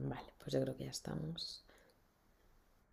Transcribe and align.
Vale, 0.00 0.32
pues 0.38 0.52
yo 0.52 0.60
creo 0.60 0.76
que 0.76 0.84
ya 0.84 0.90
estamos. 0.90 1.64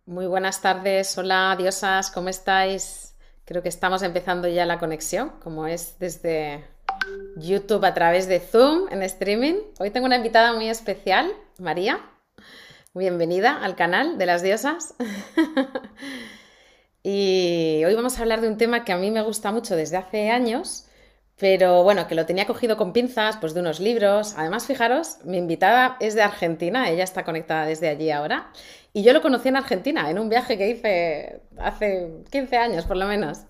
Muy 0.06 0.26
buenas 0.26 0.60
tardes, 0.60 1.16
hola 1.16 1.54
diosas, 1.56 2.10
¿cómo 2.10 2.28
estáis? 2.28 3.14
Creo 3.44 3.62
que 3.62 3.68
estamos 3.68 4.02
empezando 4.02 4.48
ya 4.48 4.66
la 4.66 4.80
conexión, 4.80 5.30
como 5.40 5.68
es 5.68 6.00
desde 6.00 6.64
YouTube 7.36 7.84
a 7.84 7.94
través 7.94 8.26
de 8.26 8.40
Zoom 8.40 8.88
en 8.90 9.04
streaming. 9.04 9.54
Hoy 9.78 9.90
tengo 9.90 10.06
una 10.06 10.16
invitada 10.16 10.52
muy 10.52 10.68
especial, 10.68 11.32
María. 11.58 12.00
Bienvenida 12.92 13.56
al 13.62 13.76
canal 13.76 14.18
de 14.18 14.26
las 14.26 14.42
diosas. 14.42 14.94
y 17.04 17.82
hoy 17.84 17.94
vamos 17.94 18.18
a 18.18 18.22
hablar 18.22 18.40
de 18.40 18.48
un 18.48 18.58
tema 18.58 18.84
que 18.84 18.92
a 18.92 18.96
mí 18.96 19.12
me 19.12 19.22
gusta 19.22 19.52
mucho 19.52 19.76
desde 19.76 19.96
hace 19.96 20.30
años 20.30 20.85
pero 21.38 21.82
bueno, 21.82 22.08
que 22.08 22.14
lo 22.14 22.24
tenía 22.24 22.46
cogido 22.46 22.76
con 22.76 22.92
pinzas, 22.92 23.36
pues 23.36 23.52
de 23.52 23.60
unos 23.60 23.78
libros. 23.78 24.34
Además, 24.36 24.66
fijaros, 24.66 25.18
mi 25.24 25.36
invitada 25.36 25.96
es 26.00 26.14
de 26.14 26.22
Argentina, 26.22 26.88
ella 26.88 27.04
está 27.04 27.24
conectada 27.24 27.66
desde 27.66 27.88
allí 27.88 28.10
ahora. 28.10 28.50
Y 28.94 29.02
yo 29.02 29.12
lo 29.12 29.20
conocí 29.20 29.48
en 29.48 29.56
Argentina, 29.56 30.10
en 30.10 30.18
un 30.18 30.30
viaje 30.30 30.56
que 30.56 30.68
hice 30.70 31.42
hace 31.58 32.10
15 32.30 32.56
años 32.56 32.86
por 32.86 32.96
lo 32.96 33.06
menos. 33.06 33.40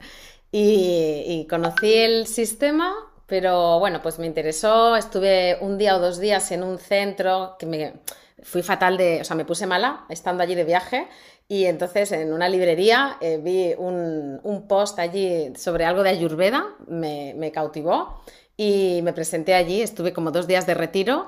Y, 0.50 1.46
conocí 1.48 1.94
el 1.94 2.26
sistema, 2.26 2.94
pero 3.26 3.78
bueno, 3.78 4.02
pues 4.02 4.18
me 4.18 4.26
interesó. 4.26 4.96
Estuve 4.96 5.58
un 5.60 5.78
día 5.78 5.96
o 5.96 6.00
dos 6.00 6.18
días 6.18 6.50
en 6.50 6.62
un 6.64 6.78
centro 6.78 7.56
que 7.58 7.66
me 7.66 7.94
fui 8.42 8.62
fatal 8.62 8.96
de, 8.96 9.20
o 9.20 9.24
sea, 9.24 9.36
me 9.36 9.44
puse 9.44 9.66
mala 9.66 10.06
estando 10.08 10.42
allí 10.42 10.54
de 10.54 10.64
viaje 10.64 11.08
y 11.48 11.66
entonces 11.66 12.10
en 12.12 12.32
una 12.32 12.48
librería 12.48 13.18
eh, 13.20 13.38
vi 13.42 13.74
un, 13.76 14.66
post 14.68 14.98
allí 14.98 15.52
sobre 15.56 15.84
algo 15.84 16.02
de 16.02 16.10
Ayurveda, 16.10 16.66
me, 16.88 17.52
cautivó 17.52 18.20
y 18.56 19.00
me 19.02 19.12
presenté 19.12 19.54
allí, 19.54 19.80
estuve 19.80 20.12
como 20.12 20.30
dos 20.30 20.46
días 20.46 20.66
de 20.66 20.74
retiro. 20.74 21.26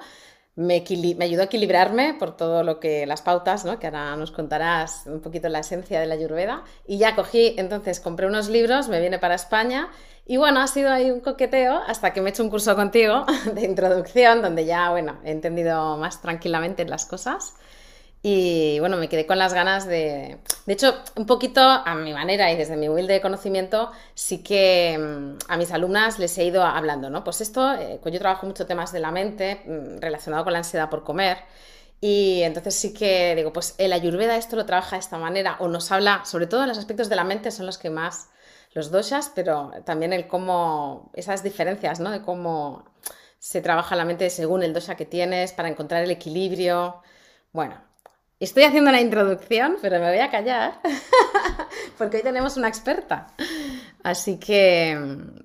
Me, 0.57 0.83
me, 1.17 1.25
ayudó 1.25 1.43
a 1.43 1.45
equilibrarme 1.45 2.15
por 2.15 2.37
todo 2.37 2.65
lo 2.65 2.81
que 2.81 3.07
las 3.07 3.23
pautas, 3.23 3.65
¿no? 3.65 3.79
que 3.79 3.87
ahora 3.87 4.17
nos 4.17 4.33
contarás 4.33 5.05
un 5.07 5.20
poquito 5.20 5.48
la 5.48 5.61
esencia 5.61 6.01
de 6.01 6.07
la 6.07 6.15
Ayurveda. 6.15 6.64
Y 6.85 6.98
ya 6.98 7.14
cogí, 7.14 7.55
entonces 7.57 8.01
compré 8.01 8.27
unos 8.27 8.48
libros, 8.48 8.89
me 8.89 9.01
vine 9.01 9.20
para 9.20 9.37
España 9.37 9.89
y 10.31 10.37
bueno, 10.37 10.61
ha 10.61 10.67
sido 10.67 10.91
ahí 10.91 11.11
un 11.11 11.20
coqueteo 11.20 11.81
hasta 11.87 12.12
que 12.12 12.20
me 12.20 12.29
he 12.29 12.33
hecho 12.33 12.42
un 12.42 12.51
curso 12.51 12.77
contigo 12.77 13.25
de 13.55 13.64
introducción 13.64 14.42
donde 14.42 14.67
ya, 14.67 14.91
bueno, 14.91 15.19
he 15.25 15.31
entendido 15.31 15.97
más 15.97 16.20
tranquilamente 16.20 16.85
las 16.85 17.07
cosas. 17.07 17.55
Y 18.22 18.80
bueno, 18.80 18.97
me 18.97 19.08
quedé 19.08 19.27
con 19.27 19.38
las 19.38 19.55
ganas 19.55 19.86
de... 19.86 20.38
De 20.66 20.72
hecho, 20.72 20.94
un 21.14 21.27
poquito 21.27 21.61
a 21.61 21.94
mi 21.94 22.12
manera 22.12 22.50
y 22.52 22.56
desde 22.56 22.77
mi 22.77 22.88
humilde 22.88 23.20
conocimiento, 23.20 23.92
sí 24.14 24.42
que 24.42 24.98
mm, 24.98 25.50
a 25.50 25.56
mis 25.56 25.70
alumnas 25.70 26.19
les 26.19 26.36
he 26.39 26.44
ido 26.44 26.62
hablando, 26.64 27.11
¿no? 27.11 27.22
Pues 27.22 27.41
esto, 27.41 27.74
eh, 27.74 28.00
pues 28.02 28.12
yo 28.12 28.19
trabajo 28.19 28.46
mucho 28.46 28.66
temas 28.66 28.92
de 28.92 29.00
la 29.00 29.12
mente 29.12 29.62
mm, 29.64 30.00
relacionado 30.00 30.44
con 30.44 30.52
la 30.52 30.58
ansiedad 30.61 30.91
por 30.91 31.05
comer. 31.05 31.39
Y 32.00 32.42
entonces 32.42 32.74
sí 32.74 32.92
que 32.92 33.34
digo, 33.36 33.52
pues 33.52 33.74
el 33.78 33.92
ayurveda 33.92 34.36
esto 34.36 34.56
lo 34.56 34.66
trabaja 34.66 34.96
de 34.96 35.00
esta 35.00 35.19
manera 35.19 35.56
o 35.61 35.69
nos 35.69 35.91
habla, 35.91 36.24
sobre 36.24 36.46
todo 36.46 36.66
los 36.66 36.78
aspectos 36.78 37.08
de 37.08 37.16
la 37.16 37.24
mente 37.24 37.50
son 37.50 37.66
los 37.66 37.78
que 37.78 37.91
más, 37.91 38.28
los 38.72 38.91
doshas, 38.91 39.33
pero 39.34 39.72
también 39.84 40.12
el 40.12 40.28
cómo, 40.28 41.11
esas 41.14 41.42
diferencias, 41.42 42.00
¿no? 42.00 42.11
De 42.11 42.22
cómo 42.22 42.84
se 43.39 43.61
trabaja 43.62 43.96
la 43.96 44.05
mente 44.05 44.30
según 44.30 44.62
el 44.62 44.72
dosha 44.72 44.96
que 44.96 45.06
tienes 45.06 45.52
para 45.52 45.69
encontrar 45.69 46.02
el 46.05 46.11
equilibrio. 46.11 47.02
Bueno, 47.52 47.88
Estoy 48.41 48.62
haciendo 48.62 48.91
una 48.91 49.00
introducción, 49.00 49.78
pero 49.83 49.98
me 49.98 50.11
voy 50.11 50.20
a 50.20 50.31
callar 50.31 50.81
porque 51.98 52.19
hoy 52.19 52.22
tenemos 52.22 52.56
una 52.56 52.69
experta. 52.69 53.27
Así 54.05 54.39
que, 54.39 54.97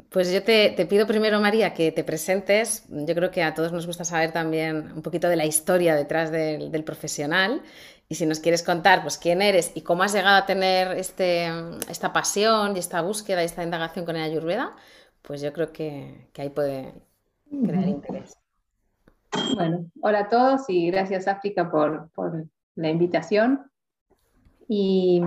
pues 0.09 0.31
yo 0.31 0.43
te, 0.43 0.85
pido 0.87 1.07
primero, 1.07 1.41
María, 1.41 1.73
que 1.73 1.91
te 1.91 2.03
presentes. 2.03 2.85
Yo 2.89 3.15
creo 3.15 3.31
que 3.31 3.41
a 3.41 3.55
todos 3.55 3.71
nos 3.71 3.87
gusta 3.87 4.05
saber 4.05 4.31
también 4.31 4.91
un 4.95 5.01
poquito 5.01 5.27
de 5.27 5.35
la 5.35 5.45
historia 5.45 5.95
detrás 5.95 6.29
del, 6.31 6.83
profesional. 6.83 7.63
Y 8.09 8.15
si 8.15 8.27
nos 8.27 8.39
quieres 8.39 8.61
contar, 8.61 9.01
pues 9.01 9.17
quién 9.17 9.41
eres 9.41 9.71
y 9.73 9.81
cómo 9.81 10.03
has 10.03 10.13
llegado 10.13 10.37
a 10.37 10.45
tener 10.45 10.91
este, 10.91 11.47
esta 11.89 12.13
pasión 12.13 12.75
y 12.75 12.79
esta 12.79 13.01
búsqueda 13.01 13.41
y 13.41 13.45
esta 13.45 13.63
indagación 13.63 14.05
con 14.05 14.17
el 14.17 14.21
Ayurveda, 14.21 14.75
pues 15.23 15.41
yo 15.41 15.51
creo 15.51 15.71
que, 15.73 16.29
ahí 16.37 16.49
puede 16.51 16.93
crear 17.49 17.87
interés. 17.87 18.37
Bueno, 19.55 19.85
hola 20.01 20.19
a 20.19 20.29
todos 20.29 20.61
y 20.67 20.91
gracias 20.91 21.27
África 21.27 21.71
por, 21.71 22.11
por 22.11 22.45
la 22.75 22.89
invitación. 22.89 23.69
Y 24.67 25.21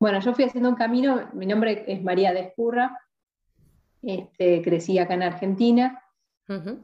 bueno, 0.00 0.20
yo 0.20 0.34
fui 0.34 0.44
haciendo 0.44 0.68
un 0.68 0.76
camino, 0.76 1.28
mi 1.34 1.46
nombre 1.46 1.84
es 1.86 2.02
María 2.02 2.32
Descurra, 2.32 2.98
este, 4.02 4.62
crecí 4.62 4.98
acá 4.98 5.14
en 5.14 5.22
Argentina 5.24 6.02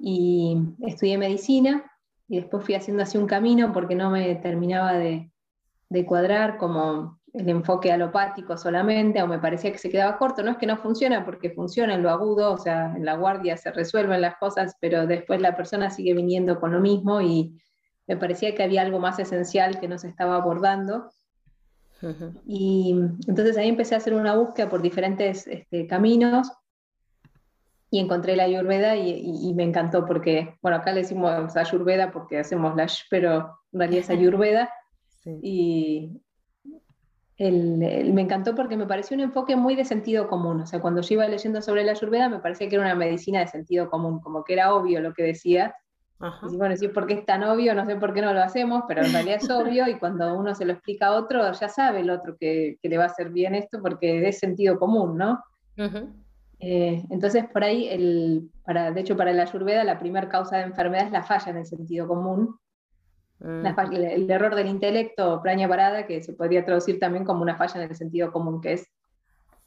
y 0.00 0.58
estudié 0.82 1.16
medicina 1.16 1.91
y 2.28 2.36
después 2.36 2.64
fui 2.64 2.74
haciendo 2.74 3.03
así 3.03 3.16
un 3.16 3.26
camino 3.26 3.72
porque 3.72 3.94
no 3.94 4.10
me 4.10 4.34
terminaba 4.36 4.92
de, 4.92 5.30
de, 5.88 6.04
cuadrar 6.04 6.58
como 6.58 7.19
el 7.32 7.48
enfoque 7.48 7.91
alopático 7.91 8.56
solamente, 8.56 9.22
o 9.22 9.26
me 9.26 9.38
parecía 9.38 9.72
que 9.72 9.78
se 9.78 9.91
quedaba 9.91 10.19
corto. 10.19 10.42
No 10.42 10.53
es 10.53 10.56
que 10.58 10.66
no 10.66 10.76
funciona, 10.76 11.24
porque 11.24 11.50
funciona 11.50 11.94
en 11.94 12.03
lo 12.03 12.10
agudo, 12.10 12.53
o 12.53 12.58
sea, 12.58 12.94
en 12.94 13.04
la 13.04 13.16
guardia 13.16 13.56
se 13.56 13.72
resuelven 13.72 14.20
las 14.20 14.36
cosas, 14.36 14.76
pero 14.80 15.06
después 15.06 15.41
la 15.41 15.56
persona 15.56 15.91
sigue 15.91 16.14
viniendo 16.14 16.60
con 16.60 16.72
lo 16.72 16.80
mismo 16.80 17.20
y 17.20 17.60
me 18.06 18.16
parecía 18.16 18.54
que 18.54 18.62
había 18.62 18.82
algo 18.82 18.98
más 18.98 19.19
esencial 19.19 19.81
que 19.81 19.88
no 19.88 19.98
se 19.98 20.09
estaba 20.09 20.37
abordando. 20.37 21.10
Y 22.47 22.94
entonces 23.26 23.56
ahí 23.56 23.69
empecé 23.69 23.94
a 23.94 23.98
hacer 23.98 24.12
una 24.12 24.34
búsqueda 24.34 24.69
por 24.69 24.82
diferentes 24.82 25.47
este, 25.47 25.87
caminos 25.87 26.53
y 27.91 27.98
encontré 27.98 28.37
la 28.37 28.44
Ayurveda 28.44 28.97
y, 28.97 29.54
me 29.54 29.62
encantó 29.62 30.04
porque, 30.04 30.56
bueno, 30.60 30.78
acá 30.78 30.92
le 30.92 31.03
decimos 31.03 31.56
Ayurveda 31.56 32.10
porque 32.10 32.38
hacemos 32.38 32.76
la 32.76 32.87
pero 33.09 33.59
en 33.72 33.78
realidad 33.78 34.03
es 34.03 34.10
Ayurveda. 34.10 34.71
Y 35.41 36.21
me 37.38 38.21
encantó 38.21 38.54
porque 38.54 38.76
me 38.76 38.86
pareció 38.86 39.15
un 39.15 39.22
enfoque 39.22 39.56
muy 39.56 39.75
de 39.75 39.86
sentido 39.86 40.28
común. 40.28 40.60
O 40.60 40.66
sea, 40.66 40.81
cuando 40.81 41.00
yo 41.00 41.15
iba 41.15 41.26
leyendo 41.26 41.62
sobre 41.62 41.84
la 41.84 41.92
Ayurveda 41.92 42.28
me 42.28 42.41
parecía 42.41 42.69
que 42.69 42.75
era 42.75 42.84
una 42.84 42.94
medicina 42.94 43.41
de 43.41 43.47
sentido 43.47 43.88
común, 43.88 44.21
como 44.21 44.44
que 44.44 44.53
era 44.53 44.75
obvio 44.75 45.00
lo 45.00 45.15
que 45.15 45.22
decía 45.22 45.75
y 46.20 46.56
bueno, 46.56 46.75
es 46.75 46.88
porque 46.88 47.14
es 47.14 47.26
tan 47.26 47.42
obvio, 47.42 47.75
no 47.75 47.84
sé 47.84 47.97
por 47.97 48.14
qué 48.14 48.22
no 48.22 48.32
lo 48.32 48.41
hacemos, 48.41 48.84
pero 48.86 49.04
en 49.04 49.12
realidad 49.12 49.38
es 49.42 49.50
obvio 49.50 49.88
y 49.88 49.98
cuando 49.98 50.36
uno 50.38 50.54
se 50.54 50.64
lo 50.64 50.72
explica 50.72 51.08
a 51.08 51.12
otro, 51.12 51.52
ya 51.52 51.69
sabe 51.69 52.00
el 52.00 52.10
otro 52.10 52.36
que, 52.38 52.78
le 52.82 52.98
va 52.98 53.04
a 53.04 53.08
hacer 53.08 53.30
bien 53.30 53.54
esto 53.54 53.80
porque 53.82 54.26
es 54.26 54.38
sentido 54.38 54.78
común, 54.78 55.19
¿no? 55.19 55.42
Eh, 56.60 57.04
entonces, 57.10 57.44
por 57.53 57.64
ahí, 57.64 57.88
el, 57.88 58.48
para, 58.64 58.91
de 58.91 59.00
hecho, 59.00 59.16
para 59.16 59.32
la 59.32 59.42
ayurveda, 59.42 59.84
la 59.84 59.98
primera 59.98 60.28
causa 60.28 60.58
de 60.58 60.62
enfermedad 60.62 61.06
es 61.06 61.12
la 61.12 61.22
falla 61.22 61.50
en 61.50 61.58
el 61.58 61.66
sentido 61.66 62.06
común. 62.06 62.58
Mm. 63.41 63.66
el, 63.92 64.30
error 64.30 64.54
del 64.54 64.69
intelecto, 64.69 65.42
praña 65.42 65.69
parada, 65.69 66.06
que 66.06 66.22
se 66.22 66.32
podría 66.32 66.64
traducir 66.64 66.98
también 66.98 67.24
como 67.24 67.42
una 67.42 67.56
falla 67.56 67.82
en 67.82 67.91
el 67.91 67.97
sentido 67.97 68.32
común, 68.32 68.60
que 68.60 68.74
es 68.74 68.88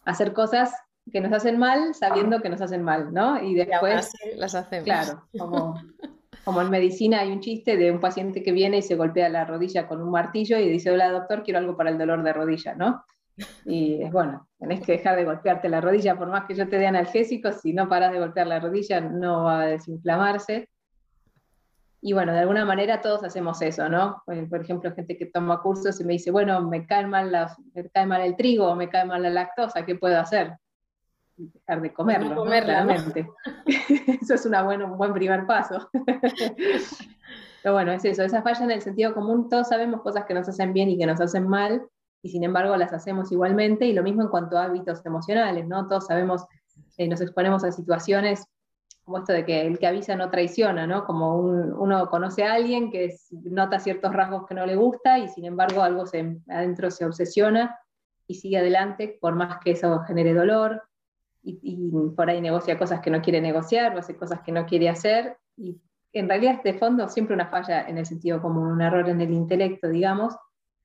hacer 0.05 0.33
cosas 0.33 0.73
que 1.11 1.21
nos 1.21 1.31
hacen 1.31 1.57
mal 1.57 1.93
sabiendo 1.93 2.41
que 2.41 2.49
nos 2.49 2.61
hacen 2.61 2.83
mal, 2.83 3.13
¿no? 3.13 3.41
Y 3.41 3.53
después... 3.53 4.11
las 4.35 4.55
hacemos. 4.55 4.85
Claro, 4.85 5.23
como 5.37 5.75
como 6.47 6.61
en 6.61 6.69
medicina 6.69 7.19
hay 7.19 7.33
un 7.33 7.41
chiste 7.41 7.75
de 7.75 7.91
un 7.91 7.99
paciente 7.99 8.41
que 8.41 8.53
viene 8.53 8.77
y 8.77 8.81
se 8.81 8.95
golpea 8.95 9.27
la 9.27 9.43
rodilla 9.43 9.85
con 9.85 10.01
un 10.01 10.11
martillo 10.11 10.57
y 10.57 10.69
dice, 10.69 10.89
hola 10.89 11.11
doctor, 11.11 11.43
quiero 11.43 11.59
algo 11.59 11.75
para 11.75 11.89
el 11.89 11.97
dolor 11.97 12.23
de 12.23 12.31
rodilla, 12.31 12.73
¿no? 12.73 13.03
Y 13.65 14.01
es 14.01 14.13
bueno, 14.13 14.47
tenés 14.57 14.79
que 14.79 14.93
dejar 14.93 15.17
de 15.17 15.25
golpearte 15.25 15.67
la 15.67 15.81
rodilla, 15.81 16.17
por 16.17 16.29
más 16.29 16.45
que 16.45 16.55
yo 16.55 16.69
te 16.69 16.77
dé 16.77 16.87
analgésicos, 16.87 17.59
si 17.59 17.73
no 17.73 17.89
paras 17.89 18.13
de 18.13 18.19
golpear 18.19 18.47
la 18.47 18.61
rodilla 18.61 19.01
no 19.01 19.43
va 19.43 19.63
a 19.63 19.65
desinflamarse. 19.65 20.69
Y 21.99 22.13
bueno, 22.13 22.31
de 22.31 22.39
alguna 22.39 22.63
manera 22.63 23.01
todos 23.01 23.25
hacemos 23.25 23.61
eso, 23.61 23.89
¿no? 23.89 24.23
Por 24.25 24.61
ejemplo, 24.61 24.93
gente 24.95 25.17
que 25.17 25.25
toma 25.25 25.61
cursos 25.61 25.99
y 25.99 26.05
me 26.05 26.13
dice, 26.13 26.31
bueno, 26.31 26.61
me 26.61 26.87
cae 26.87 27.07
mal, 27.07 27.29
me 27.73 27.89
cae 27.89 28.05
mal 28.05 28.21
el 28.21 28.37
trigo, 28.37 28.73
me 28.73 28.87
cae 28.87 29.03
mal 29.03 29.21
la 29.21 29.31
lactosa, 29.31 29.85
¿qué 29.85 29.95
puedo 29.95 30.17
hacer? 30.17 30.53
Dejar 31.37 31.81
de 31.81 31.93
comerlo, 31.93 32.43
claramente. 32.43 33.29
eso 34.21 34.33
es 34.33 34.45
una 34.45 34.63
un 34.63 34.97
buen 34.97 35.13
primer 35.13 35.45
paso. 35.45 35.89
Pero 37.63 37.73
bueno, 37.73 37.91
es 37.91 38.05
eso, 38.05 38.23
esa 38.23 38.41
falla 38.41 38.65
en 38.65 38.71
el 38.71 38.81
sentido 38.81 39.13
común, 39.13 39.49
todos 39.49 39.69
sabemos 39.69 40.01
cosas 40.01 40.25
que 40.25 40.33
nos 40.33 40.47
hacen 40.47 40.73
bien 40.73 40.89
y 40.89 40.97
que 40.97 41.05
nos 41.05 41.19
hacen 41.19 41.47
mal, 41.47 41.87
y 42.21 42.29
sin 42.29 42.43
embargo 42.43 42.75
las 42.77 42.93
hacemos 42.93 43.31
igualmente, 43.31 43.85
y 43.85 43.93
lo 43.93 44.03
mismo 44.03 44.21
en 44.21 44.29
cuanto 44.29 44.57
a 44.57 44.65
hábitos 44.65 45.05
emocionales, 45.05 45.67
¿no? 45.67 45.87
Todos 45.87 46.07
sabemos, 46.07 46.45
eh, 46.97 47.07
nos 47.07 47.21
exponemos 47.21 47.63
a 47.63 47.71
situaciones 47.71 48.47
como 49.03 49.19
esto 49.19 49.31
de 49.31 49.45
que 49.45 49.65
el 49.65 49.79
que 49.79 49.87
avisa 49.87 50.17
no 50.17 50.29
traiciona, 50.29 50.85
¿no? 50.85 51.05
Como 51.05 51.37
uno 51.37 52.09
conoce 52.09 52.43
a 52.43 52.53
alguien 52.53 52.91
que 52.91 53.15
nota 53.31 53.79
ciertos 53.79 54.11
rasgos 54.11 54.45
que 54.45 54.53
no 54.53 54.65
le 54.65 54.75
gusta 54.75 55.17
y 55.17 55.29
sin 55.29 55.45
embargo 55.45 55.81
algo 55.81 56.05
se, 56.05 56.37
adentro 56.49 56.91
se 56.91 57.05
obsesiona 57.05 57.79
y 58.27 58.35
sigue 58.35 58.57
adelante 58.57 59.17
por 59.21 59.33
más 59.33 59.59
que 59.63 59.71
eso 59.71 60.01
genere 60.01 60.33
dolor, 60.33 60.83
y, 61.47 61.91
por 62.15 62.29
ahí 62.29 62.41
negocia 62.41 62.77
cosas 62.77 62.99
que 62.99 63.09
no 63.09 63.21
quiere 63.21 63.41
negociar 63.41 63.95
o 63.95 63.99
hace 63.99 64.15
cosas 64.15 64.41
que 64.41 64.51
no 64.51 64.65
quiere 64.65 64.89
hacer. 64.89 65.37
Y 65.55 65.79
en 66.13 66.27
realidad 66.27 66.55
es 66.55 66.63
de 66.63 66.73
fondo 66.73 67.07
siempre 67.07 67.35
una 67.35 67.47
falla 67.47 67.87
en 67.87 67.97
el 67.97 68.05
sentido 68.05 68.41
como 68.41 68.61
un 68.61 68.81
error 68.81 69.07
en 69.09 69.21
el 69.21 69.31
intelecto, 69.31 69.87
digamos, 69.87 70.35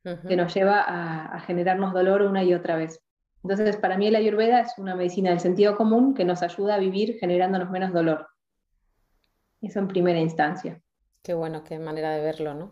que 0.02 0.36
nos 0.36 0.52
lleva 0.52 0.80
a, 0.80 1.40
generarnos 1.40 1.92
dolor 1.92 2.22
una 2.22 2.42
y 2.42 2.54
otra 2.54 2.76
vez. 2.76 3.00
Entonces, 3.42 3.76
para 3.76 3.96
mí 3.96 4.10
la 4.10 4.18
ayurveda 4.18 4.60
es 4.60 4.78
una 4.78 4.94
medicina 4.94 5.30
del 5.30 5.40
sentido 5.40 5.76
común 5.76 6.14
que 6.14 6.24
nos 6.24 6.42
ayuda 6.42 6.74
a 6.74 6.78
vivir 6.78 7.18
generándonos 7.18 7.70
menos 7.70 7.92
dolor. 7.92 8.28
Eso 9.60 9.78
en 9.78 9.88
primera 9.88 10.18
instancia. 10.18 10.80
Qué 11.22 11.34
bueno, 11.34 11.62
qué 11.62 11.78
manera 11.78 12.10
de 12.10 12.20
verlo, 12.20 12.52
¿no? 12.54 12.70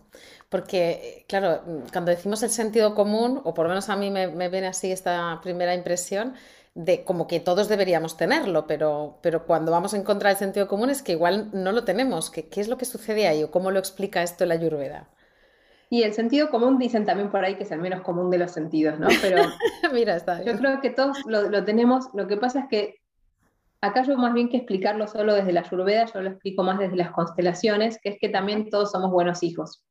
Porque, 0.48 1.24
claro, 1.28 1.62
cuando 1.92 2.10
decimos 2.10 2.42
el 2.42 2.50
sentido 2.50 2.96
común, 2.96 3.40
o 3.44 3.54
por 3.54 3.66
lo 3.66 3.68
menos 3.68 3.88
a 3.88 3.96
mí 3.96 4.10
me, 4.10 4.26
viene 4.48 4.66
así 4.66 4.90
esta 4.90 5.38
primera 5.40 5.72
impresión, 5.72 6.34
de 6.74 7.04
como 7.04 7.26
que 7.26 7.40
todos 7.40 7.68
deberíamos 7.68 8.16
tenerlo, 8.16 8.66
pero, 8.66 9.18
pero 9.22 9.44
cuando 9.44 9.72
vamos 9.72 9.94
en 9.94 10.04
contra 10.04 10.28
del 10.28 10.38
sentido 10.38 10.68
común 10.68 10.90
es 10.90 11.02
que 11.02 11.12
igual 11.12 11.50
no 11.52 11.72
lo 11.72 11.84
tenemos. 11.84 12.30
¿Qué, 12.30 12.48
qué 12.48 12.60
es 12.60 12.68
lo 12.68 12.78
que 12.78 12.84
sucede 12.84 13.26
ahí 13.26 13.42
o 13.42 13.50
cómo 13.50 13.70
lo 13.70 13.78
explica 13.78 14.22
esto 14.22 14.46
la 14.46 14.54
Ayurveda? 14.54 15.08
Y 15.92 16.04
el 16.04 16.14
sentido 16.14 16.50
común 16.50 16.78
dicen 16.78 17.04
también 17.04 17.32
por 17.32 17.44
ahí 17.44 17.56
que 17.56 17.64
es 17.64 17.72
el 17.72 17.80
menos 17.80 18.02
común 18.02 18.30
de 18.30 18.38
los 18.38 18.52
sentidos, 18.52 19.00
¿no? 19.00 19.08
Pero 19.20 19.38
Mira, 19.92 20.14
está 20.14 20.42
yo 20.44 20.56
creo 20.56 20.80
que 20.80 20.90
todos 20.90 21.18
lo, 21.26 21.64
tenemos. 21.64 22.08
Lo 22.14 22.28
que 22.28 22.36
pasa 22.36 22.60
es 22.60 22.66
que 22.68 23.00
acá 23.80 24.04
yo 24.04 24.16
más 24.16 24.32
bien 24.32 24.48
que 24.48 24.58
explicarlo 24.58 25.08
solo 25.08 25.34
desde 25.34 25.52
la 25.52 25.62
Ayurveda, 25.62 26.06
yo 26.06 26.22
lo 26.22 26.30
explico 26.30 26.62
más 26.62 26.78
desde 26.78 26.94
las 26.94 27.10
constelaciones, 27.10 27.98
que 28.00 28.10
es 28.10 28.18
que 28.20 28.28
también 28.28 28.70
todos 28.70 28.92
somos 28.92 29.10
buenos 29.10 29.42
hijos. 29.42 29.84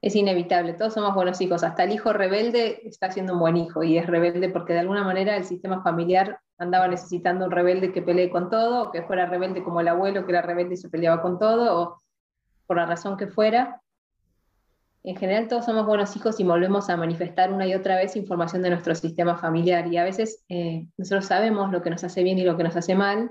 Es 0.00 0.14
inevitable, 0.14 0.74
todos 0.74 0.94
somos 0.94 1.14
buenos 1.14 1.40
hijos. 1.40 1.64
Hasta 1.64 1.84
el 1.84 1.92
hijo 1.92 2.12
rebelde 2.12 2.80
está 2.84 3.10
siendo 3.10 3.32
un 3.32 3.40
buen 3.40 3.56
hijo 3.56 3.82
y 3.82 3.98
es 3.98 4.06
rebelde 4.06 4.48
porque 4.48 4.72
de 4.72 4.80
alguna 4.80 5.02
manera 5.02 5.36
el 5.36 5.44
sistema 5.44 5.82
familiar 5.82 6.40
andaba 6.56 6.88
necesitando 6.88 7.46
un 7.46 7.50
rebelde 7.50 7.92
que 7.92 8.02
pelee 8.02 8.30
con 8.30 8.50
todo, 8.50 8.82
o 8.82 8.90
que 8.90 9.02
fuera 9.02 9.26
rebelde 9.26 9.62
como 9.62 9.80
el 9.80 9.88
abuelo 9.88 10.24
que 10.24 10.32
era 10.32 10.42
rebelde 10.42 10.74
y 10.74 10.76
se 10.76 10.88
peleaba 10.88 11.22
con 11.22 11.38
todo, 11.38 11.80
o 11.80 11.98
por 12.66 12.76
la 12.76 12.86
razón 12.86 13.16
que 13.16 13.28
fuera 13.28 13.80
en 15.04 15.16
general 15.16 15.48
todos 15.48 15.64
somos 15.64 15.86
buenos 15.86 16.14
hijos 16.16 16.38
y 16.40 16.44
volvemos 16.44 16.90
a 16.90 16.96
manifestar 16.96 17.52
una 17.52 17.66
y 17.66 17.74
otra 17.74 17.96
vez 17.96 18.16
información 18.16 18.62
de 18.62 18.70
nuestro 18.70 18.94
sistema 18.94 19.36
familiar 19.36 19.86
y 19.86 19.96
a 19.96 20.04
veces 20.04 20.44
eh, 20.48 20.86
nosotros 20.96 21.26
sabemos 21.26 21.72
lo 21.72 21.82
que 21.82 21.90
nos 21.90 22.04
hace 22.04 22.22
bien 22.22 22.38
y 22.38 22.44
lo 22.44 22.56
que 22.56 22.64
nos 22.64 22.76
hace 22.76 22.94
mal 22.94 23.30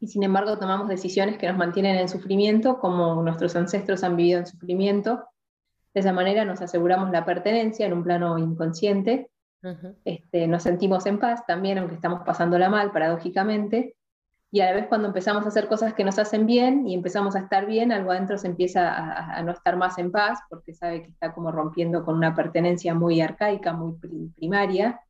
y 0.00 0.08
sin 0.08 0.22
embargo 0.22 0.58
tomamos 0.58 0.88
decisiones 0.88 1.38
que 1.38 1.46
nos 1.46 1.56
mantienen 1.56 1.96
en 1.96 2.08
sufrimiento 2.08 2.78
como 2.78 3.22
nuestros 3.22 3.54
ancestros 3.54 4.02
han 4.02 4.16
vivido 4.16 4.40
en 4.40 4.46
sufrimiento. 4.46 5.24
De 5.94 6.00
esa 6.00 6.12
manera 6.12 6.44
nos 6.44 6.60
aseguramos 6.60 7.10
la 7.10 7.24
pertenencia 7.24 7.86
en 7.86 7.92
un 7.92 8.04
plano 8.04 8.38
inconsciente, 8.38 9.30
este, 10.04 10.46
nos 10.46 10.62
sentimos 10.62 11.04
en 11.06 11.18
paz 11.18 11.44
también 11.44 11.78
aunque 11.78 11.96
estamos 11.96 12.22
pasándola 12.24 12.68
mal 12.68 12.92
paradójicamente 12.92 13.96
y 14.50 14.60
a 14.60 14.66
la 14.66 14.72
vez 14.72 14.86
cuando 14.86 15.08
empezamos 15.08 15.44
a 15.44 15.48
hacer 15.48 15.68
cosas 15.68 15.92
que 15.92 16.04
nos 16.04 16.18
hacen 16.18 16.46
bien 16.46 16.86
y 16.86 16.94
empezamos 16.94 17.36
a 17.36 17.40
estar 17.40 17.66
bien, 17.66 17.92
algo 17.92 18.12
adentro 18.12 18.38
se 18.38 18.46
empieza 18.46 19.36
a, 19.36 19.42
no 19.42 19.52
estar 19.52 19.76
más 19.76 19.98
en 19.98 20.10
paz 20.10 20.38
porque 20.48 20.72
sabe 20.72 21.02
que 21.02 21.10
está 21.10 21.34
como 21.34 21.52
rompiendo 21.52 22.02
con 22.02 22.16
una 22.16 22.34
pertenencia 22.34 22.94
muy 22.94 23.20
arcaica, 23.20 23.74
muy 23.74 23.96
primaria, 24.36 25.00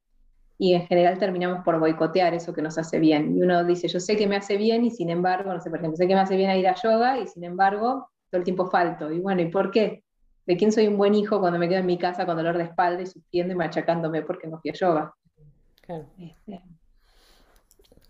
y 0.61 0.75
en 0.75 0.87
general 0.89 1.19
terminamos 1.19 1.65
por 1.65 1.79
boicotear 1.79 2.35
eso 2.35 2.53
que 2.53 2.63
nos 2.63 2.79
hace 2.79 2.99
bien. 2.99 3.37
Y 3.37 3.43
uno 3.43 3.63
dice, 3.63 3.87
yo 3.87 4.01
sé 4.01 4.17
que 4.17 4.27
me 4.27 4.35
hace 4.35 4.57
bien 4.57 4.85
y 4.85 4.91
sin 4.91 5.09
embargo, 5.09 5.55
no 5.55 5.61
sé, 5.61 5.71
por 5.71 5.79
ejemplo, 5.79 5.97
sé 5.97 6.09
que 6.09 6.15
me 6.15 6.21
hace 6.21 6.37
bien 6.37 6.51
ir 6.57 6.67
a 6.67 6.75
yoga 6.75 7.21
y 7.21 7.29
sin 7.29 7.45
embargo 7.45 8.11
todo 8.29 8.41
el 8.41 8.45
tiempo 8.45 8.67
falto. 8.67 9.13
Y 9.13 9.21
bueno, 9.21 9.41
¿y 9.41 9.47
por 9.47 9.71
qué? 9.71 10.03
¿De 10.49 10.57
quién 10.57 10.73
soy 10.73 10.87
un 10.89 10.97
buen 10.97 11.15
hijo 11.15 11.41
cuando 11.41 11.59
me 11.59 11.69
quedo 11.69 11.81
en 11.81 11.87
mi 11.87 11.99
casa 11.99 12.25
con 12.25 12.35
dolor 12.35 12.57
de 12.57 12.65
espalda 12.65 13.03
y 13.03 13.07
sufriendo 13.07 13.53
y 13.53 13.57
machacándome 13.57 14.23
porque 14.23 14.49
no 14.49 14.59
fui 14.59 14.71
a 14.71 14.73
yoga? 14.73 15.15
Claro. 15.83 16.07
Este, 16.19 16.63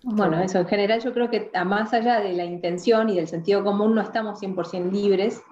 bueno, 0.04 0.40
eso 0.40 0.60
en 0.60 0.68
general 0.68 1.00
yo 1.00 1.12
creo 1.12 1.28
que 1.30 1.50
a 1.52 1.64
más 1.64 1.92
allá 1.92 2.20
de 2.20 2.34
la 2.34 2.44
intención 2.44 3.10
y 3.10 3.16
del 3.16 3.26
sentido 3.26 3.64
común 3.64 3.92
no 3.96 4.02
estamos 4.02 4.40
100% 4.40 4.92
libres. 4.92 5.42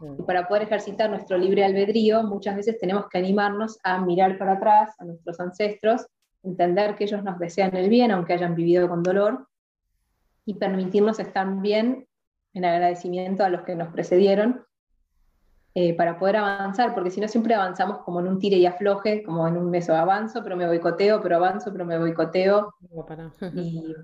Mm. 0.00 0.16
Y 0.18 0.22
para 0.24 0.46
poder 0.46 0.64
ejercitar 0.64 1.08
nuestro 1.08 1.38
libre 1.38 1.64
albedrío, 1.64 2.22
muchas 2.24 2.56
veces 2.56 2.78
tenemos 2.78 3.08
que 3.08 3.16
animarnos 3.16 3.78
a 3.82 3.98
mirar 4.02 4.36
para 4.36 4.52
atrás 4.52 4.94
a 4.98 5.06
nuestros 5.06 5.40
ancestros, 5.40 6.06
entender 6.42 6.94
que 6.94 7.04
ellos 7.04 7.24
nos 7.24 7.38
desean 7.38 7.74
el 7.74 7.88
bien, 7.88 8.10
aunque 8.10 8.34
hayan 8.34 8.54
vivido 8.54 8.86
con 8.86 9.02
dolor, 9.02 9.48
y 10.44 10.52
permitirnos 10.52 11.18
estar 11.20 11.50
bien 11.62 12.06
en 12.52 12.66
agradecimiento 12.66 13.44
a 13.44 13.48
los 13.48 13.62
que 13.62 13.74
nos 13.74 13.90
precedieron 13.94 14.66
eh, 15.74 15.94
para 15.96 16.18
poder 16.18 16.36
avanzar, 16.36 16.94
porque 16.94 17.10
si 17.10 17.20
no 17.20 17.26
siempre 17.26 17.54
avanzamos 17.54 17.98
como 17.98 18.20
en 18.20 18.28
un 18.28 18.38
tire 18.38 18.56
y 18.56 18.66
afloje, 18.66 19.24
como 19.24 19.48
en 19.48 19.56
un 19.56 19.70
meso 19.70 19.94
avanzo, 19.94 20.42
pero 20.42 20.56
me 20.56 20.66
boicoteo, 20.66 21.20
pero 21.20 21.36
avanzo, 21.36 21.72
pero 21.72 21.84
me 21.84 21.98
boicoteo. 21.98 22.72
y, 23.54 23.94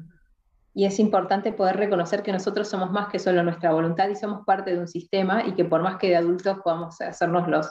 y 0.74 0.84
es 0.84 0.98
importante 0.98 1.52
poder 1.52 1.76
reconocer 1.76 2.22
que 2.22 2.32
nosotros 2.32 2.68
somos 2.68 2.90
más 2.90 3.08
que 3.08 3.18
solo 3.18 3.42
nuestra 3.42 3.72
voluntad 3.72 4.08
y 4.08 4.16
somos 4.16 4.44
parte 4.44 4.72
de 4.72 4.80
un 4.80 4.88
sistema 4.88 5.44
y 5.46 5.54
que 5.54 5.64
por 5.64 5.82
más 5.82 5.96
que 5.96 6.08
de 6.08 6.16
adultos 6.16 6.58
podamos 6.64 7.00
hacernos 7.00 7.48
los, 7.48 7.70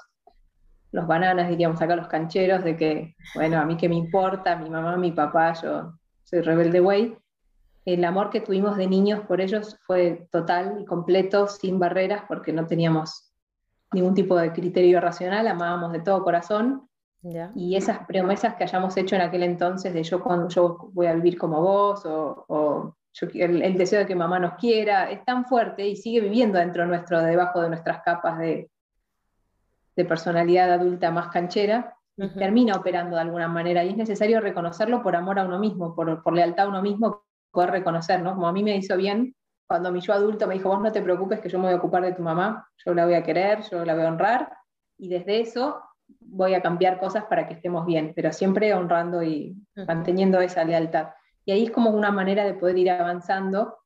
los 0.92 1.08
bananas, 1.08 1.50
diríamos 1.50 1.82
acá 1.82 1.96
los 1.96 2.08
cancheros, 2.08 2.64
de 2.64 2.76
que, 2.76 3.16
bueno, 3.36 3.60
a 3.60 3.66
mí 3.66 3.78
que 3.78 3.90
me 3.90 3.96
importa, 3.96 4.56
mi 4.56 4.70
mamá, 4.70 4.98
mi 4.98 5.12
papá, 5.12 5.54
yo 5.62 5.94
soy 6.24 6.42
rebelde 6.42 6.80
güey. 6.80 7.18
El 7.86 8.04
amor 8.06 8.30
que 8.30 8.42
tuvimos 8.42 8.78
de 8.78 8.88
niños 8.88 9.22
por 9.28 9.42
ellos 9.42 9.78
fue 9.86 10.28
total 10.32 10.78
y 10.80 10.86
completo, 10.86 11.48
sin 11.48 11.80
barreras, 11.80 12.24
porque 12.28 12.54
no 12.54 12.68
teníamos 12.68 13.29
ningún 13.92 14.14
tipo 14.14 14.36
de 14.36 14.52
criterio 14.52 15.02
racional, 15.02 15.48
amábamos 15.48 15.92
de 15.92 16.00
todo 16.00 16.24
corazón. 16.24 16.88
Y 17.54 17.76
esas 17.76 18.06
promesas 18.06 18.56
que 18.56 18.64
hayamos 18.64 18.96
hecho 18.96 19.16
en 19.16 19.22
aquel 19.22 19.44
entonces 19.44 19.94
de 19.94 20.04
yo 20.04 20.24
cuando 20.24 20.48
yo 20.48 20.90
voy 20.94 21.08
a 21.08 21.14
vivir 21.14 21.38
como 21.38 21.62
vos 21.62 22.06
o, 22.06 22.96
el, 23.34 23.78
deseo 23.78 24.00
de 24.00 24.06
que 24.06 24.16
mamá 24.16 24.40
nos 24.40 24.54
quiera, 24.54 25.12
es 25.12 25.26
tan 25.26 25.44
fuerte 25.44 25.86
y 25.86 25.98
sigue 25.98 26.22
viviendo 26.22 26.60
dentro 26.60 26.86
nuestro, 26.86 27.22
debajo 27.22 27.62
de 27.62 27.70
nuestras 27.70 28.02
capas 28.04 28.40
de, 28.40 28.70
de 29.98 30.06
personalidad 30.06 30.72
adulta 30.72 31.12
más 31.12 31.28
canchera, 31.28 31.94
termina 32.38 32.76
operando 32.76 33.18
de 33.18 33.24
alguna 33.24 33.50
manera 33.50 33.84
y 33.84 33.90
es 33.90 33.98
necesario 33.98 34.40
reconocerlo 34.40 35.02
por 35.02 35.16
amor 35.16 35.40
a 35.40 35.46
uno 35.46 35.60
mismo, 35.60 35.94
por, 35.94 36.24
por 36.24 36.34
lealtad 36.34 36.68
a 36.68 36.70
uno 36.70 36.82
mismo, 36.82 37.24
poder 37.52 37.72
reconocer, 37.72 38.22
¿no? 38.22 38.36
Como 38.36 38.48
a 38.48 38.54
mí 38.54 38.64
me 38.64 38.78
hizo 38.78 38.96
bien 38.96 39.36
cuando 39.70 39.92
mi 39.92 40.02
yo 40.02 40.14
adulto 40.14 40.48
me 40.48 40.56
dijo, 40.56 40.68
vos 40.68 40.82
no 40.82 40.92
te 40.92 41.00
preocupes 41.00 41.40
que 41.42 41.48
yo 41.48 41.60
me 41.60 41.66
voy 41.66 41.74
a 41.76 41.78
ocupar 41.78 42.02
de 42.02 42.14
tu 42.14 42.24
mamá, 42.24 42.68
yo 42.84 42.92
la 42.96 43.06
voy 43.06 43.14
a 43.14 43.22
querer, 43.22 43.62
yo 43.70 43.86
la 43.86 43.94
voy 43.94 44.04
a 44.04 44.08
honrar, 44.08 44.52
y 44.98 45.10
desde 45.10 45.42
eso 45.42 45.84
voy 46.22 46.56
a 46.56 46.62
cambiar 46.64 47.00
cosas 47.00 47.26
para 47.26 47.48
que 47.48 47.54
estemos 47.54 47.86
bien, 47.86 48.14
pero 48.16 48.34
siempre 48.34 48.74
honrando 48.74 49.22
y 49.22 49.56
manteniendo 49.88 50.42
esa 50.42 50.64
lealtad. 50.64 51.10
Y 51.46 51.52
ahí 51.52 51.66
es 51.66 51.72
como 51.72 51.92
una 51.92 52.12
manera 52.12 52.46
de 52.46 52.56
poder 52.56 52.80
ir 52.80 52.90
avanzando 52.90 53.78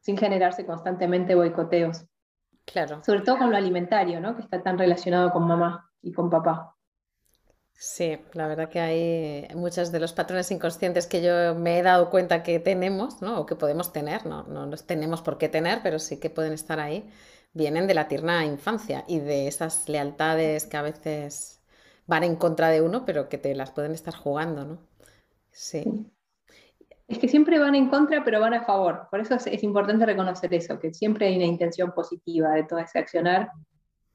sin 0.00 0.16
generarse 0.16 0.64
constantemente 0.64 1.34
boicoteos. 1.34 2.06
Claro. 2.64 3.04
Sobre 3.04 3.20
todo 3.20 3.36
con 3.36 3.50
lo 3.50 3.58
alimentario, 3.58 4.22
¿no? 4.22 4.34
Que 4.34 4.40
está 4.40 4.62
tan 4.62 4.78
relacionado 4.78 5.30
con 5.30 5.46
mamá 5.46 5.90
y 6.00 6.10
con 6.10 6.30
papá. 6.30 6.74
Sí, 7.80 8.18
la 8.32 8.48
verdad 8.48 8.68
que 8.68 8.80
hay 8.80 9.54
muchos 9.54 9.92
de 9.92 10.00
los 10.00 10.12
patrones 10.12 10.50
inconscientes 10.50 11.06
que 11.06 11.22
yo 11.22 11.54
me 11.54 11.78
he 11.78 11.82
dado 11.84 12.10
cuenta 12.10 12.42
que 12.42 12.58
tenemos, 12.58 13.22
¿no? 13.22 13.38
O 13.38 13.46
que 13.46 13.54
podemos 13.54 13.92
tener, 13.92 14.26
no, 14.26 14.42
no 14.42 14.66
los 14.66 14.84
tenemos 14.84 15.22
por 15.22 15.38
qué 15.38 15.48
tener, 15.48 15.78
pero 15.80 16.00
sí 16.00 16.18
que 16.18 16.28
pueden 16.28 16.52
estar 16.54 16.80
ahí, 16.80 17.08
vienen 17.52 17.86
de 17.86 17.94
la 17.94 18.08
tierna 18.08 18.44
infancia 18.44 19.04
y 19.06 19.20
de 19.20 19.46
esas 19.46 19.88
lealtades 19.88 20.66
que 20.66 20.76
a 20.76 20.82
veces 20.82 21.62
van 22.08 22.24
en 22.24 22.34
contra 22.34 22.68
de 22.70 22.82
uno, 22.82 23.04
pero 23.04 23.28
que 23.28 23.38
te 23.38 23.54
las 23.54 23.70
pueden 23.70 23.92
estar 23.92 24.16
jugando, 24.16 24.64
¿no? 24.64 24.78
Sí. 25.52 25.84
Es 27.06 27.20
que 27.20 27.28
siempre 27.28 27.60
van 27.60 27.76
en 27.76 27.90
contra, 27.90 28.24
pero 28.24 28.40
van 28.40 28.54
a 28.54 28.64
favor. 28.64 29.06
Por 29.08 29.20
eso 29.20 29.36
es, 29.36 29.46
es 29.46 29.62
importante 29.62 30.04
reconocer 30.04 30.52
eso, 30.52 30.80
que 30.80 30.92
siempre 30.92 31.28
hay 31.28 31.36
una 31.36 31.46
intención 31.46 31.92
positiva 31.92 32.54
de 32.54 32.64
todo 32.64 32.80
ese 32.80 32.98
accionar. 32.98 33.52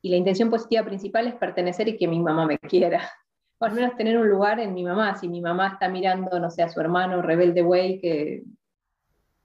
Y 0.01 0.09
la 0.09 0.17
intención 0.17 0.49
positiva 0.49 0.83
principal 0.83 1.27
es 1.27 1.35
pertenecer 1.35 1.87
y 1.87 1.97
que 1.97 2.09
mi 2.09 2.19
mamá 2.19 2.45
me 2.45 2.59
quiera 2.59 3.09
o 3.57 3.65
al 3.65 3.73
menos 3.73 3.95
tener 3.95 4.17
un 4.17 4.29
lugar 4.29 4.59
en 4.59 4.73
mi 4.73 4.83
mamá. 4.83 5.15
Si 5.15 5.27
mi 5.27 5.41
mamá 5.41 5.67
está 5.67 5.89
mirando, 5.89 6.39
no 6.39 6.49
sé, 6.49 6.63
a 6.63 6.69
su 6.69 6.79
hermano 6.79 7.21
rebelde 7.21 7.61
güey 7.61 7.99
que, 7.99 8.43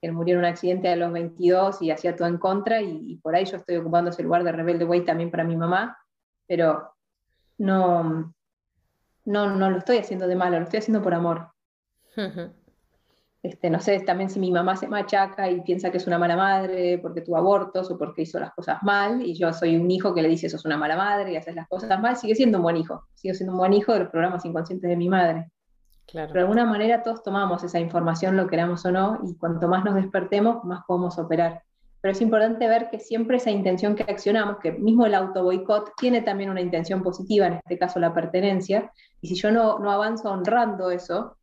que 0.00 0.12
murió 0.12 0.34
en 0.34 0.40
un 0.40 0.44
accidente 0.46 0.88
a 0.88 0.96
los 0.96 1.12
22 1.12 1.82
y 1.82 1.90
hacía 1.90 2.16
todo 2.16 2.28
en 2.28 2.38
contra, 2.38 2.80
y, 2.80 3.16
por 3.16 3.34
ahí 3.34 3.44
yo 3.44 3.56
estoy 3.56 3.76
ocupando 3.76 4.10
ese 4.10 4.22
lugar 4.22 4.44
de 4.44 4.52
rebelde 4.52 4.84
güey 4.84 5.04
también 5.04 5.30
para 5.30 5.44
mi 5.44 5.56
mamá, 5.56 5.98
pero 6.46 6.94
no, 7.58 8.34
no, 9.24 9.56
no 9.56 9.70
lo 9.70 9.78
estoy 9.78 9.98
haciendo 9.98 10.26
de 10.26 10.36
malo, 10.36 10.58
lo 10.58 10.64
estoy 10.64 10.78
haciendo 10.78 11.02
por 11.02 11.14
amor. 11.14 11.52
Este, 13.40 13.70
no 13.70 13.78
sé, 13.78 14.00
también 14.00 14.30
si 14.30 14.40
mi 14.40 14.50
mamá 14.50 14.74
se 14.74 14.88
machaca 14.88 15.48
y 15.48 15.60
piensa 15.60 15.90
que 15.90 15.98
es 15.98 16.06
una 16.08 16.18
mala 16.18 16.36
madre 16.36 16.98
porque 16.98 17.20
tuvo 17.20 17.36
abortos 17.36 17.88
o 17.90 17.96
porque 17.96 18.22
hizo 18.22 18.40
las 18.40 18.52
cosas 18.52 18.82
mal, 18.82 19.22
y 19.24 19.34
yo 19.34 19.52
soy 19.52 19.76
un 19.76 19.90
hijo 19.90 20.12
que 20.12 20.22
le 20.22 20.28
dice, 20.28 20.48
sos 20.48 20.64
una 20.64 20.76
mala 20.76 20.96
madre 20.96 21.32
y 21.32 21.36
haces 21.36 21.54
las 21.54 21.68
cosas 21.68 22.00
mal, 22.00 22.16
sigue 22.16 22.34
siendo 22.34 22.58
un 22.58 22.64
buen 22.64 22.76
hijo. 22.76 23.04
Sigo 23.14 23.34
siendo 23.34 23.52
un 23.52 23.58
buen 23.58 23.72
hijo 23.72 23.92
de 23.92 24.00
los 24.00 24.08
programas 24.08 24.44
inconscientes 24.44 24.90
de 24.90 24.96
mi 24.96 25.08
madre. 25.08 25.50
Claro. 26.06 26.28
Pero 26.28 26.40
de 26.40 26.40
alguna 26.40 26.64
manera 26.64 27.02
todos 27.02 27.22
tomamos 27.22 27.62
esa 27.62 27.78
información, 27.78 28.36
lo 28.36 28.48
queramos 28.48 28.84
o 28.84 28.90
no, 28.90 29.20
y 29.24 29.36
cuanto 29.36 29.68
más 29.68 29.84
nos 29.84 29.94
despertemos, 29.94 30.64
más 30.64 30.84
podemos 30.86 31.18
operar. 31.18 31.62
Pero 32.00 32.12
es 32.12 32.20
importante 32.20 32.66
ver 32.68 32.90
que 32.90 32.98
siempre 32.98 33.36
esa 33.36 33.50
intención 33.50 33.94
que 33.94 34.04
accionamos, 34.04 34.58
que 34.58 34.72
mismo 34.72 35.06
el 35.06 35.14
auto 35.14 35.42
boicot 35.42 35.92
tiene 35.96 36.22
también 36.22 36.50
una 36.50 36.60
intención 36.60 37.02
positiva, 37.02 37.46
en 37.46 37.54
este 37.54 37.78
caso 37.78 38.00
la 38.00 38.14
pertenencia, 38.14 38.92
y 39.20 39.28
si 39.28 39.34
yo 39.34 39.50
no, 39.50 39.78
no 39.78 39.90
avanzo 39.90 40.30
honrando 40.30 40.90
eso, 40.90 41.37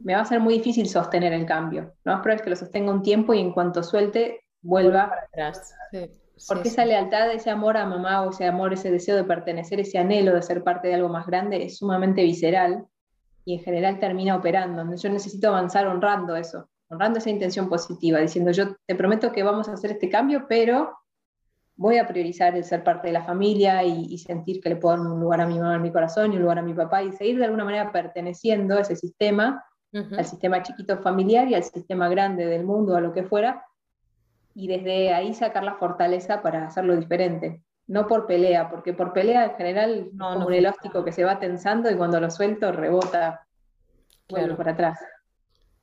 me 0.00 0.14
va 0.14 0.20
a 0.20 0.24
ser 0.24 0.40
muy 0.40 0.54
difícil 0.54 0.88
sostener 0.88 1.32
el 1.32 1.46
cambio. 1.46 1.94
Lo 2.04 2.12
más 2.12 2.22
probable 2.22 2.36
es 2.36 2.42
que 2.42 2.50
lo 2.50 2.56
sostenga 2.56 2.92
un 2.92 3.02
tiempo 3.02 3.34
y 3.34 3.40
en 3.40 3.52
cuanto 3.52 3.82
suelte, 3.82 4.44
vuelva 4.62 5.08
para 5.08 5.22
atrás. 5.22 5.74
Porque 6.46 6.68
esa 6.68 6.84
lealtad, 6.84 7.32
ese 7.32 7.50
amor 7.50 7.76
a 7.76 7.86
mamá 7.86 8.22
o 8.22 8.30
ese 8.30 8.46
amor, 8.46 8.72
ese 8.72 8.90
deseo 8.90 9.16
de 9.16 9.24
pertenecer, 9.24 9.80
ese 9.80 9.98
anhelo 9.98 10.34
de 10.34 10.42
ser 10.42 10.62
parte 10.62 10.88
de 10.88 10.94
algo 10.94 11.08
más 11.08 11.26
grande 11.26 11.64
es 11.64 11.78
sumamente 11.78 12.22
visceral 12.22 12.86
y 13.44 13.54
en 13.54 13.60
general 13.60 13.98
termina 13.98 14.36
operando. 14.36 14.94
Yo 14.94 15.08
necesito 15.10 15.48
avanzar 15.48 15.86
honrando 15.86 16.36
eso, 16.36 16.68
honrando 16.88 17.18
esa 17.18 17.30
intención 17.30 17.68
positiva, 17.68 18.20
diciendo 18.20 18.52
yo 18.52 18.76
te 18.86 18.94
prometo 18.94 19.32
que 19.32 19.42
vamos 19.42 19.68
a 19.68 19.72
hacer 19.72 19.92
este 19.92 20.08
cambio, 20.08 20.46
pero 20.48 20.96
voy 21.78 21.96
a 21.98 22.06
priorizar 22.06 22.56
el 22.56 22.64
ser 22.64 22.84
parte 22.84 23.06
de 23.06 23.12
la 23.12 23.24
familia 23.24 23.84
y, 23.84 24.18
sentir 24.18 24.60
que 24.60 24.68
le 24.68 24.76
puedo 24.76 24.96
dar 24.96 25.06
un 25.06 25.20
lugar 25.20 25.40
a 25.40 25.46
mi 25.46 25.58
mamá 25.58 25.76
en 25.76 25.82
mi 25.82 25.92
corazón 25.92 26.32
y 26.32 26.36
un 26.36 26.42
lugar 26.42 26.58
a 26.58 26.62
mi 26.62 26.74
papá 26.74 27.02
y 27.02 27.12
seguir 27.12 27.38
de 27.38 27.44
alguna 27.44 27.64
manera 27.64 27.92
perteneciendo 27.92 28.76
a 28.76 28.80
ese 28.80 28.96
sistema, 28.96 29.64
al 29.92 30.24
sistema 30.24 30.62
chiquito 30.62 30.98
familiar 30.98 31.48
y 31.48 31.54
al 31.54 31.64
sistema 31.64 32.08
grande 32.08 32.46
del 32.46 32.64
mundo, 32.64 32.96
a 32.96 33.00
lo 33.00 33.12
que 33.12 33.22
fuera, 33.22 33.64
y 34.54 34.68
desde 34.68 35.14
ahí 35.14 35.34
sacar 35.34 35.64
la 35.64 35.76
fortaleza 35.76 36.42
para 36.42 36.66
hacerlo 36.66 36.96
diferente. 36.96 37.62
No 37.86 38.06
por 38.06 38.26
pelea, 38.26 38.68
porque 38.68 38.92
por 38.92 39.12
pelea 39.12 39.46
en 39.46 39.56
general 39.56 40.08
no, 40.12 40.34
como 40.34 40.46
un 40.48 40.52
elástico 40.52 41.04
que 41.04 41.12
se 41.12 41.24
va 41.24 41.38
tensando 41.38 41.90
y 41.90 41.96
cuando 41.96 42.20
lo 42.20 42.30
suelto 42.30 42.70
rebota 42.70 43.46
claro. 44.26 44.56
para 44.56 44.72
atrás. 44.72 44.98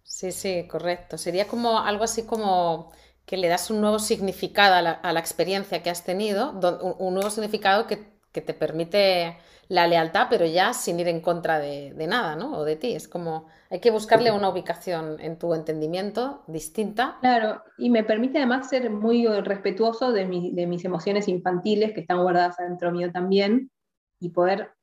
Sí, 0.04 0.32
sí, 0.32 0.68
correcto. 0.68 1.18
Sería 1.18 1.48
como 1.48 1.80
algo 1.80 2.04
así 2.04 2.26
como 2.26 2.92
que 3.26 3.38
le 3.38 3.48
das 3.48 3.72
un 3.72 3.82
nuevo 3.82 3.98
significado 3.98 4.76
a 4.76 4.82
la, 5.14 5.20
experiencia 5.20 5.82
que 5.82 5.90
has 5.90 6.04
tenido, 6.04 6.52
un, 7.00 7.14
nuevo 7.16 7.32
significado 7.32 7.88
que, 7.88 8.15
te 8.42 8.54
permite 8.54 9.38
la 9.68 9.88
lealtad, 9.88 10.28
pero 10.30 10.46
ya 10.46 10.74
sin 10.74 11.00
ir 11.00 11.08
en 11.08 11.22
contra 11.22 11.60
de, 11.60 11.94
nada, 12.08 12.36
¿no? 12.36 12.58
O 12.58 12.64
de 12.64 12.76
ti. 12.76 12.94
Es 12.94 13.08
como, 13.08 13.48
hay 13.70 13.80
que 13.80 13.92
buscarle 13.92 14.32
una 14.32 14.50
ubicación 14.50 15.20
en 15.20 15.40
tu 15.40 15.54
entendimiento 15.54 16.44
distinta. 16.48 17.18
Claro, 17.22 17.64
y 17.78 17.90
me 17.90 18.04
permite 18.04 18.38
además 18.38 18.70
ser 18.70 18.90
muy 18.90 19.28
respetuoso 19.28 20.12
de, 20.12 20.26
de 20.54 20.68
mis 20.68 20.86
emociones 20.86 21.28
infantiles 21.28 21.94
que 21.94 22.02
están 22.02 22.22
guardadas 22.22 22.60
adentro 22.60 22.92
mío 22.92 23.12
también 23.12 23.72
y 24.20 24.30
poder 24.30 24.76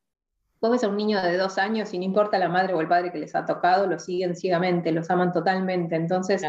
Vos 0.62 0.70
ves 0.70 0.84
a 0.84 0.88
un 0.88 0.96
niño 0.96 1.20
de 1.20 1.36
dos 1.36 1.58
años 1.58 1.92
y 1.92 1.98
no 1.98 2.04
importa 2.04 2.38
la 2.38 2.48
madre 2.48 2.72
o 2.72 2.80
el 2.80 2.86
padre 2.86 3.10
que 3.10 3.18
les 3.18 3.34
ha 3.34 3.44
tocado, 3.44 3.88
lo 3.88 3.98
siguen 3.98 4.36
ciegamente, 4.36 4.92
los 4.92 5.10
aman 5.10 5.32
totalmente. 5.32 5.96
Entonces, 5.96 6.40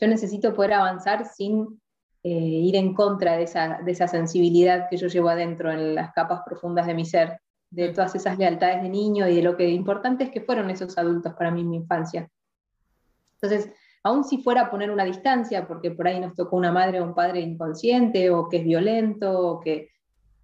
yo 0.00 0.08
necesito 0.08 0.52
poder 0.52 0.72
avanzar 0.72 1.24
sin 1.26 1.80
eh, 2.28 2.28
ir 2.28 2.74
en 2.74 2.92
contra 2.92 3.36
de 3.36 3.44
esa, 3.44 3.78
de 3.84 3.92
esa 3.92 4.08
sensibilidad 4.08 4.88
que 4.90 4.96
yo 4.96 5.06
llevo 5.06 5.28
adentro 5.28 5.70
en 5.70 5.94
las 5.94 6.12
capas 6.12 6.40
profundas 6.44 6.84
de 6.88 6.94
mi 6.94 7.04
ser, 7.04 7.40
de 7.70 7.90
todas 7.90 8.16
esas 8.16 8.36
lealtades 8.36 8.82
de 8.82 8.88
niño 8.88 9.28
y 9.28 9.36
de 9.36 9.42
lo 9.42 9.56
que 9.56 9.68
importante 9.68 10.24
es 10.24 10.30
que 10.30 10.40
fueron 10.40 10.68
esos 10.68 10.98
adultos 10.98 11.34
para 11.34 11.52
mí 11.52 11.60
en 11.60 11.70
mi 11.70 11.76
infancia. 11.76 12.28
Entonces, 13.34 13.72
aun 14.02 14.24
si 14.24 14.38
fuera 14.38 14.62
a 14.62 14.70
poner 14.70 14.90
una 14.90 15.04
distancia, 15.04 15.68
porque 15.68 15.92
por 15.92 16.08
ahí 16.08 16.18
nos 16.18 16.34
tocó 16.34 16.56
una 16.56 16.72
madre 16.72 17.00
o 17.00 17.04
un 17.04 17.14
padre 17.14 17.42
inconsciente, 17.42 18.28
o 18.30 18.48
que 18.48 18.56
es 18.56 18.64
violento, 18.64 19.38
o 19.38 19.60
que 19.60 19.90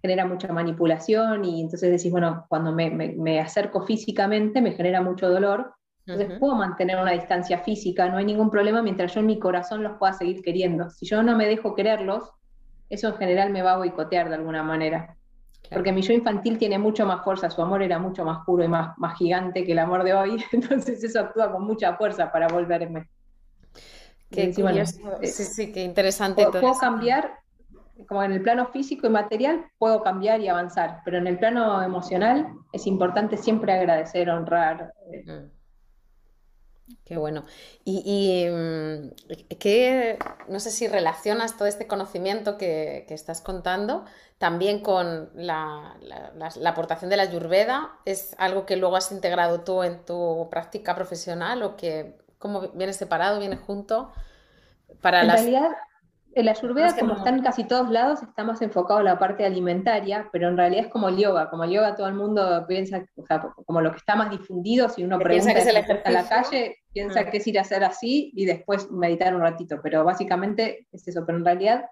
genera 0.01 0.25
mucha 0.25 0.53
manipulación 0.53 1.43
y 1.43 1.59
entonces 1.59 1.91
decís, 1.91 2.11
bueno, 2.13 2.45
cuando 2.47 2.71
me, 2.71 3.41
acerco 3.41 3.85
físicamente 3.85 4.61
me 4.61 4.71
genera 4.71 5.01
mucho 5.01 5.29
dolor, 5.29 5.73
entonces 6.05 6.37
puedo 6.37 6.55
mantener 6.55 6.99
una 6.99 7.11
distancia 7.11 7.59
física, 7.59 8.09
no 8.09 8.17
hay 8.17 8.25
ningún 8.25 8.49
problema 8.49 8.81
mientras 8.81 9.13
yo 9.13 9.21
en 9.21 9.27
mi 9.27 9.39
corazón 9.39 9.83
los 9.83 9.97
pueda 9.97 10.11
seguir 10.13 10.41
queriendo. 10.41 10.89
Si 10.89 11.05
yo 11.05 11.23
no 11.23 11.37
me 11.37 11.47
dejo 11.47 11.75
quererlos, 11.75 12.33
eso 12.89 13.07
en 13.07 13.15
general 13.15 13.51
me 13.51 13.61
va 13.61 13.73
a 13.73 13.77
boicotear 13.77 14.27
de 14.27 14.35
alguna 14.35 14.63
manera. 14.63 15.15
Porque 15.71 15.93
mi 15.93 16.01
yo 16.01 16.13
infantil 16.13 16.57
tiene 16.57 16.77
mucho 16.77 17.05
más 17.05 17.23
fuerza, 17.23 17.49
su 17.49 17.61
amor 17.61 17.81
era 17.81 17.99
mucho 17.99 18.25
más 18.25 18.45
puro 18.45 18.63
y 18.63 18.67
más, 18.67 18.97
más 18.97 19.17
gigante 19.17 19.63
que 19.63 19.71
el 19.71 19.79
amor 19.79 20.03
de 20.03 20.13
hoy, 20.13 20.43
entonces 20.51 21.03
eso 21.03 21.21
actúa 21.21 21.51
con 21.51 21.65
mucha 21.65 21.95
fuerza 21.95 22.31
para 22.31 22.47
volverme. 22.47 23.09
Qué, 24.29 24.51
sí, 24.51 25.43
sí, 25.43 25.71
qué 25.71 25.83
interesante. 25.83 26.43
Puedo, 26.43 26.59
puedo 26.59 26.77
cambiar 26.79 27.43
como 28.07 28.23
en 28.23 28.31
el 28.31 28.41
plano 28.41 28.67
físico 28.67 29.07
y 29.07 29.09
material 29.09 29.65
puedo 29.77 30.01
cambiar 30.01 30.41
y 30.41 30.47
avanzar, 30.47 31.01
pero 31.05 31.17
en 31.17 31.27
el 31.27 31.37
plano 31.37 31.81
emocional 31.81 32.47
es 32.71 32.87
importante 32.87 33.37
siempre 33.37 33.71
agradecer, 33.71 34.29
honrar. 34.29 34.91
Eh. 35.11 35.49
Qué 37.05 37.17
bueno. 37.17 37.45
Y, 37.85 38.45
mm, 38.49 39.55
¿qué, 39.59 40.17
no 40.47 40.59
sé 40.59 40.71
si 40.71 40.87
relacionas 40.87 41.57
todo 41.57 41.67
este 41.67 41.87
conocimiento 41.87 42.57
que, 42.57 43.05
estás 43.09 43.41
contando 43.41 44.05
también 44.37 44.79
con 44.81 45.29
la, 45.35 45.95
aportación 46.65 47.09
de 47.09 47.17
la 47.17 47.23
Ayurveda. 47.23 47.91
¿Es 48.05 48.35
algo 48.37 48.65
que 48.65 48.75
luego 48.75 48.95
has 48.95 49.11
integrado 49.11 49.61
tú 49.61 49.83
en 49.83 50.03
tu 50.05 50.47
práctica 50.49 50.95
profesional 50.95 51.63
o 51.63 51.77
que 51.77 52.17
cómo 52.39 52.69
viene 52.73 52.93
separado, 52.93 53.39
viene 53.39 53.55
junto? 53.55 54.11
Para 55.01 55.21
en 55.21 55.29
realidad, 55.29 55.71
el 56.35 56.47
ayurveda, 56.47 56.95
como 56.97 57.15
está 57.15 57.29
en 57.29 57.41
casi 57.41 57.63
todos 57.63 57.89
lados, 57.89 58.23
está 58.23 58.43
más 58.43 58.61
enfocado 58.61 58.99
en 58.99 59.05
la 59.05 59.19
parte 59.19 59.45
alimentaria, 59.45 60.29
pero 60.31 60.49
en 60.49 60.57
realidad 60.57 60.85
es 60.85 60.91
como 60.91 61.09
el 61.09 61.17
yoga. 61.17 61.49
Como 61.49 61.63
el 61.63 61.71
yoga 61.71 61.95
todo 61.95 62.07
el 62.07 62.15
mundo 62.15 62.65
piensa, 62.67 63.05
o 63.15 63.25
sea, 63.25 63.41
como 63.65 63.81
lo 63.81 63.91
que 63.91 63.97
está 63.97 64.15
más 64.15 64.29
difundido, 64.31 64.89
si 64.89 65.03
uno 65.03 65.19
pregunta 65.19 65.53
a 66.05 66.11
la 66.11 66.27
calle, 66.27 66.77
piensa 66.91 67.21
mm. 67.21 67.25
que 67.29 67.37
es 67.37 67.47
ir 67.47 67.59
a 67.59 67.61
hacer 67.61 67.83
así 67.83 68.31
y 68.35 68.45
después 68.45 68.89
meditar 68.91 69.35
un 69.35 69.41
ratito. 69.41 69.79
Pero 69.81 70.03
básicamente 70.03 70.87
es 70.91 71.07
eso. 71.07 71.25
Pero 71.25 71.37
en 71.37 71.45
realidad 71.45 71.85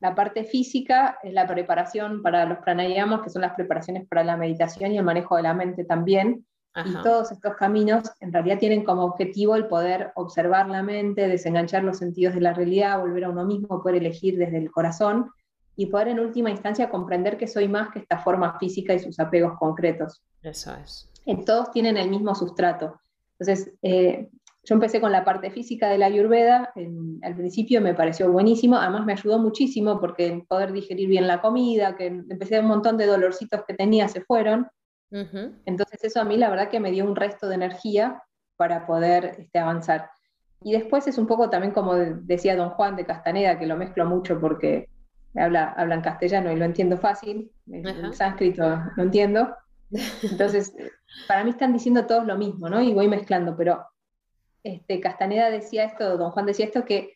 la 0.00 0.14
parte 0.14 0.44
física 0.44 1.18
es 1.22 1.32
la 1.32 1.46
preparación 1.46 2.22
para 2.22 2.44
los 2.46 2.58
pranayamas, 2.58 3.22
que 3.22 3.30
son 3.30 3.42
las 3.42 3.54
preparaciones 3.54 4.06
para 4.08 4.24
la 4.24 4.36
meditación 4.36 4.92
y 4.92 4.98
el 4.98 5.04
manejo 5.04 5.36
de 5.36 5.42
la 5.42 5.54
mente 5.54 5.84
también. 5.84 6.46
Y 6.76 6.92
todos 7.02 7.32
estos 7.32 7.56
caminos 7.56 8.10
en 8.20 8.32
realidad 8.32 8.58
tienen 8.58 8.84
como 8.84 9.04
objetivo 9.04 9.56
el 9.56 9.66
poder 9.66 10.12
observar 10.14 10.68
la 10.68 10.82
mente, 10.82 11.26
desenganchar 11.26 11.82
los 11.82 11.98
sentidos 11.98 12.34
de 12.34 12.40
la 12.40 12.54
realidad, 12.54 13.00
volver 13.00 13.24
a 13.24 13.30
uno 13.30 13.44
mismo, 13.44 13.82
poder 13.82 13.96
elegir 13.96 14.38
desde 14.38 14.58
el 14.58 14.70
corazón 14.70 15.30
y 15.74 15.86
poder 15.86 16.08
en 16.08 16.20
última 16.20 16.50
instancia 16.50 16.88
comprender 16.88 17.36
que 17.38 17.48
soy 17.48 17.66
más 17.66 17.90
que 17.90 17.98
esta 17.98 18.18
forma 18.18 18.56
física 18.58 18.94
y 18.94 19.00
sus 19.00 19.18
apegos 19.18 19.58
concretos. 19.58 20.22
Eso 20.42 20.72
es. 20.76 21.10
todos 21.44 21.72
tienen 21.72 21.96
el 21.96 22.08
mismo 22.08 22.34
sustrato. 22.36 23.00
Entonces, 23.38 23.72
eh, 23.82 24.28
yo 24.62 24.74
empecé 24.74 25.00
con 25.00 25.10
la 25.10 25.24
parte 25.24 25.50
física 25.50 25.88
de 25.88 25.98
la 25.98 26.06
Ayurveda, 26.06 26.72
al 27.22 27.34
principio 27.34 27.80
me 27.80 27.94
pareció 27.94 28.30
buenísimo, 28.30 28.76
además 28.76 29.06
me 29.06 29.14
ayudó 29.14 29.38
muchísimo 29.38 29.98
porque 30.00 30.44
poder 30.46 30.72
digerir 30.72 31.08
bien 31.08 31.26
la 31.26 31.40
comida, 31.40 31.96
que 31.96 32.06
empecé 32.06 32.60
un 32.60 32.66
montón 32.66 32.98
de 32.98 33.06
dolorcitos 33.06 33.62
que 33.66 33.74
tenía 33.74 34.06
se 34.08 34.20
fueron, 34.20 34.68
entonces 35.10 36.04
eso 36.04 36.20
a 36.20 36.24
mí 36.24 36.36
la 36.36 36.50
verdad 36.50 36.68
que 36.68 36.80
me 36.80 36.92
dio 36.92 37.04
un 37.04 37.16
resto 37.16 37.48
de 37.48 37.56
energía 37.56 38.22
para 38.56 38.86
poder 38.86 39.36
este, 39.38 39.58
avanzar. 39.58 40.10
Y 40.62 40.72
después 40.72 41.06
es 41.06 41.18
un 41.18 41.26
poco 41.26 41.50
también 41.50 41.72
como 41.72 41.94
decía 41.94 42.56
don 42.56 42.70
Juan 42.70 42.96
de 42.96 43.06
Castaneda, 43.06 43.58
que 43.58 43.66
lo 43.66 43.76
mezclo 43.76 44.04
mucho 44.04 44.40
porque 44.40 44.88
habla, 45.34 45.74
habla 45.76 45.94
en 45.94 46.02
castellano 46.02 46.52
y 46.52 46.56
lo 46.56 46.64
entiendo 46.64 46.98
fácil, 46.98 47.50
en 47.70 48.12
sánscrito 48.12 48.68
no 48.96 49.02
entiendo. 49.02 49.56
Entonces, 50.22 50.74
para 51.28 51.44
mí 51.44 51.50
están 51.50 51.72
diciendo 51.72 52.06
todos 52.06 52.26
lo 52.26 52.36
mismo, 52.36 52.68
¿no? 52.68 52.80
Y 52.80 52.92
voy 52.92 53.08
mezclando, 53.08 53.56
pero 53.56 53.86
este, 54.62 55.00
Castaneda 55.00 55.50
decía 55.50 55.84
esto, 55.84 56.18
don 56.18 56.30
Juan 56.30 56.46
decía 56.46 56.66
esto, 56.66 56.84
que 56.84 57.14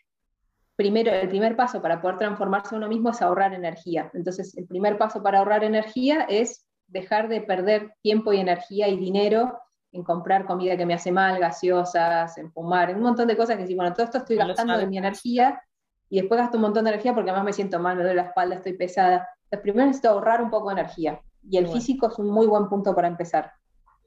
primero, 0.77 1.13
el 1.13 1.29
primer 1.29 1.57
paso 1.57 1.81
para 1.83 2.01
poder 2.01 2.19
transformarse 2.19 2.75
uno 2.75 2.89
mismo 2.89 3.11
es 3.11 3.23
ahorrar 3.23 3.55
energía. 3.55 4.11
Entonces, 4.15 4.57
el 4.57 4.67
primer 4.67 4.99
paso 4.99 5.23
para 5.23 5.39
ahorrar 5.39 5.63
energía 5.65 6.27
es 6.29 6.67
dejar 6.95 7.29
de 7.29 7.43
perder 7.43 7.93
tiempo 8.03 8.33
y 8.33 8.39
energía 8.39 8.89
y 8.89 8.97
dinero 8.97 9.59
en 9.93 10.05
comprar 10.05 10.47
comida 10.47 10.77
que 10.77 10.87
me 10.87 10.95
hace 10.95 11.13
mal, 11.13 11.39
gaseosas, 11.39 12.39
en 12.39 12.51
fumar, 12.53 12.91
en 12.91 12.97
un 12.97 13.03
montón 13.03 13.29
de 13.29 13.37
cosas 13.37 13.57
que 13.57 13.67
sí, 13.67 13.75
bueno, 13.75 13.93
todo 13.93 14.05
esto 14.05 14.19
estoy 14.19 14.37
gastando 14.37 14.79
de 14.79 14.87
mi 14.87 14.97
energía 14.97 15.61
y 16.09 16.21
después 16.21 16.41
gasto 16.41 16.57
un 16.57 16.63
montón 16.63 16.85
de 16.85 16.91
energía 16.91 17.13
porque 17.15 17.31
además 17.31 17.47
me 17.47 17.53
siento 17.53 17.79
mal, 17.79 17.97
me 17.97 18.03
duele 18.03 18.23
la 18.23 18.29
espalda, 18.29 18.57
estoy 18.57 18.75
pesada. 18.75 19.29
Entonces, 19.45 19.61
primero 19.63 19.87
necesito 19.87 20.11
ahorrar 20.11 20.41
un 20.41 20.51
poco 20.51 20.69
de 20.69 20.81
energía 20.81 21.21
y 21.49 21.59
el 21.59 21.69
físico 21.69 22.09
es 22.09 22.19
un 22.19 22.31
muy 22.31 22.47
buen 22.47 22.69
punto 22.69 22.95
para 22.95 23.09
empezar. 23.09 23.53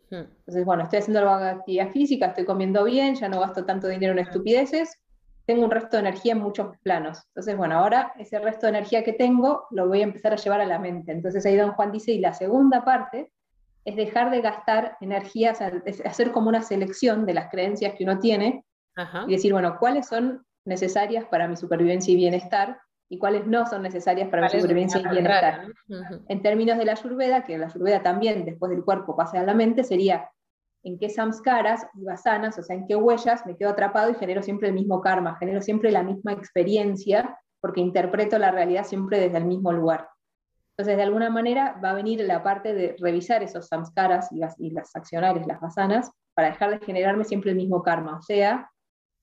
Hmm. 0.09 0.25
Entonces, 0.39 0.65
bueno, 0.65 0.83
estoy 0.83 0.99
haciendo 0.99 1.23
la 1.23 1.49
actividad 1.49 1.91
física, 1.91 2.27
estoy 2.27 2.45
comiendo 2.45 2.83
bien, 2.85 3.15
ya 3.15 3.27
no 3.27 3.39
gasto 3.39 3.65
tanto 3.65 3.87
dinero 3.87 4.13
en 4.13 4.19
estupideces, 4.19 4.97
tengo 5.47 5.63
un 5.63 5.71
resto 5.71 5.95
de 5.95 6.01
energía 6.01 6.33
en 6.33 6.39
muchos 6.39 6.77
planos. 6.83 7.23
Entonces, 7.29 7.55
bueno, 7.55 7.79
ahora 7.79 8.13
ese 8.19 8.37
resto 8.37 8.65
de 8.65 8.71
energía 8.71 9.03
que 9.03 9.13
tengo 9.13 9.65
lo 9.71 9.87
voy 9.87 10.01
a 10.01 10.03
empezar 10.03 10.33
a 10.33 10.35
llevar 10.35 10.59
a 10.59 10.65
la 10.65 10.77
mente. 10.77 11.13
Entonces 11.13 11.45
ahí 11.45 11.55
don 11.55 11.71
Juan 11.71 11.93
dice, 11.93 12.11
y 12.11 12.19
la 12.19 12.33
segunda 12.33 12.83
parte 12.83 13.31
es 13.85 13.95
dejar 13.95 14.29
de 14.29 14.41
gastar 14.41 14.97
energía, 14.99 15.53
hacer 16.03 16.31
como 16.33 16.49
una 16.49 16.61
selección 16.61 17.25
de 17.25 17.33
las 17.33 17.49
creencias 17.49 17.93
que 17.97 18.03
uno 18.03 18.19
tiene 18.19 18.65
y 19.27 19.31
decir, 19.31 19.53
bueno, 19.53 19.77
¿cuáles 19.79 20.07
son 20.07 20.45
necesarias 20.65 21.23
para 21.25 21.47
mi 21.47 21.55
supervivencia 21.55 22.13
y 22.13 22.17
bienestar? 22.17 22.81
y 23.09 23.17
cuáles 23.19 23.47
no 23.47 23.65
son 23.65 23.83
necesarias 23.83 24.27
para 24.27 24.43
mi 24.43 24.49
supervivencia 24.49 24.99
y 24.99 25.07
bienestar. 25.07 25.65
En 26.27 26.41
términos 26.41 26.77
de 26.77 26.83
la 26.83 26.91
ayurveda, 26.91 27.45
que 27.45 27.57
la 27.57 27.67
ayurveda 27.67 28.03
también 28.03 28.43
después 28.43 28.69
del 28.69 28.83
cuerpo 28.83 29.15
pase 29.15 29.37
a 29.37 29.43
la 29.43 29.53
mente, 29.53 29.85
sería 29.85 30.29
en 30.87 30.97
qué 30.97 31.09
samskaras 31.09 31.85
y 31.95 32.05
basanas, 32.05 32.57
o 32.57 32.63
sea, 32.63 32.75
en 32.75 32.87
qué 32.87 32.95
huellas 32.95 33.45
me 33.45 33.57
quedo 33.57 33.71
atrapado 33.71 34.09
y 34.09 34.15
genero 34.15 34.41
siempre 34.41 34.69
el 34.69 34.73
mismo 34.73 35.01
karma, 35.01 35.35
genero 35.37 35.61
siempre 35.61 35.91
la 35.91 36.01
misma 36.01 36.31
experiencia, 36.31 37.37
porque 37.59 37.81
interpreto 37.81 38.39
la 38.39 38.51
realidad 38.51 38.85
siempre 38.85 39.19
desde 39.19 39.37
el 39.37 39.45
mismo 39.45 39.73
lugar. 39.73 40.09
Entonces, 40.71 40.95
de 40.95 41.03
alguna 41.03 41.29
manera 41.29 41.77
va 41.83 41.89
a 41.89 41.93
venir 41.93 42.21
la 42.21 42.41
parte 42.41 42.73
de 42.73 42.95
revisar 42.99 43.43
esos 43.43 43.67
samskaras 43.67 44.31
y 44.31 44.37
las, 44.37 44.57
y 44.59 44.69
las 44.69 44.95
accionarias, 44.95 45.45
las 45.45 45.59
basanas, 45.59 46.11
para 46.33 46.51
dejar 46.51 46.79
de 46.79 46.85
generarme 46.85 47.25
siempre 47.25 47.51
el 47.51 47.57
mismo 47.57 47.83
karma. 47.83 48.17
O 48.17 48.21
sea, 48.21 48.71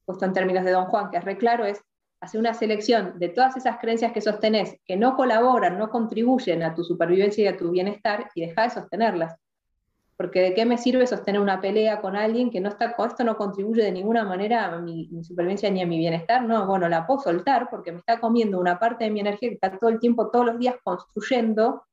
puesto 0.04 0.26
en 0.26 0.32
términos 0.32 0.64
de 0.64 0.72
Don 0.72 0.86
Juan, 0.86 1.10
que 1.10 1.16
es 1.16 1.24
re 1.24 1.38
claro, 1.38 1.64
es 1.64 1.80
hacer 2.20 2.40
una 2.40 2.52
selección 2.52 3.18
de 3.18 3.28
todas 3.28 3.56
esas 3.56 3.78
creencias 3.78 4.12
que 4.12 4.20
sostenés, 4.20 4.76
que 4.84 4.96
no 4.96 5.16
colaboran, 5.16 5.78
no 5.78 5.90
contribuyen 5.90 6.62
a 6.62 6.74
tu 6.74 6.84
supervivencia 6.84 7.44
y 7.44 7.46
a 7.46 7.56
tu 7.56 7.70
bienestar, 7.70 8.30
y 8.34 8.46
dejar 8.46 8.68
de 8.68 8.74
sostenerlas 8.74 9.36
Porque 10.16 10.40
de 10.40 10.54
qué 10.54 10.64
me 10.64 10.78
sirve 10.78 11.06
sostener 11.06 11.40
una 11.40 11.60
pelea 11.60 12.00
con 12.00 12.14
alguien 12.14 12.50
que 12.50 12.60
no 12.60 12.68
está, 12.68 12.94
esto 13.06 13.24
no 13.24 13.36
contribuye 13.36 13.82
de 13.82 13.90
ninguna 13.90 14.24
manera 14.24 14.66
a 14.66 14.78
mi, 14.78 15.08
supervivencia 15.24 15.70
ni 15.70 15.82
a 15.82 15.86
mi 15.86 15.98
bienestar, 15.98 16.42
no, 16.44 16.66
bueno, 16.66 16.88
la 16.88 17.06
puedo 17.06 17.20
soltar 17.20 17.68
porque 17.68 17.90
me 17.90 17.98
está 17.98 18.20
comiendo 18.20 18.60
una 18.60 18.78
parte 18.78 19.04
de 19.04 19.10
mi 19.10 19.20
energía 19.20 19.48
que 19.48 19.54
está 19.56 19.76
todo 19.76 19.90
el 19.90 19.98
tiempo, 19.98 20.30
todos 20.30 20.46
los 20.46 20.58
días 20.58 20.76
construyendo 20.84 21.84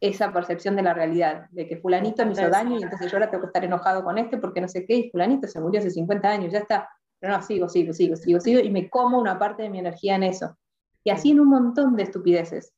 esa 0.00 0.32
percepción 0.32 0.76
de 0.76 0.82
la 0.82 0.94
realidad, 0.94 1.46
de 1.50 1.66
que 1.66 1.76
fulanito 1.76 2.24
me 2.26 2.32
hizo 2.32 2.48
daño 2.48 2.78
y 2.78 2.82
entonces 2.82 3.10
yo 3.10 3.16
ahora 3.16 3.30
tengo 3.30 3.42
que 3.42 3.46
estar 3.46 3.64
enojado 3.64 4.02
con 4.02 4.18
este 4.18 4.36
porque 4.36 4.60
no 4.60 4.68
sé 4.68 4.84
qué, 4.84 4.96
y 4.96 5.10
fulanito 5.10 5.46
se 5.46 5.60
murió 5.60 5.80
hace 5.80 5.90
50 5.90 6.28
años, 6.28 6.52
ya 6.52 6.58
está, 6.58 6.88
pero 7.22 7.34
no, 7.34 7.42
sigo, 7.42 7.68
sigo, 7.68 7.92
sigo, 7.92 8.16
sigo, 8.16 8.40
sigo, 8.40 8.60
y 8.60 8.68
me 8.68 8.90
como 8.90 9.18
una 9.18 9.38
parte 9.38 9.62
de 9.62 9.70
mi 9.70 9.78
energía 9.78 10.16
en 10.16 10.24
eso. 10.24 10.58
Y 11.04 11.10
así 11.10 11.30
en 11.30 11.38
un 11.38 11.48
montón 11.48 11.94
de 11.94 12.02
estupideces, 12.02 12.72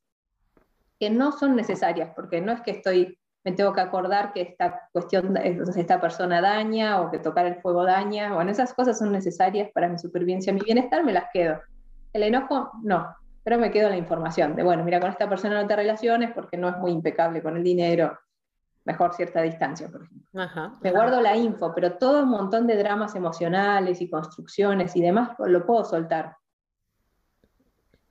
que 0.99 1.09
no 1.09 1.31
son 1.31 1.55
necesarias, 1.55 2.11
porque 2.15 2.41
no 2.41 2.51
es 2.51 2.61
que 2.61 2.69
estoy, 2.69 3.17
me 3.45 3.51
tengo 3.51 3.73
que 3.73 3.81
acordar 3.81 4.33
que 4.33 4.41
esta 4.41 4.89
cuestión, 4.91 5.37
entonces 5.37 5.77
esta 5.77 6.01
persona 6.01 6.41
daña 6.41 6.99
o 6.99 7.11
que 7.11 7.19
tocar 7.19 7.45
el 7.45 7.61
fuego 7.61 7.85
daña, 7.85 8.33
bueno, 8.33 8.49
esas 8.49 8.73
cosas 8.73 8.97
son 8.97 9.11
necesarias 9.11 9.69
para 9.71 9.87
mi 9.87 9.99
supervivencia, 9.99 10.51
mi 10.51 10.61
bienestar, 10.61 11.05
me 11.05 11.13
las 11.13 11.25
quedo. 11.31 11.61
El 12.11 12.23
enojo, 12.23 12.71
no, 12.81 13.15
pero 13.43 13.59
me 13.59 13.69
quedo 13.69 13.89
la 13.89 13.97
información 13.97 14.55
de, 14.55 14.63
bueno, 14.63 14.83
mira, 14.83 14.99
con 14.99 15.11
esta 15.11 15.29
persona 15.29 15.61
no 15.61 15.67
te 15.67 15.75
relaciones 15.75 16.31
porque 16.33 16.57
no 16.57 16.69
es 16.69 16.77
muy 16.77 16.91
impecable 16.91 17.43
con 17.43 17.55
el 17.55 17.63
dinero, 17.63 18.17
mejor 18.83 19.13
cierta 19.13 19.43
distancia, 19.43 19.89
por 19.89 20.03
ejemplo. 20.03 20.27
me 20.81 20.91
guardo 20.91 21.21
la 21.21 21.37
info, 21.37 21.71
pero 21.75 21.93
todo 21.93 22.23
un 22.23 22.29
montón 22.29 22.65
de 22.65 22.75
dramas 22.75 23.15
emocionales 23.15 24.01
y 24.01 24.09
construcciones 24.09 24.95
y 24.95 25.01
demás 25.01 25.37
lo 25.37 25.65
puedo 25.67 25.85
soltar. 25.85 26.35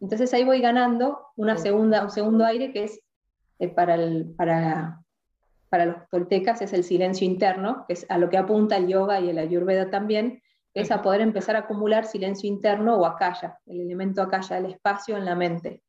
Entonces 0.00 0.32
ahí 0.32 0.44
voy 0.44 0.60
ganando 0.60 1.26
una 1.34 1.56
segunda, 1.56 2.04
un 2.04 2.10
segundo 2.10 2.44
aire 2.44 2.72
que 2.72 2.84
es 2.84 3.00
eh, 3.58 3.68
para, 3.68 3.94
el, 3.94 4.34
para, 4.36 5.03
para 5.75 5.87
los 5.87 6.09
toltecas 6.09 6.62
es 6.62 6.73
el 6.73 6.85
silencio 6.85 7.26
interno, 7.26 7.85
que 7.88 7.95
es 7.95 8.07
a 8.09 8.16
lo 8.16 8.31
que 8.31 8.38
apunta 8.38 8.76
el 8.76 8.87
yoga 8.87 9.19
y 9.19 9.31
el 9.31 9.38
ayurveda 9.38 9.90
también, 9.90 10.40
es 10.73 10.93
a 10.93 11.02
poder 11.02 11.21
empezar 11.21 11.57
a 11.57 11.61
acumular 11.66 12.07
silencio 12.07 12.49
interno 12.49 12.95
o 12.95 13.04
acalla, 13.04 13.59
el 13.66 13.81
elemento 13.81 14.23
acalla, 14.23 14.59
el 14.59 14.66
espacio 14.66 15.16
en 15.16 15.25
la 15.25 15.35
mente. 15.35 15.83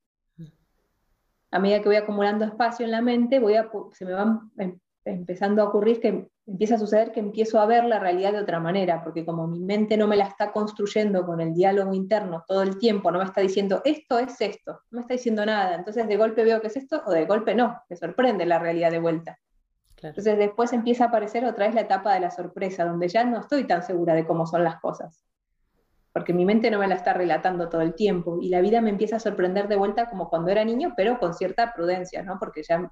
A 1.52 1.60
medida 1.60 1.84
que 1.84 1.90
voy 1.90 1.98
acumulando 1.98 2.46
espacio 2.46 2.84
en 2.84 2.94
la 2.94 3.04
mente, 3.04 3.38
voy 3.38 3.58
a, 3.58 3.70
se 3.92 4.06
me 4.06 4.14
van 4.14 4.50
em, 4.58 4.80
empezando 5.06 5.62
a 5.62 5.66
ocurrir 5.66 6.00
que 6.00 6.30
empieza 6.48 6.74
a 6.74 6.80
suceder 6.80 7.12
que 7.12 7.20
empiezo 7.20 7.60
a 7.60 7.68
ver 7.68 7.86
la 7.86 8.00
realidad 8.00 8.32
de 8.32 8.40
otra 8.40 8.60
manera, 8.60 9.04
porque 9.04 9.24
como 9.24 9.46
mi 9.46 9.60
mente 9.60 9.98
no 9.98 10.08
me 10.08 10.18
la 10.18 10.26
está 10.26 10.52
construyendo 10.52 11.28
con 11.28 11.42
el 11.42 11.54
diálogo 11.54 11.94
interno 11.94 12.44
todo 12.48 12.64
el 12.64 12.80
tiempo, 12.80 13.12
no 13.12 13.20
me 13.20 13.26
está 13.26 13.42
diciendo 13.42 13.84
esto 13.86 14.18
es 14.18 14.42
esto, 14.42 14.82
no 14.90 14.98
me 14.98 15.02
está 15.02 15.14
diciendo 15.14 15.46
nada, 15.46 15.76
entonces 15.76 16.08
de 16.08 16.18
golpe 16.18 16.44
veo 16.44 16.60
que 16.60 16.68
es 16.68 16.76
esto 16.76 17.04
o 17.06 17.12
de 17.12 17.26
golpe 17.28 17.54
no, 17.54 17.80
me 17.88 17.96
sorprende 17.96 18.48
la 18.48 18.58
realidad 18.58 18.90
de 18.90 19.00
vuelta. 19.00 19.38
Entonces 20.10 20.38
después 20.38 20.74
empieza 20.74 21.06
a 21.06 21.08
aparecer 21.08 21.46
otra 21.46 21.66
vez 21.66 21.76
la 21.76 21.82
etapa 21.82 22.14
de 22.14 22.20
la 22.20 22.32
sorpresa, 22.32 22.86
donde 22.86 23.08
ya 23.08 23.24
no 23.24 23.40
estoy 23.40 23.66
tan 23.66 23.84
segura 23.84 24.14
de 24.14 24.26
cómo 24.26 24.46
son 24.46 24.64
las 24.64 24.80
cosas, 24.80 25.24
porque 26.14 26.34
mi 26.34 26.46
mente 26.46 26.72
no 26.72 26.80
me 26.80 26.88
la 26.88 26.96
está 26.96 27.14
relatando 27.14 27.70
todo 27.70 27.82
el 27.82 27.96
tiempo 27.96 28.38
y 28.42 28.50
la 28.50 28.62
vida 28.62 28.82
me 28.82 28.90
empieza 28.90 29.18
a 29.18 29.20
sorprender 29.20 29.68
de 29.68 29.76
vuelta 29.76 30.10
como 30.10 30.30
cuando 30.30 30.52
era 30.52 30.64
niño, 30.64 30.94
pero 30.96 31.20
con 31.20 31.34
cierta 31.34 31.74
prudencia, 31.74 32.24
¿no? 32.24 32.38
porque 32.40 32.64
ya 32.64 32.92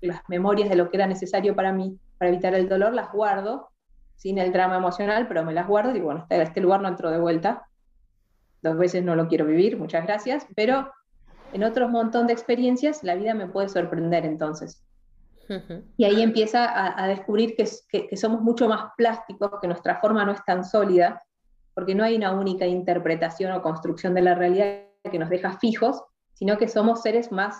las, 0.00 0.22
memorias 0.28 0.68
de 0.68 0.76
lo 0.76 0.90
que 0.90 0.96
era 0.96 1.06
necesario 1.06 1.54
para 1.54 1.72
mí, 1.72 1.98
para 2.18 2.30
evitar 2.30 2.54
el 2.54 2.68
dolor, 2.68 2.94
las 2.94 3.12
guardo 3.12 3.70
sin 4.16 4.38
el 4.38 4.52
drama 4.52 4.76
emocional, 4.76 5.26
pero 5.28 5.44
me 5.44 5.52
las 5.52 5.66
guardo 5.66 5.94
y 5.96 6.00
bueno, 6.00 6.26
este 6.30 6.60
lugar 6.60 6.80
no 6.80 6.88
entro 6.88 7.10
de 7.10 7.18
vuelta, 7.18 7.66
dos 8.62 8.76
veces 8.76 9.02
no 9.02 9.16
lo 9.16 9.26
quiero 9.26 9.44
vivir, 9.44 9.76
muchas 9.76 10.04
gracias, 10.04 10.46
pero 10.54 10.92
en 11.52 11.64
otros 11.64 11.90
montón 11.90 12.26
de 12.26 12.32
experiencias 12.32 13.02
la 13.02 13.16
vida 13.16 13.34
me 13.34 13.48
puede 13.48 13.68
sorprender 13.68 14.24
entonces. 14.24 14.84
Y 15.96 16.04
ahí 16.04 16.22
empieza 16.22 17.02
a, 17.02 17.06
descubrir 17.08 17.54
que, 17.56 18.16
somos 18.16 18.40
mucho 18.40 18.68
más 18.68 18.92
plásticos, 18.96 19.50
que 19.60 19.68
nuestra 19.68 20.00
forma 20.00 20.24
no 20.24 20.32
es 20.32 20.44
tan 20.44 20.64
sólida, 20.64 21.22
porque 21.74 21.94
no 21.94 22.04
hay 22.04 22.16
una 22.16 22.32
única 22.32 22.66
interpretación 22.66 23.52
o 23.52 23.62
construcción 23.62 24.14
de 24.14 24.22
la 24.22 24.34
realidad 24.34 24.84
que 25.10 25.18
nos 25.18 25.30
deja 25.30 25.58
fijos, 25.58 26.02
sino 26.34 26.58
que 26.58 26.68
somos 26.68 27.02
seres 27.02 27.32
más 27.32 27.56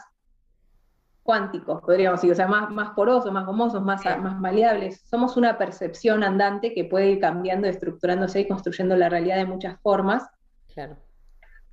cuánticos, 1.23 1.81
podríamos 1.83 2.21
decir, 2.21 2.33
o 2.33 2.35
sea, 2.35 2.49
más, 2.49 2.71
más 2.71 2.91
porosos, 2.95 3.33
más 3.33 3.47
gomosos, 3.47 3.83
más, 3.83 4.05
más 4.05 4.40
maleables. 4.40 5.03
Somos 5.09 5.37
una 5.37 5.57
percepción 5.57 6.25
andante 6.25 6.75
que 6.75 6.85
puede 6.85 7.11
ir 7.11 7.21
cambiando, 7.21 7.68
estructurándose 7.68 8.40
y 8.40 8.49
construyendo 8.49 8.97
la 8.97 9.09
realidad 9.09 9.37
de 9.37 9.47
muchas 9.47 9.81
formas. 9.81 10.27
Claro. 10.75 10.97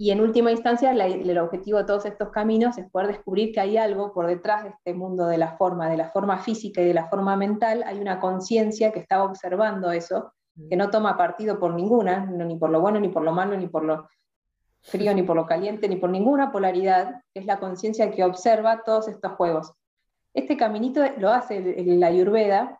Y 0.01 0.11
en 0.11 0.21
última 0.21 0.49
instancia, 0.49 0.91
el 0.91 1.37
objetivo 1.39 1.77
de 1.77 1.83
todos 1.83 2.05
estos 2.05 2.29
caminos 2.29 2.77
es 2.77 2.89
poder 2.89 3.07
descubrir 3.07 3.51
que 3.51 3.59
hay 3.59 3.75
algo 3.75 4.13
por 4.13 4.27
detrás 4.27 4.63
de 4.63 4.69
este 4.69 4.93
mundo 4.93 5.27
de 5.27 5.37
la 5.37 5.57
forma, 5.57 5.89
de 5.89 5.97
la 5.97 6.09
forma 6.09 6.37
física 6.37 6.79
y 6.81 6.85
de 6.85 6.93
la 6.93 7.09
forma 7.09 7.35
mental, 7.35 7.83
hay 7.85 7.99
una 7.99 8.21
conciencia 8.21 8.93
que 8.93 8.99
está 8.99 9.21
observando 9.21 9.91
eso, 9.91 10.31
que 10.69 10.77
no 10.77 10.89
toma 10.89 11.17
partido 11.17 11.59
por 11.59 11.73
ninguna, 11.73 12.25
ni 12.25 12.55
por 12.55 12.69
lo 12.69 12.79
bueno, 12.79 13.01
ni 13.01 13.09
por 13.09 13.23
lo 13.23 13.33
malo, 13.33 13.57
ni 13.57 13.67
por 13.67 13.83
lo 13.83 14.07
frío, 14.79 15.13
ni 15.13 15.23
por 15.23 15.35
lo 15.35 15.45
caliente, 15.45 15.89
ni 15.89 15.97
por 15.97 16.09
ninguna 16.09 16.49
polaridad, 16.49 17.21
que 17.33 17.41
es 17.41 17.45
la 17.45 17.59
conciencia 17.59 18.09
que 18.09 18.23
observa 18.23 18.83
todos 18.85 19.09
estos 19.09 19.33
juegos. 19.33 19.73
Este 20.33 20.55
caminito 20.55 21.01
lo 21.17 21.29
hace 21.29 21.59
la 21.85 22.07
Ayurveda, 22.07 22.79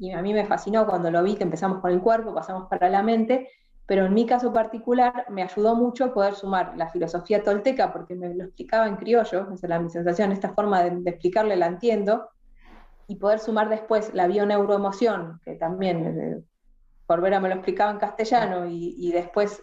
y 0.00 0.10
a 0.10 0.20
mí 0.20 0.34
me 0.34 0.44
fascinó 0.44 0.84
cuando 0.84 1.12
lo 1.12 1.22
vi, 1.22 1.36
que 1.36 1.44
empezamos 1.44 1.78
con 1.78 1.92
el 1.92 2.00
cuerpo, 2.00 2.34
pasamos 2.34 2.68
para 2.68 2.90
la 2.90 3.04
mente, 3.04 3.48
pero 3.86 4.04
en 4.04 4.14
mi 4.14 4.26
caso 4.26 4.52
particular 4.52 5.26
me 5.30 5.42
ayudó 5.42 5.76
mucho 5.76 6.12
poder 6.12 6.34
sumar 6.34 6.76
la 6.76 6.88
filosofía 6.90 7.42
tolteca, 7.42 7.92
porque 7.92 8.16
me 8.16 8.34
lo 8.34 8.44
explicaba 8.44 8.88
en 8.88 8.96
criollo, 8.96 9.48
esa 9.52 9.66
era 9.66 9.78
mi 9.78 9.88
sensación, 9.88 10.32
esta 10.32 10.52
forma 10.52 10.82
de, 10.82 11.08
explicarle 11.08 11.56
la 11.56 11.66
entiendo, 11.66 12.28
y 13.06 13.16
poder 13.16 13.38
sumar 13.38 13.68
después 13.68 14.12
la 14.12 14.26
bioneuroemoción, 14.26 15.40
que 15.44 15.54
también 15.54 16.04
eh, 16.04 16.42
Corbera 17.06 17.38
me 17.38 17.48
lo 17.48 17.54
explicaba 17.54 17.92
en 17.92 17.98
castellano, 17.98 18.66
y, 18.68 19.12
después 19.12 19.62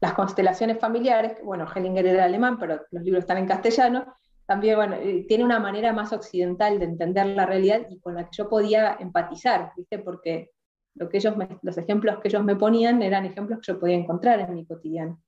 las 0.00 0.12
constelaciones 0.12 0.78
familiares, 0.78 1.38
bueno, 1.42 1.66
Hellinger 1.74 2.06
era 2.06 2.24
alemán, 2.24 2.58
pero 2.58 2.82
los 2.90 3.02
libros 3.02 3.22
están 3.22 3.38
en 3.38 3.46
castellano, 3.46 4.14
también, 4.44 4.76
bueno, 4.76 4.96
eh, 4.96 5.24
tiene 5.26 5.42
una 5.42 5.58
manera 5.58 5.94
más 5.94 6.12
occidental 6.12 6.78
de 6.78 6.84
entender 6.84 7.24
la 7.28 7.46
realidad 7.46 7.86
y 7.88 7.98
con 7.98 8.14
la 8.14 8.24
que 8.24 8.36
yo 8.36 8.50
podía 8.50 8.94
empatizar, 9.00 9.72
¿viste? 9.74 9.98
Porque 9.98 10.50
lo 10.94 11.08
que 11.08 11.18
ellos 11.18 11.34
los 11.62 11.78
ejemplos 11.78 12.20
que 12.20 12.28
ellos 12.28 12.44
me 12.44 12.56
ponían 12.56 13.02
eran 13.02 13.24
ejemplos 13.24 13.60
que 13.60 13.72
yo 13.72 13.80
podía 13.80 13.96
encontrar 13.96 14.40
en 14.40 14.54
mi 14.54 14.64
cotidiano. 14.64 15.20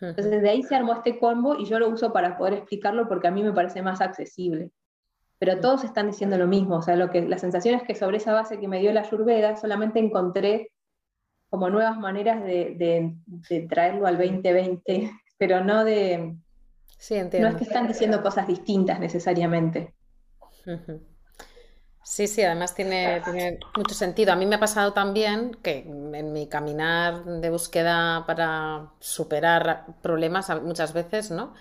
Entonces, 0.00 0.42
de 0.42 0.48
ahí 0.48 0.62
se 0.62 0.76
armó 0.76 0.92
este 0.92 1.18
combo 1.18 1.56
y 1.58 1.64
yo 1.64 1.78
lo 1.80 1.88
uso 1.88 2.12
para 2.12 2.38
poder 2.38 2.54
explicarlo 2.54 3.08
porque 3.08 3.28
a 3.28 3.30
mí 3.32 3.42
me 3.42 3.52
parece 3.52 3.82
más 3.82 4.00
accesible. 4.00 4.70
Pero 5.40 5.60
todos 5.60 5.84
están 5.84 6.06
diciendo 6.06 6.38
lo 6.38 6.46
mismo, 6.46 6.76
o 6.76 6.82
sea, 6.82 6.96
lo 6.96 7.10
que, 7.10 7.22
la 7.22 7.38
sensación 7.38 7.74
es 7.74 7.82
que 7.82 7.94
sobre 7.94 8.18
esa 8.18 8.32
base 8.32 8.58
que 8.58 8.68
me 8.68 8.80
dio 8.80 8.92
la 8.92 9.00
Ayurveda 9.02 9.56
solamente 9.56 9.98
encontré 9.98 10.72
como 11.48 11.70
nuevas 11.70 11.98
maneras 11.98 12.44
de, 12.44 13.16
de, 13.48 13.60
traerlo 13.68 14.06
al 14.06 14.18
2020, 14.18 15.10
pero 15.38 15.64
no 15.64 15.84
de... 15.84 16.36
Sí, 16.98 17.14
entiendo. 17.14 17.48
No 17.48 17.54
es 17.54 17.58
que 17.58 17.64
están 17.64 17.86
diciendo 17.86 18.22
cosas 18.22 18.46
distintas 18.46 18.98
necesariamente. 18.98 19.94
Sí, 22.02 22.26
sí, 22.26 22.42
además 22.42 22.74
tiene, 22.74 23.20
mucho 23.76 23.94
sentido. 23.94 24.32
A 24.32 24.36
mí 24.36 24.46
me 24.46 24.56
ha 24.56 24.60
pasado 24.60 24.92
también 24.94 25.54
que 25.62 25.80
en 25.80 26.32
mi 26.32 26.48
caminar 26.48 27.24
de 27.24 27.50
búsqueda 27.50 28.24
para 28.26 28.92
superar 28.98 29.86
problemas 30.00 30.48
muchas 30.62 30.94
veces, 30.94 31.30
¿no? 31.30 31.52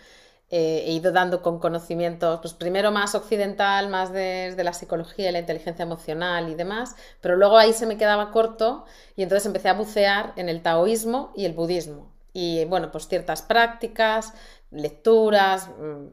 Eh, 0.49 0.85
he 0.87 0.91
ido 0.93 1.11
dando 1.11 1.41
con 1.41 1.59
conocimientos, 1.59 2.39
pues 2.41 2.53
primero 2.53 2.89
más 2.91 3.15
occidental, 3.15 3.89
más 3.89 4.13
desde 4.13 4.63
la 4.63 4.71
psicología 4.71 5.29
y 5.29 5.33
la 5.33 5.39
inteligencia 5.39 5.83
emocional 5.83 6.47
y 6.49 6.55
demás, 6.55 6.95
pero 7.19 7.35
luego 7.35 7.57
ahí 7.57 7.73
se 7.73 7.85
me 7.85 7.97
quedaba 7.97 8.31
corto 8.31 8.85
y 9.17 9.23
entonces 9.23 9.45
empecé 9.45 9.67
a 9.67 9.73
bucear 9.73 10.31
en 10.37 10.47
el 10.47 10.61
taoísmo 10.61 11.33
y 11.35 11.43
el 11.45 11.53
budismo. 11.53 12.13
Y 12.31 12.63
bueno, 12.65 12.91
pues 12.91 13.09
ciertas 13.09 13.41
prácticas, 13.41 14.33
lecturas, 14.71 15.67
mm, 15.67 16.07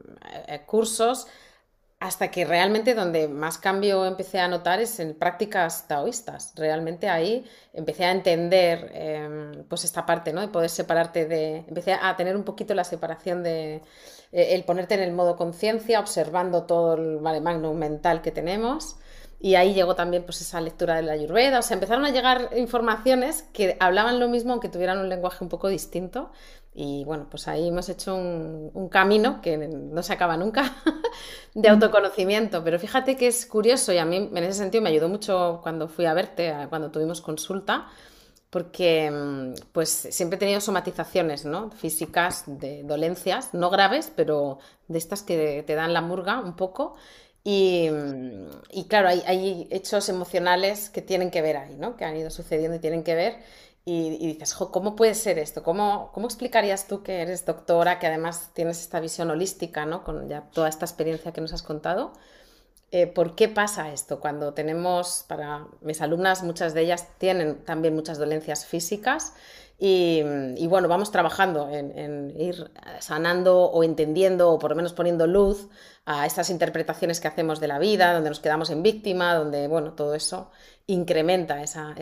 eh, 0.47 0.63
cursos 0.65 1.27
hasta 2.05 2.29
que 2.29 2.45
realmente 2.45 2.93
donde 2.93 3.27
más 3.27 3.57
cambio 3.57 4.05
empecé 4.05 4.39
a 4.39 4.47
notar 4.47 4.79
es 4.79 4.99
en 4.99 5.15
prácticas 5.15 5.87
taoístas. 5.87 6.53
Realmente 6.55 7.09
ahí 7.09 7.43
empecé 7.73 8.05
a 8.05 8.11
entender 8.11 8.91
em, 8.93 9.63
pues 9.67 9.85
esta 9.85 10.05
parte, 10.05 10.31
¿no? 10.31 10.41
De 10.41 10.47
poder 10.49 10.69
separarte 10.69 11.25
de... 11.25 11.65
Empecé 11.67 11.93
a 11.93 12.15
tener 12.15 12.35
un 12.35 12.43
poquito 12.43 12.75
la 12.75 12.83
separación 12.83 13.41
de... 13.41 13.81
Eh, 14.31 14.53
el 14.53 14.63
ponerte 14.65 14.93
en 14.93 15.01
el 15.01 15.13
modo 15.13 15.35
conciencia, 15.35 15.99
observando 15.99 16.65
todo 16.65 16.93
el 16.93 17.17
vale 17.17 17.41
magnum 17.41 17.75
mental 17.75 18.21
que 18.21 18.31
tenemos. 18.31 18.97
Y 19.39 19.55
ahí 19.55 19.73
llegó 19.73 19.95
también 19.95 20.23
pues 20.23 20.41
esa 20.41 20.61
lectura 20.61 20.95
de 20.95 21.03
la 21.03 21.13
Ayurveda. 21.13 21.59
O 21.59 21.61
sea, 21.61 21.75
empezaron 21.75 22.05
a 22.05 22.09
llegar 22.09 22.49
informaciones 22.55 23.43
que 23.53 23.77
hablaban 23.79 24.19
lo 24.19 24.27
mismo, 24.27 24.53
aunque 24.53 24.69
tuvieran 24.69 24.99
un 24.99 25.09
lenguaje 25.09 25.43
un 25.43 25.49
poco 25.49 25.67
distinto. 25.67 26.31
Y 26.77 27.05
bueno, 27.05 27.27
pues 27.29 27.47
ahí 27.47 27.69
hemos 27.69 27.87
hecho 27.87 28.15
un, 28.15 28.89
camino 28.89 29.41
que 29.41 29.57
no 29.57 30.03
se 30.03 30.11
acaba 30.11 30.35
nunca 30.35 30.75
de 31.53 31.69
autoconocimiento. 31.69 32.63
Pero 32.63 32.79
fíjate 32.79 33.15
que 33.15 33.27
es 33.27 33.45
curioso 33.45 33.93
y 33.93 33.97
a 33.97 34.05
mí 34.05 34.17
en 34.17 34.37
ese 34.37 34.59
sentido 34.59 34.81
me 34.81 34.89
ayudó 34.89 35.07
mucho 35.07 35.59
cuando 35.63 35.87
fui 35.87 36.05
a 36.05 36.13
verte, 36.13 36.53
cuando 36.69 36.91
tuvimos 36.91 37.21
consulta, 37.21 37.87
porque 38.49 39.09
mm, 39.09 39.53
pues 39.71 39.89
siempre 39.89 40.35
he 40.35 40.39
tenido 40.39 40.59
somatizaciones 40.59 41.45
¿no? 41.45 41.71
físicas 41.71 42.43
de 42.45 42.83
dolencias, 42.83 43.53
no 43.53 43.69
graves, 43.69 44.11
pero 44.13 44.59
de 44.89 44.97
estas 44.97 45.23
que 45.23 45.63
te 45.65 45.75
dan 45.75 45.93
la 45.93 46.01
murga 46.01 46.39
un 46.39 46.57
poco. 46.57 46.95
Y, 47.47 47.91
claro, 48.89 49.07
hay, 49.07 49.67
hechos 49.69 50.09
emocionales 50.09 50.89
que 50.89 51.03
tienen 51.03 51.29
que 51.29 51.43
ver 51.43 51.57
ahí, 51.57 51.75
¿no? 51.77 51.95
Que 51.95 52.03
han 52.03 52.17
ido 52.17 52.31
sucediendo 52.31 52.75
y 52.77 52.79
tienen 52.79 53.03
que 53.03 53.13
ver. 53.13 53.37
Y, 53.85 54.17
dices, 54.17 54.55
¿cómo 54.55 54.95
puede 54.95 55.13
ser 55.13 55.37
esto? 55.37 55.61
¿Cómo, 55.61 56.09
¿Cómo 56.11 56.25
explicarías 56.25 56.87
tú 56.87 57.03
que 57.03 57.21
eres 57.21 57.45
doctora, 57.45 57.99
que 57.99 58.07
además 58.07 58.49
tienes 58.55 58.81
esta 58.81 58.99
visión 58.99 59.29
holística, 59.29 59.85
¿no? 59.85 60.03
Con 60.03 60.27
ya 60.27 60.49
toda 60.53 60.69
esta 60.69 60.85
experiencia 60.85 61.33
que 61.33 61.41
nos 61.41 61.53
has 61.53 61.61
contado. 61.61 62.13
Eh, 62.95 63.07
¿Por 63.07 63.35
qué 63.35 63.49
pasa 63.49 63.91
esto? 63.91 64.21
Cuando 64.21 64.53
tenemos, 64.53 65.25
para 65.27 65.67
mis 65.81 66.01
alumnas, 66.01 66.43
muchas 66.43 66.73
de 66.73 66.79
ellas 66.83 67.09
tienen 67.17 67.65
también 67.65 67.93
muchas 67.93 68.17
dolencias 68.17 68.65
físicas 68.65 69.33
y, 69.77 70.23
bueno, 70.67 70.87
vamos 70.87 71.11
trabajando 71.11 71.69
en, 71.69 72.33
ir 72.39 72.71
sanando 73.01 73.65
o 73.65 73.83
entendiendo 73.83 74.49
o 74.49 74.59
por 74.59 74.69
lo 74.69 74.77
menos 74.77 74.93
poniendo 74.93 75.27
luz 75.27 75.67
a 76.05 76.25
estas 76.25 76.49
interpretaciones 76.49 77.19
que 77.19 77.27
hacemos 77.27 77.59
de 77.59 77.67
la 77.67 77.79
vida, 77.79 78.13
donde 78.13 78.29
nos 78.29 78.39
quedamos 78.39 78.69
en 78.69 78.81
víctima, 78.81 79.35
donde, 79.35 79.67
bueno, 79.67 79.91
todo 79.91 80.15
eso 80.15 80.49
incrementa 80.87 81.61
esas 81.61 81.97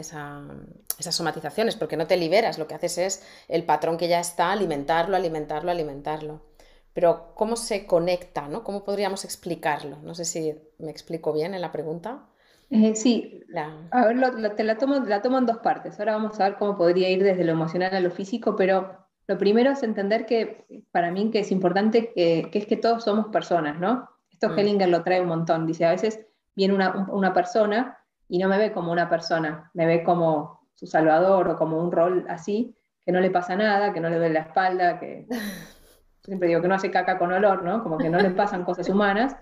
somatizaciones, 1.09 1.75
porque 1.75 1.97
no 1.97 2.05
te 2.05 2.17
liberas, 2.17 2.59
lo 2.59 2.67
que 2.67 2.75
haces 2.75 2.99
es 2.99 3.23
el 3.47 3.63
patrón 3.63 3.97
que 3.97 4.07
ya 4.07 4.19
está, 4.19 4.51
alimentarlo, 4.51 5.15
alimentarlo, 5.15 5.71
alimentarlo. 5.71 6.52
Pero 6.93 7.33
¿cómo 7.35 7.55
se 7.55 7.85
conecta? 7.85 8.47
¿no? 8.47 8.63
¿Cómo 8.63 8.83
podríamos 8.83 9.25
explicarlo? 9.25 9.97
No 10.03 10.13
sé 10.15 10.25
si 10.25 10.55
me 10.77 10.91
explico 10.91 11.33
bien 11.33 11.53
en 11.53 11.61
la 11.61 11.71
pregunta. 11.71 12.27
Eh, 12.69 12.95
sí, 12.95 13.43
a 13.91 14.05
ver, 14.05 14.55
te 14.55 14.63
la 14.63 14.77
tomo, 14.77 14.95
la 14.99 15.21
tomo 15.21 15.37
en 15.37 15.45
dos 15.45 15.57
partes. 15.57 15.99
Ahora 15.99 16.13
vamos 16.13 16.39
a 16.39 16.49
ver 16.49 16.57
cómo 16.57 16.77
podría 16.77 17.09
ir 17.09 17.23
desde 17.23 17.43
lo 17.43 17.51
emocional 17.51 17.95
a 17.95 17.99
lo 17.99 18.09
físico, 18.09 18.55
pero 18.55 18.97
lo 19.27 19.37
primero 19.37 19.71
es 19.71 19.83
entender 19.83 20.25
que 20.25 20.65
para 20.91 21.11
mí 21.11 21.29
que 21.31 21.39
es 21.39 21.51
importante 21.51 22.11
que, 22.13 22.49
es 22.51 22.65
que 22.65 22.77
todos 22.77 23.03
somos 23.03 23.27
personas, 23.27 23.79
¿no? 23.79 24.09
Esto 24.31 24.49
mm. 24.49 24.59
Hellinger 24.59 24.89
lo 24.89 25.03
trae 25.03 25.21
un 25.21 25.27
montón. 25.27 25.67
Dice, 25.67 25.85
a 25.85 25.91
veces 25.91 26.25
viene 26.55 26.73
una, 26.73 27.07
una, 27.11 27.33
persona 27.33 27.97
y 28.27 28.39
no 28.39 28.49
me 28.49 28.57
ve 28.57 28.71
como 28.71 28.91
una 28.91 29.09
persona, 29.09 29.69
me 29.73 29.85
ve 29.85 30.03
como 30.03 30.67
su 30.73 30.87
salvador 30.87 31.49
o 31.49 31.57
como 31.57 31.77
un 31.77 31.91
rol 31.91 32.25
así, 32.27 32.75
que 33.05 33.11
no 33.11 33.19
le 33.19 33.29
pasa 33.29 33.55
nada, 33.55 33.93
que 33.93 33.99
no 33.99 34.09
le 34.09 34.17
duele 34.17 34.33
la 34.33 34.41
espalda, 34.41 34.99
que 34.99 35.27
siempre 36.23 36.47
digo 36.47 36.61
que 36.61 36.67
no 36.67 36.75
hace 36.75 36.91
caca 36.91 37.17
con 37.17 37.31
olor, 37.31 37.63
¿no? 37.63 37.83
Como 37.83 37.97
que 37.97 38.09
no 38.09 38.19
le 38.19 38.31
pasan 38.31 38.63
cosas 38.63 38.89
humanas. 38.89 39.35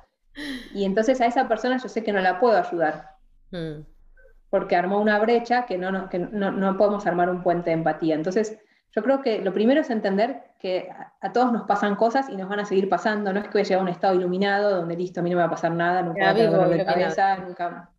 Y 0.73 0.85
entonces 0.85 1.21
a 1.21 1.25
esa 1.25 1.47
persona 1.47 1.77
yo 1.77 1.89
sé 1.89 2.03
que 2.03 2.13
no 2.13 2.19
la 2.19 2.39
puedo 2.39 2.57
ayudar. 2.57 3.17
Mm. 3.51 3.81
Porque 4.49 4.75
armó 4.75 4.99
una 4.99 5.19
brecha 5.19 5.65
que, 5.65 5.77
no, 5.77 6.09
que 6.09 6.19
no, 6.19 6.77
podemos 6.77 7.05
armar 7.07 7.29
un 7.29 7.43
puente 7.43 7.69
de 7.69 7.75
empatía. 7.75 8.15
Entonces, 8.15 8.59
yo 8.93 9.03
creo 9.03 9.21
que 9.21 9.41
lo 9.41 9.53
primero 9.53 9.79
es 9.79 9.89
entender 9.89 10.43
que 10.59 10.89
a, 11.21 11.31
todos 11.31 11.53
nos 11.53 11.63
pasan 11.63 11.95
cosas 11.95 12.27
y 12.29 12.35
nos 12.35 12.49
van 12.49 12.59
a 12.59 12.65
seguir 12.65 12.89
pasando. 12.89 13.31
No 13.31 13.39
es 13.39 13.45
que 13.45 13.53
voy 13.53 13.61
a 13.61 13.63
llegar 13.63 13.79
a 13.79 13.83
un 13.83 13.89
estado 13.89 14.15
iluminado 14.15 14.75
donde 14.75 14.97
listo, 14.97 15.21
a 15.21 15.23
mí 15.23 15.29
no 15.29 15.37
me 15.37 15.43
va 15.43 15.47
a 15.47 15.51
pasar 15.51 15.71
nada, 15.71 16.01
nunca 16.01 16.33
voy 16.33 16.41
a 16.41 16.67
de 16.67 16.85
cabeza, 16.85 17.37
nunca 17.37 17.89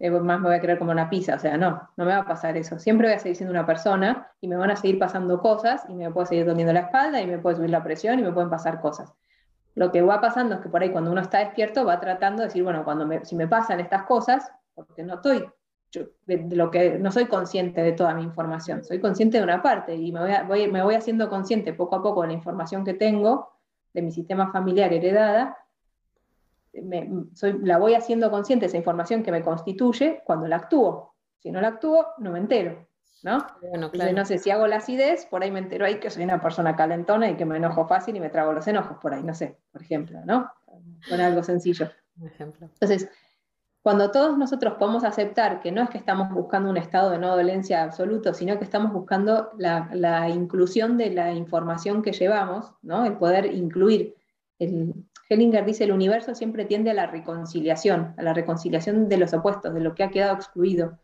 más 0.00 0.40
me 0.40 0.48
voy 0.48 0.56
a 0.56 0.60
creer 0.60 0.78
como 0.78 0.90
una 0.90 1.08
pizza. 1.08 1.36
O 1.36 1.38
sea, 1.38 1.56
no, 1.56 1.88
no 1.96 2.04
me 2.04 2.12
va 2.12 2.18
a 2.18 2.26
pasar 2.26 2.56
eso. 2.56 2.78
Siempre 2.78 3.08
voy 3.08 3.16
a 3.16 3.18
seguir 3.18 3.36
siendo 3.36 3.52
una 3.52 3.66
persona 3.66 4.32
y 4.40 4.48
me 4.48 4.56
van 4.56 4.70
a 4.70 4.76
seguir 4.76 4.98
pasando 4.98 5.40
cosas 5.40 5.84
y 5.88 5.94
me 5.94 6.10
puedo 6.10 6.26
seguir 6.26 6.46
doliendo 6.46 6.72
la 6.72 6.80
espalda 6.80 7.20
y 7.20 7.26
me 7.26 7.38
puede 7.38 7.56
subir 7.56 7.70
la 7.70 7.82
presión 7.82 8.18
y 8.18 8.22
me 8.22 8.32
pueden 8.32 8.50
pasar 8.50 8.80
cosas. 8.80 9.12
Lo 9.74 9.90
que 9.90 10.02
va 10.02 10.20
pasando 10.20 10.56
es 10.56 10.60
que 10.60 10.68
por 10.68 10.82
ahí 10.82 10.90
cuando 10.90 11.10
uno 11.10 11.20
está 11.20 11.38
despierto 11.38 11.84
va 11.84 11.98
tratando 12.00 12.42
de 12.42 12.48
decir, 12.48 12.62
bueno, 12.62 12.84
cuando 12.84 13.08
si 13.24 13.34
me 13.34 13.48
pasan 13.48 13.80
estas 13.80 14.04
cosas, 14.04 14.50
porque 14.74 15.02
no 15.02 15.14
estoy, 15.14 15.48
de, 16.26 16.56
lo 16.56 16.70
que, 16.70 16.98
no 16.98 17.10
soy 17.10 17.26
consciente 17.26 17.82
de 17.82 17.92
toda 17.92 18.14
mi 18.14 18.22
información, 18.22 18.84
soy 18.84 19.00
consciente 19.00 19.38
de 19.38 19.44
una 19.44 19.62
parte 19.62 19.94
y 19.94 20.12
me 20.12 20.44
voy, 20.44 20.70
me 20.70 20.82
voy 20.82 20.94
haciendo 20.94 21.28
consciente 21.28 21.72
poco 21.72 21.96
a 21.96 22.02
poco 22.02 22.22
de 22.22 22.28
la 22.28 22.34
información 22.34 22.84
que 22.84 22.94
tengo, 22.94 23.52
de 23.92 24.02
mi 24.02 24.12
sistema 24.12 24.52
familiar 24.52 24.92
heredada, 24.92 25.56
soy, 27.34 27.58
la 27.62 27.78
voy 27.78 27.94
haciendo 27.94 28.30
consciente 28.30 28.66
esa 28.66 28.76
información 28.76 29.22
que 29.22 29.32
me 29.32 29.42
constituye 29.42 30.22
cuando 30.24 30.48
la 30.48 30.56
actúo. 30.56 31.14
Si 31.38 31.50
no 31.50 31.60
la 31.60 31.68
actúo, 31.68 32.06
no 32.18 32.32
me 32.32 32.38
entero. 32.38 32.86
¿no? 33.24 33.46
Bueno, 33.70 33.90
no 34.12 34.24
sé, 34.26 34.38
si 34.38 34.50
hago 34.50 34.66
la 34.66 34.76
acidez, 34.76 35.24
por 35.26 35.42
ahí 35.42 35.50
me 35.50 35.58
entero 35.58 35.86
ahí 35.86 35.98
que 35.98 36.10
soy 36.10 36.24
una 36.24 36.40
persona 36.40 36.76
calentona 36.76 37.30
y 37.30 37.36
que 37.36 37.46
me 37.46 37.56
enojo 37.56 37.86
fácil 37.86 38.14
y 38.16 38.20
me 38.20 38.28
trago 38.28 38.52
los 38.52 38.66
enojos 38.68 38.98
por 38.98 39.14
ahí, 39.14 39.22
no 39.22 39.34
sé, 39.34 39.58
por 39.72 39.80
ejemplo, 39.80 40.20
¿no? 40.26 40.52
Con 41.08 41.20
algo 41.20 41.42
sencillo. 41.42 41.90
Ejemplo. 42.22 42.68
Entonces, 42.74 43.08
cuando 43.80 44.10
todos 44.10 44.36
nosotros 44.36 44.74
podemos 44.78 45.04
aceptar 45.04 45.60
que 45.60 45.72
no 45.72 45.82
es 45.82 45.90
que 45.90 45.98
estamos 45.98 46.30
buscando 46.30 46.68
un 46.68 46.76
estado 46.76 47.10
de 47.10 47.18
no 47.18 47.34
dolencia 47.34 47.82
absoluto, 47.82 48.34
sino 48.34 48.58
que 48.58 48.64
estamos 48.64 48.92
buscando 48.92 49.50
la, 49.56 50.28
inclusión 50.28 50.98
de 50.98 51.10
la 51.10 51.32
información 51.32 52.02
que 52.02 52.12
llevamos, 52.12 52.72
¿no? 52.82 53.06
el 53.06 53.16
poder 53.16 53.46
incluir. 53.46 54.14
El, 54.58 54.94
Hellinger 55.28 55.64
dice, 55.64 55.84
el 55.84 55.92
universo 55.92 56.34
siempre 56.34 56.64
tiende 56.64 56.90
a 56.90 56.94
la 56.94 57.06
reconciliación, 57.06 58.14
a 58.16 58.22
la 58.22 58.34
reconciliación 58.34 59.08
de 59.08 59.16
los 59.16 59.32
opuestos, 59.32 59.72
de 59.72 59.80
lo 59.80 59.94
que 59.94 60.04
ha 60.04 60.10
quedado 60.10 60.34
excluido. 60.34 60.98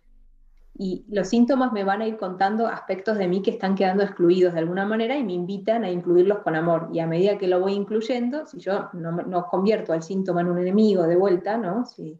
Y 0.76 1.04
los 1.08 1.28
síntomas 1.28 1.72
me 1.72 1.84
van 1.84 2.00
a 2.00 2.06
ir 2.06 2.16
contando 2.16 2.66
aspectos 2.66 3.18
de 3.18 3.28
mí 3.28 3.42
que 3.42 3.50
están 3.50 3.74
quedando 3.74 4.02
excluidos 4.02 4.54
de 4.54 4.60
alguna 4.60 4.86
manera 4.86 5.16
y 5.16 5.24
me 5.24 5.32
invitan 5.32 5.84
a 5.84 5.90
incluirlos 5.90 6.38
con 6.38 6.54
amor. 6.54 6.88
Y 6.92 7.00
a 7.00 7.06
medida 7.06 7.38
que 7.38 7.48
lo 7.48 7.60
voy 7.60 7.72
incluyendo, 7.72 8.46
si 8.46 8.60
yo 8.60 8.88
no, 8.92 9.12
no 9.12 9.46
convierto 9.46 9.92
al 9.92 10.02
síntoma 10.02 10.40
en 10.40 10.48
un 10.48 10.58
enemigo 10.58 11.02
de 11.02 11.16
vuelta, 11.16 11.56
¿no? 11.58 11.84
Si, 11.84 12.18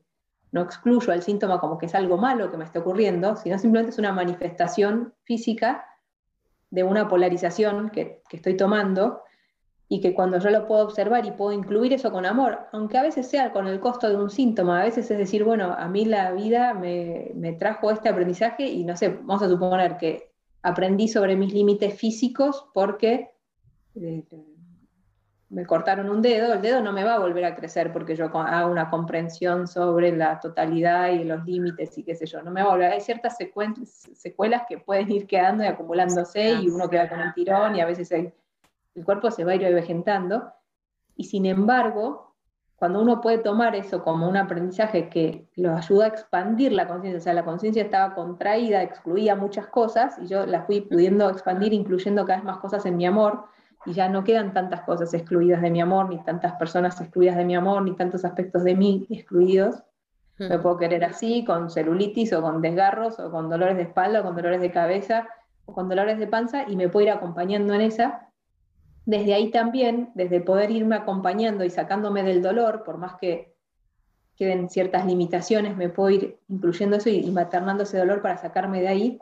no 0.52 0.62
excluyo 0.62 1.12
al 1.12 1.22
síntoma 1.22 1.60
como 1.60 1.78
que 1.78 1.86
es 1.86 1.94
algo 1.94 2.16
malo 2.16 2.50
que 2.50 2.56
me 2.56 2.64
está 2.64 2.80
ocurriendo, 2.80 3.36
sino 3.36 3.58
simplemente 3.58 3.90
es 3.90 3.98
una 3.98 4.12
manifestación 4.12 5.14
física 5.22 5.86
de 6.70 6.82
una 6.82 7.08
polarización 7.08 7.90
que, 7.90 8.22
estoy 8.30 8.56
tomando 8.56 9.22
y 9.92 10.00
que 10.00 10.14
cuando 10.14 10.38
yo 10.38 10.50
lo 10.50 10.68
puedo 10.68 10.84
observar 10.84 11.26
y 11.26 11.32
puedo 11.32 11.52
incluir 11.52 11.92
eso 11.92 12.12
con 12.12 12.24
amor, 12.24 12.60
aunque 12.72 12.96
a 12.96 13.02
veces 13.02 13.28
sea 13.28 13.50
con 13.50 13.66
el 13.66 13.80
costo 13.80 14.08
de 14.08 14.14
un 14.14 14.30
síntoma, 14.30 14.80
a 14.80 14.84
veces 14.84 15.10
es 15.10 15.18
decir, 15.18 15.42
bueno, 15.42 15.74
a 15.76 15.88
mí 15.88 16.04
la 16.04 16.30
vida 16.30 16.74
me, 16.74 17.32
me 17.34 17.54
trajo 17.54 17.90
este 17.90 18.08
aprendizaje 18.08 18.68
y 18.68 18.84
no 18.84 18.96
sé, 18.96 19.08
vamos 19.08 19.42
a 19.42 19.48
suponer 19.48 19.96
que 19.96 20.30
aprendí 20.62 21.08
sobre 21.08 21.34
mis 21.34 21.52
límites 21.52 21.98
físicos 21.98 22.66
porque 22.72 23.32
eh, 23.96 24.22
me 25.48 25.66
cortaron 25.66 26.08
un 26.08 26.22
dedo, 26.22 26.52
el 26.52 26.62
dedo 26.62 26.80
no 26.80 26.92
me 26.92 27.02
va 27.02 27.14
a 27.14 27.18
volver 27.18 27.44
a 27.44 27.56
crecer 27.56 27.92
porque 27.92 28.14
yo 28.14 28.26
hago 28.26 28.70
una 28.70 28.90
comprensión 28.90 29.66
sobre 29.66 30.16
la 30.16 30.38
totalidad 30.38 31.08
y 31.08 31.24
los 31.24 31.44
límites 31.44 31.98
y 31.98 32.04
qué 32.04 32.14
sé 32.14 32.26
yo, 32.26 32.40
no 32.42 32.52
me 32.52 32.62
va 32.62 32.68
a 32.68 32.72
volver. 32.74 32.92
Hay 32.92 33.00
ciertas 33.00 33.36
secuelas 33.36 34.62
que 34.68 34.78
pueden 34.78 35.10
ir 35.10 35.26
quedando 35.26 35.64
y 35.64 35.66
acumulándose 35.66 36.52
y 36.52 36.68
uno 36.68 36.88
queda 36.88 37.08
con 37.08 37.18
un 37.18 37.32
tirón 37.34 37.74
y 37.74 37.80
a 37.80 37.86
veces 37.86 38.12
el, 38.94 39.04
cuerpo 39.04 39.30
se 39.30 39.44
va 39.44 39.52
a 39.52 39.54
ir 39.56 39.74
vegetando. 39.74 40.52
Y 41.16 41.24
sin 41.24 41.46
embargo, 41.46 42.34
cuando 42.76 43.00
uno 43.00 43.20
puede 43.20 43.38
tomar 43.38 43.76
eso 43.76 44.02
como 44.02 44.28
un 44.28 44.36
aprendizaje 44.36 45.08
que 45.08 45.48
lo 45.56 45.74
ayuda 45.74 46.06
a 46.06 46.08
expandir 46.08 46.72
la 46.72 46.88
conciencia, 46.88 47.18
o 47.18 47.22
sea, 47.22 47.34
la 47.34 47.44
conciencia 47.44 47.82
estaba 47.82 48.14
contraída, 48.14 48.82
excluía 48.82 49.36
muchas 49.36 49.66
cosas 49.66 50.18
y 50.18 50.26
yo 50.26 50.46
la 50.46 50.62
fui 50.62 50.80
pudiendo 50.80 51.28
expandir, 51.28 51.72
incluyendo 51.74 52.24
cada 52.24 52.38
vez 52.38 52.44
más 52.44 52.58
cosas 52.58 52.86
en 52.86 52.96
mi 52.96 53.06
amor, 53.06 53.44
y 53.86 53.92
ya 53.92 54.08
no 54.08 54.24
quedan 54.24 54.52
tantas 54.52 54.82
cosas 54.82 55.12
excluidas 55.14 55.62
de 55.62 55.70
mi 55.70 55.80
amor, 55.80 56.08
ni 56.10 56.22
tantas 56.22 56.54
personas 56.54 57.00
excluidas 57.00 57.36
de 57.36 57.44
mi 57.44 57.56
amor, 57.56 57.82
ni 57.82 57.94
tantos 57.96 58.24
aspectos 58.24 58.64
de 58.64 58.74
mí 58.74 59.06
excluidos. 59.10 59.82
Me 60.38 60.58
puedo 60.58 60.78
querer 60.78 61.04
así, 61.04 61.44
con 61.44 61.68
celulitis 61.68 62.32
o 62.32 62.40
con 62.40 62.62
desgarros 62.62 63.20
o 63.20 63.30
con 63.30 63.50
dolores 63.50 63.76
de 63.76 63.82
espalda 63.82 64.20
o 64.20 64.22
con 64.22 64.36
dolores 64.36 64.62
de 64.62 64.70
cabeza 64.70 65.28
o 65.66 65.74
con 65.74 65.90
dolores 65.90 66.18
de 66.18 66.26
panza 66.26 66.64
y 66.66 66.76
me 66.76 66.88
puedo 66.88 67.06
ir 67.06 67.12
acompañando 67.12 67.74
en 67.74 67.82
esa. 67.82 68.29
Desde 69.06 69.34
ahí 69.34 69.50
también, 69.50 70.10
desde 70.14 70.40
poder 70.40 70.70
irme 70.70 70.96
acompañando 70.96 71.64
y 71.64 71.70
sacándome 71.70 72.22
del 72.22 72.42
dolor, 72.42 72.84
por 72.84 72.98
más 72.98 73.14
que 73.16 73.54
queden 74.36 74.70
ciertas 74.70 75.04
limitaciones, 75.04 75.76
me 75.76 75.88
puedo 75.88 76.10
ir 76.10 76.38
incluyendo 76.48 76.96
eso 76.96 77.10
y, 77.10 77.30
maternando 77.30 77.82
ese 77.82 77.98
dolor 77.98 78.22
para 78.22 78.38
sacarme 78.38 78.80
de 78.80 78.88
ahí 78.88 79.18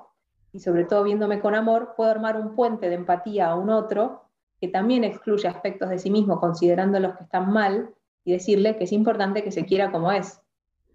y 0.52 0.60
sobre 0.60 0.84
todo 0.84 1.04
viéndome 1.04 1.40
con 1.40 1.54
amor, 1.54 1.94
puedo 1.96 2.10
armar 2.10 2.36
un 2.36 2.54
puente 2.54 2.88
de 2.88 2.94
empatía 2.94 3.50
a 3.50 3.56
un 3.56 3.70
otro 3.70 4.28
que 4.60 4.68
también 4.68 5.04
excluye 5.04 5.48
aspectos 5.48 5.90
de 5.90 5.98
sí 5.98 6.10
mismo 6.10 6.40
considerando 6.40 7.00
los 7.00 7.16
que 7.16 7.24
están 7.24 7.52
mal 7.52 7.90
y 8.24 8.32
decirle 8.32 8.76
que 8.76 8.84
es 8.84 8.92
importante 8.92 9.42
que 9.42 9.52
se 9.52 9.64
quiera 9.64 9.90
como 9.90 10.12
es, 10.12 10.40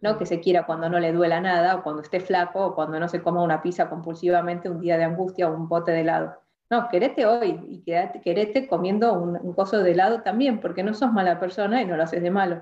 no 0.02 0.17
que 0.17 0.26
se 0.26 0.39
quiera 0.39 0.65
cuando 0.65 0.89
no 0.89 1.00
le 1.00 1.13
duela 1.13 1.39
nada 1.39 1.76
o 1.76 1.84
cuando 1.84 2.02
esté 2.02 2.19
flaco 2.19 2.65
o 2.65 2.76
cuando 2.76 3.00
no 3.00 3.08
se 3.08 3.22
coma 3.22 3.41
una 3.41 3.62
pizza 3.62 3.89
compulsivamente 3.89 4.69
un 4.69 4.80
día 4.80 4.98
de 4.98 5.06
angustia 5.06 5.50
o 5.50 5.54
un 5.54 5.67
bote 5.67 5.91
de 5.91 6.02
helado. 6.02 6.42
No, 6.69 6.88
querete 6.89 7.26
hoy 7.26 7.60
y 7.67 7.82
quedate, 7.84 8.21
querete 8.21 8.67
comiendo 8.67 9.13
un, 9.13 9.38
un 9.41 9.54
coso 9.54 9.80
de 9.80 9.91
helado 9.91 10.21
también, 10.21 10.60
porque 10.60 10.84
no 10.84 10.93
sos 10.93 11.12
mala 11.12 11.39
persona 11.39 11.82
y 11.82 11.86
no 11.86 11.97
lo 11.97 12.04
haces 12.04 12.21
de 12.21 12.32
malo. 12.32 12.62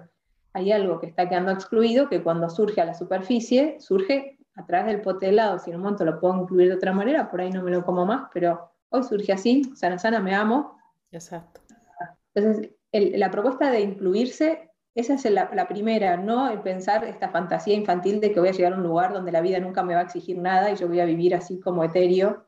Hay 0.54 0.72
algo 0.72 1.00
que 1.00 1.08
está 1.08 1.30
quedando 1.30 1.52
excluido 1.52 2.10
que 2.10 2.22
cuando 2.22 2.50
surge 2.50 2.82
a 2.82 2.86
la 2.86 2.94
superficie, 2.94 3.80
surge 3.80 4.38
a 4.56 4.66
través 4.66 4.88
del 4.88 5.02
pote 5.02 5.28
de 5.28 5.32
helado. 5.32 5.60
Si 5.60 5.70
en 5.70 5.78
un 5.78 5.84
momento 5.84 6.04
lo 6.04 6.20
puedo 6.20 6.42
incluir 6.42 6.68
de 6.68 6.76
otra 6.76 6.92
manera, 6.92 7.32
por 7.32 7.40
ahí 7.40 7.52
no 7.52 7.64
me 7.64 7.72
lo 7.72 7.86
como 7.86 8.06
más, 8.06 8.30
pero 8.34 8.72
hoy 8.90 9.04
surge 9.04 9.32
así, 9.32 9.64
sana, 9.76 9.98
sana, 9.98 10.20
me 10.20 10.36
amo, 10.36 10.82
Exacto. 11.12 11.62
Entonces, 12.34 12.72
la 12.92 13.30
propuesta 13.32 13.70
de 13.70 13.82
incluirse, 13.82 14.72
esa 14.96 15.16
es 15.16 15.26
la, 15.26 15.68
primera, 15.68 16.18
¿no? 16.18 16.50
El 16.50 16.62
pensar 16.62 17.04
esta 17.04 17.30
fantasía 17.30 17.76
infantil 17.76 18.22
de 18.22 18.32
que 18.32 18.40
voy 18.40 18.50
a 18.50 18.54
llegar 18.54 18.74
a 18.74 18.78
un 18.78 18.84
lugar 18.84 19.14
donde 19.14 19.32
la 19.32 19.42
vida 19.42 19.60
nunca 19.60 19.84
me 19.84 19.94
va 19.94 20.02
a 20.02 20.04
exigir 20.04 20.38
nada 20.38 20.72
y 20.72 20.76
yo 20.76 20.88
voy 20.88 21.00
a 21.00 21.06
vivir 21.06 21.36
así 21.36 21.60
como 21.60 21.84
etéreo 21.84 22.46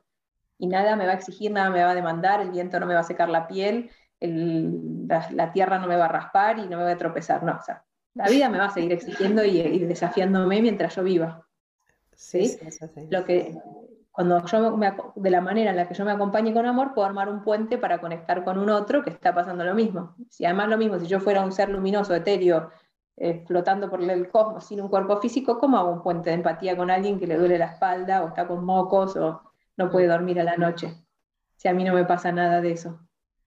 y 0.58 0.68
nada 0.68 0.96
me 0.96 1.06
va 1.06 1.12
a 1.12 1.16
exigir, 1.16 1.52
nada 1.52 1.70
me 1.70 1.84
va 1.84 1.92
a 1.92 1.96
demandar, 1.96 2.42
el 2.42 2.52
viento 2.52 2.80
no 2.80 2.86
me 2.86 2.94
va 2.94 3.02
a 3.02 3.04
secar 3.04 3.30
la 3.30 3.48
piel, 3.48 3.89
la, 4.20 5.52
tierra 5.52 5.80
no 5.80 5.88
me 5.88 5.98
va 5.98 6.06
a 6.06 6.10
raspar 6.10 6.60
y 6.60 6.68
no 6.68 6.78
me 6.78 6.84
va 6.84 6.92
a 6.92 6.98
tropezar, 6.98 7.44
no, 7.44 7.58
o 7.60 7.62
sea, 7.62 7.84
La 8.13 8.30
vida 8.30 8.50
me 8.50 8.58
va 8.58 8.66
a 8.66 8.70
seguir 8.70 8.94
exigiendo 8.94 9.44
y, 9.44 9.80
desafiándome 9.80 10.62
mientras 10.62 10.96
yo 10.96 11.04
viva. 11.04 11.46
¿sí? 12.16 12.58
Lo 13.10 13.26
que, 13.26 13.58
cuando 14.12 14.46
yo 14.46 14.78
me, 14.78 14.94
de 15.16 15.30
la 15.30 15.42
manera 15.42 15.72
en 15.72 15.76
la 15.76 15.88
que 15.88 15.96
yo 15.96 16.06
me 16.06 16.12
acompañe 16.12 16.54
con 16.54 16.66
amor, 16.66 16.94
puedo 16.94 17.08
armar 17.08 17.28
un 17.28 17.42
puente 17.42 17.78
para 17.78 18.00
conectar 18.00 18.44
con 18.44 18.60
un 18.60 18.70
otro 18.70 19.04
que 19.04 19.10
está 19.10 19.34
pasando 19.34 19.63
lo 19.63 19.74
mismo. 19.74 20.16
Si 20.30 20.46
además 20.46 20.70
lo 20.70 20.78
mismo, 20.78 21.00
si 21.00 21.08
yo 21.08 21.20
fuera 21.20 21.44
un 21.44 21.52
ser 21.52 21.70
luminoso, 21.70 22.16
etéreo, 22.16 22.70
eh, 23.18 23.44
flotando 23.46 23.89
por 23.89 24.02
el 24.02 24.30
cosmos 24.30 24.66
sin 24.66 24.82
un 24.82 24.88
cuerpo 24.88 25.18
físico, 25.18 25.58
¿cómo 25.58 25.78
hago 25.78 25.92
un 25.92 26.02
puente 26.02 26.30
de 26.30 26.36
empatía 26.36 26.78
con 26.78 26.89
alguien 26.89 27.20
que 27.20 27.28
le 27.28 27.38
duele 27.38 27.58
la 27.58 27.66
espalda 27.66 28.24
o 28.24 28.28
está 28.30 28.48
con 28.48 28.63
mocos 28.63 29.16
o 29.18 29.53
no 29.78 29.92
puede 29.92 30.08
dormir 30.08 30.40
a 30.40 30.44
la 30.44 30.58
noche? 30.58 30.94
Si 31.56 31.68
a 31.68 31.74
mí 31.74 31.84
no 31.84 31.94
me 31.94 32.06
pasa 32.06 32.32
nada 32.32 32.62
de 32.62 32.72
eso. 32.72 33.00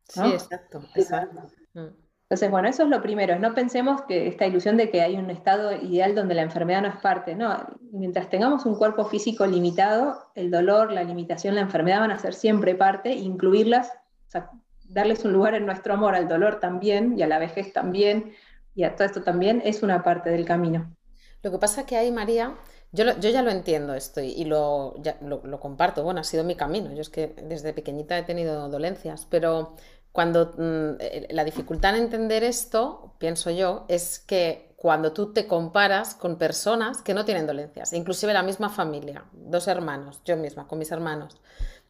Sí, 0.09 0.21
exacto, 0.33 0.83
exacto. 0.95 1.51
Entonces, 1.75 2.51
bueno, 2.51 2.69
eso 2.69 2.83
es 2.83 2.89
lo 2.89 3.03
primero, 3.03 3.39
no 3.39 3.55
pensemos 3.55 4.03
que 4.03 4.27
esta 4.27 4.47
ilusión 4.47 4.77
de 4.77 4.91
que 4.91 5.01
hay 5.01 5.17
un 5.17 5.31
estado 5.31 5.73
ideal 5.73 6.15
donde 6.17 6.35
la 6.35 6.43
enfermedad 6.43 6.83
no 6.83 6.89
es 6.89 6.97
parte, 6.97 7.37
no, 7.37 7.57
mientras 7.93 8.29
tengamos 8.29 8.67
un 8.67 8.75
cuerpo 8.75 9.05
físico 9.05 9.47
limitado, 9.47 10.33
el 10.35 10.51
dolor, 10.51 10.91
la 10.91 11.05
limitación, 11.05 11.55
la 11.55 11.61
enfermedad 11.61 12.01
van 12.01 12.11
a 12.11 12.19
ser 12.19 12.35
siempre 12.35 12.75
parte, 12.75 13.13
incluirlas, 13.13 13.93
o 14.27 14.31
sea, 14.31 14.51
darles 14.89 15.25
un 15.25 15.33
lugar 15.33 15.55
en 15.55 15.67
nuestro 15.67 15.95
amor 15.95 16.17
al 16.17 16.27
dolor 16.27 16.59
también 16.59 17.17
y 17.17 17.23
a 17.23 17.29
la 17.29 17.39
vejez 17.39 17.73
también 17.73 18.33
y 18.75 18.83
a 18.83 18.97
todo 18.97 19.07
esto 19.07 19.23
también 19.23 19.63
es 19.65 19.83
una 19.83 20.03
parte 20.03 20.31
del 20.31 20.45
camino. 20.45 20.95
Lo 21.43 21.51
que 21.53 21.59
pasa 21.59 21.87
que 21.87 21.97
ahí, 21.97 22.11
María, 22.11 22.55
yo, 22.93 23.05
yo, 23.19 23.31
ya 23.31 23.43
lo 23.43 23.51
entiendo 23.51 23.95
esto 23.95 24.21
y, 24.21 24.45
lo, 24.45 24.95
lo, 25.21 25.61
comparto. 25.61 26.03
Bueno, 26.03 26.21
ha 26.21 26.25
sido 26.25 26.45
mi 26.45 26.55
camino. 26.55 26.93
Yo 26.93 27.01
es 27.01 27.09
que 27.09 27.35
desde 27.43 27.73
pequeñita 27.73 28.19
he 28.19 28.23
tenido 28.23 28.69
dolencias, 28.69 29.27
pero 29.29 29.75
cuando 30.13 30.55
mm, 30.57 30.99
la 31.31 31.45
dificultad 31.45 31.97
en 31.97 32.05
entender 32.05 32.43
esto, 32.45 33.15
pienso 33.19 33.51
yo, 33.51 33.85
es 33.89 34.19
que 34.19 34.75
cuando 34.77 35.13
tú 35.13 35.33
te 35.33 35.47
comparas 35.47 36.15
con 36.15 36.37
personas 36.37 37.03
que 37.03 37.15
no 37.15 37.25
tienen 37.25 37.47
dolencias, 37.47 37.93
inclusive 37.93 38.33
la 38.33 38.43
misma 38.43 38.71
familia, 38.71 39.25
dos 39.33 39.69
hermanos, 39.69 40.21
yo 40.25 40.37
misma 40.37 40.69
con 40.69 40.79
mis 40.79 40.93
hermanos, 40.93 41.41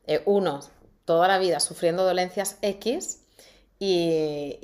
eh, 0.07 0.23
unos 0.25 0.71
toda 1.05 1.29
la 1.29 1.39
vida 1.39 1.61
sufriendo 1.61 2.05
dolencias 2.05 2.59
X 2.63 3.26
y, 3.79 4.59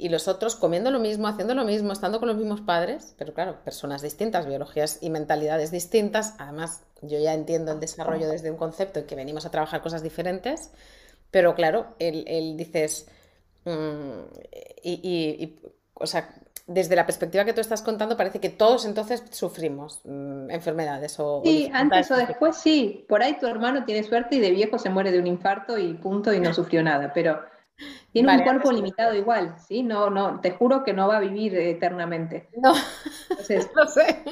y, 0.00 0.08
los 0.08 0.28
otros 0.28 0.54
comiendo 0.54 0.90
lo 0.90 1.00
mismo, 1.00 1.26
haciendo 1.26 1.54
lo 1.54 1.64
mismo, 1.64 1.92
estando 1.92 2.20
con 2.20 2.28
los 2.28 2.36
mismos 2.36 2.60
padres, 2.60 3.14
pero 3.18 3.34
claro, 3.34 3.58
personas 3.64 4.00
distintas, 4.00 4.46
biologías 4.46 4.98
y 5.00 5.10
mentalidades 5.10 5.72
distintas. 5.72 6.34
Además, 6.38 6.82
yo 7.02 7.18
ya 7.18 7.34
entiendo 7.34 7.72
el 7.72 7.80
desarrollo 7.80 8.28
desde 8.28 8.50
un 8.50 8.56
concepto 8.56 9.00
en 9.00 9.06
que 9.06 9.16
venimos 9.16 9.44
a 9.44 9.50
trabajar 9.50 9.82
cosas 9.82 10.02
diferentes 10.02 10.70
pero 11.34 11.56
claro, 11.56 11.96
él, 11.98 12.56
dices, 12.56 13.08
mm, 13.64 14.20
y, 14.84 15.58
o 15.94 16.06
sea, 16.06 16.32
desde 16.68 16.94
la 16.94 17.06
perspectiva 17.06 17.44
que 17.44 17.52
tú 17.52 17.60
estás 17.60 17.82
contando, 17.82 18.16
parece 18.16 18.38
que 18.38 18.50
todos 18.50 18.84
entonces 18.84 19.24
sufrimos 19.32 20.00
mm, 20.04 20.48
enfermedades 20.52 21.18
o... 21.18 21.42
Sí, 21.44 21.68
antes 21.74 22.08
o 22.12 22.16
después 22.16 22.56
sí. 22.56 23.04
Por 23.08 23.20
ahí 23.20 23.36
tu 23.40 23.48
hermano 23.48 23.84
tiene 23.84 24.04
suerte 24.04 24.36
y 24.36 24.38
de 24.38 24.52
viejo 24.52 24.78
se 24.78 24.90
muere 24.90 25.10
de 25.10 25.18
un 25.18 25.26
infarto 25.26 25.76
y 25.76 25.94
punto 25.94 26.32
y 26.32 26.38
no 26.38 26.54
sufrió 26.54 26.84
nada, 26.84 27.10
pero 27.12 27.42
tiene 28.12 28.36
un 28.36 28.42
cuerpo 28.42 28.70
limitado 28.70 29.14
igual, 29.14 29.56
¿sí? 29.58 29.82
No, 29.82 30.08
no, 30.08 30.40
te 30.40 30.52
juro 30.52 30.84
que 30.84 30.92
no 30.92 31.08
va 31.08 31.16
a 31.16 31.20
vivir 31.20 31.56
eternamente. 31.56 32.48
No, 32.56 32.72
no 32.72 33.36
sé. 33.88 34.22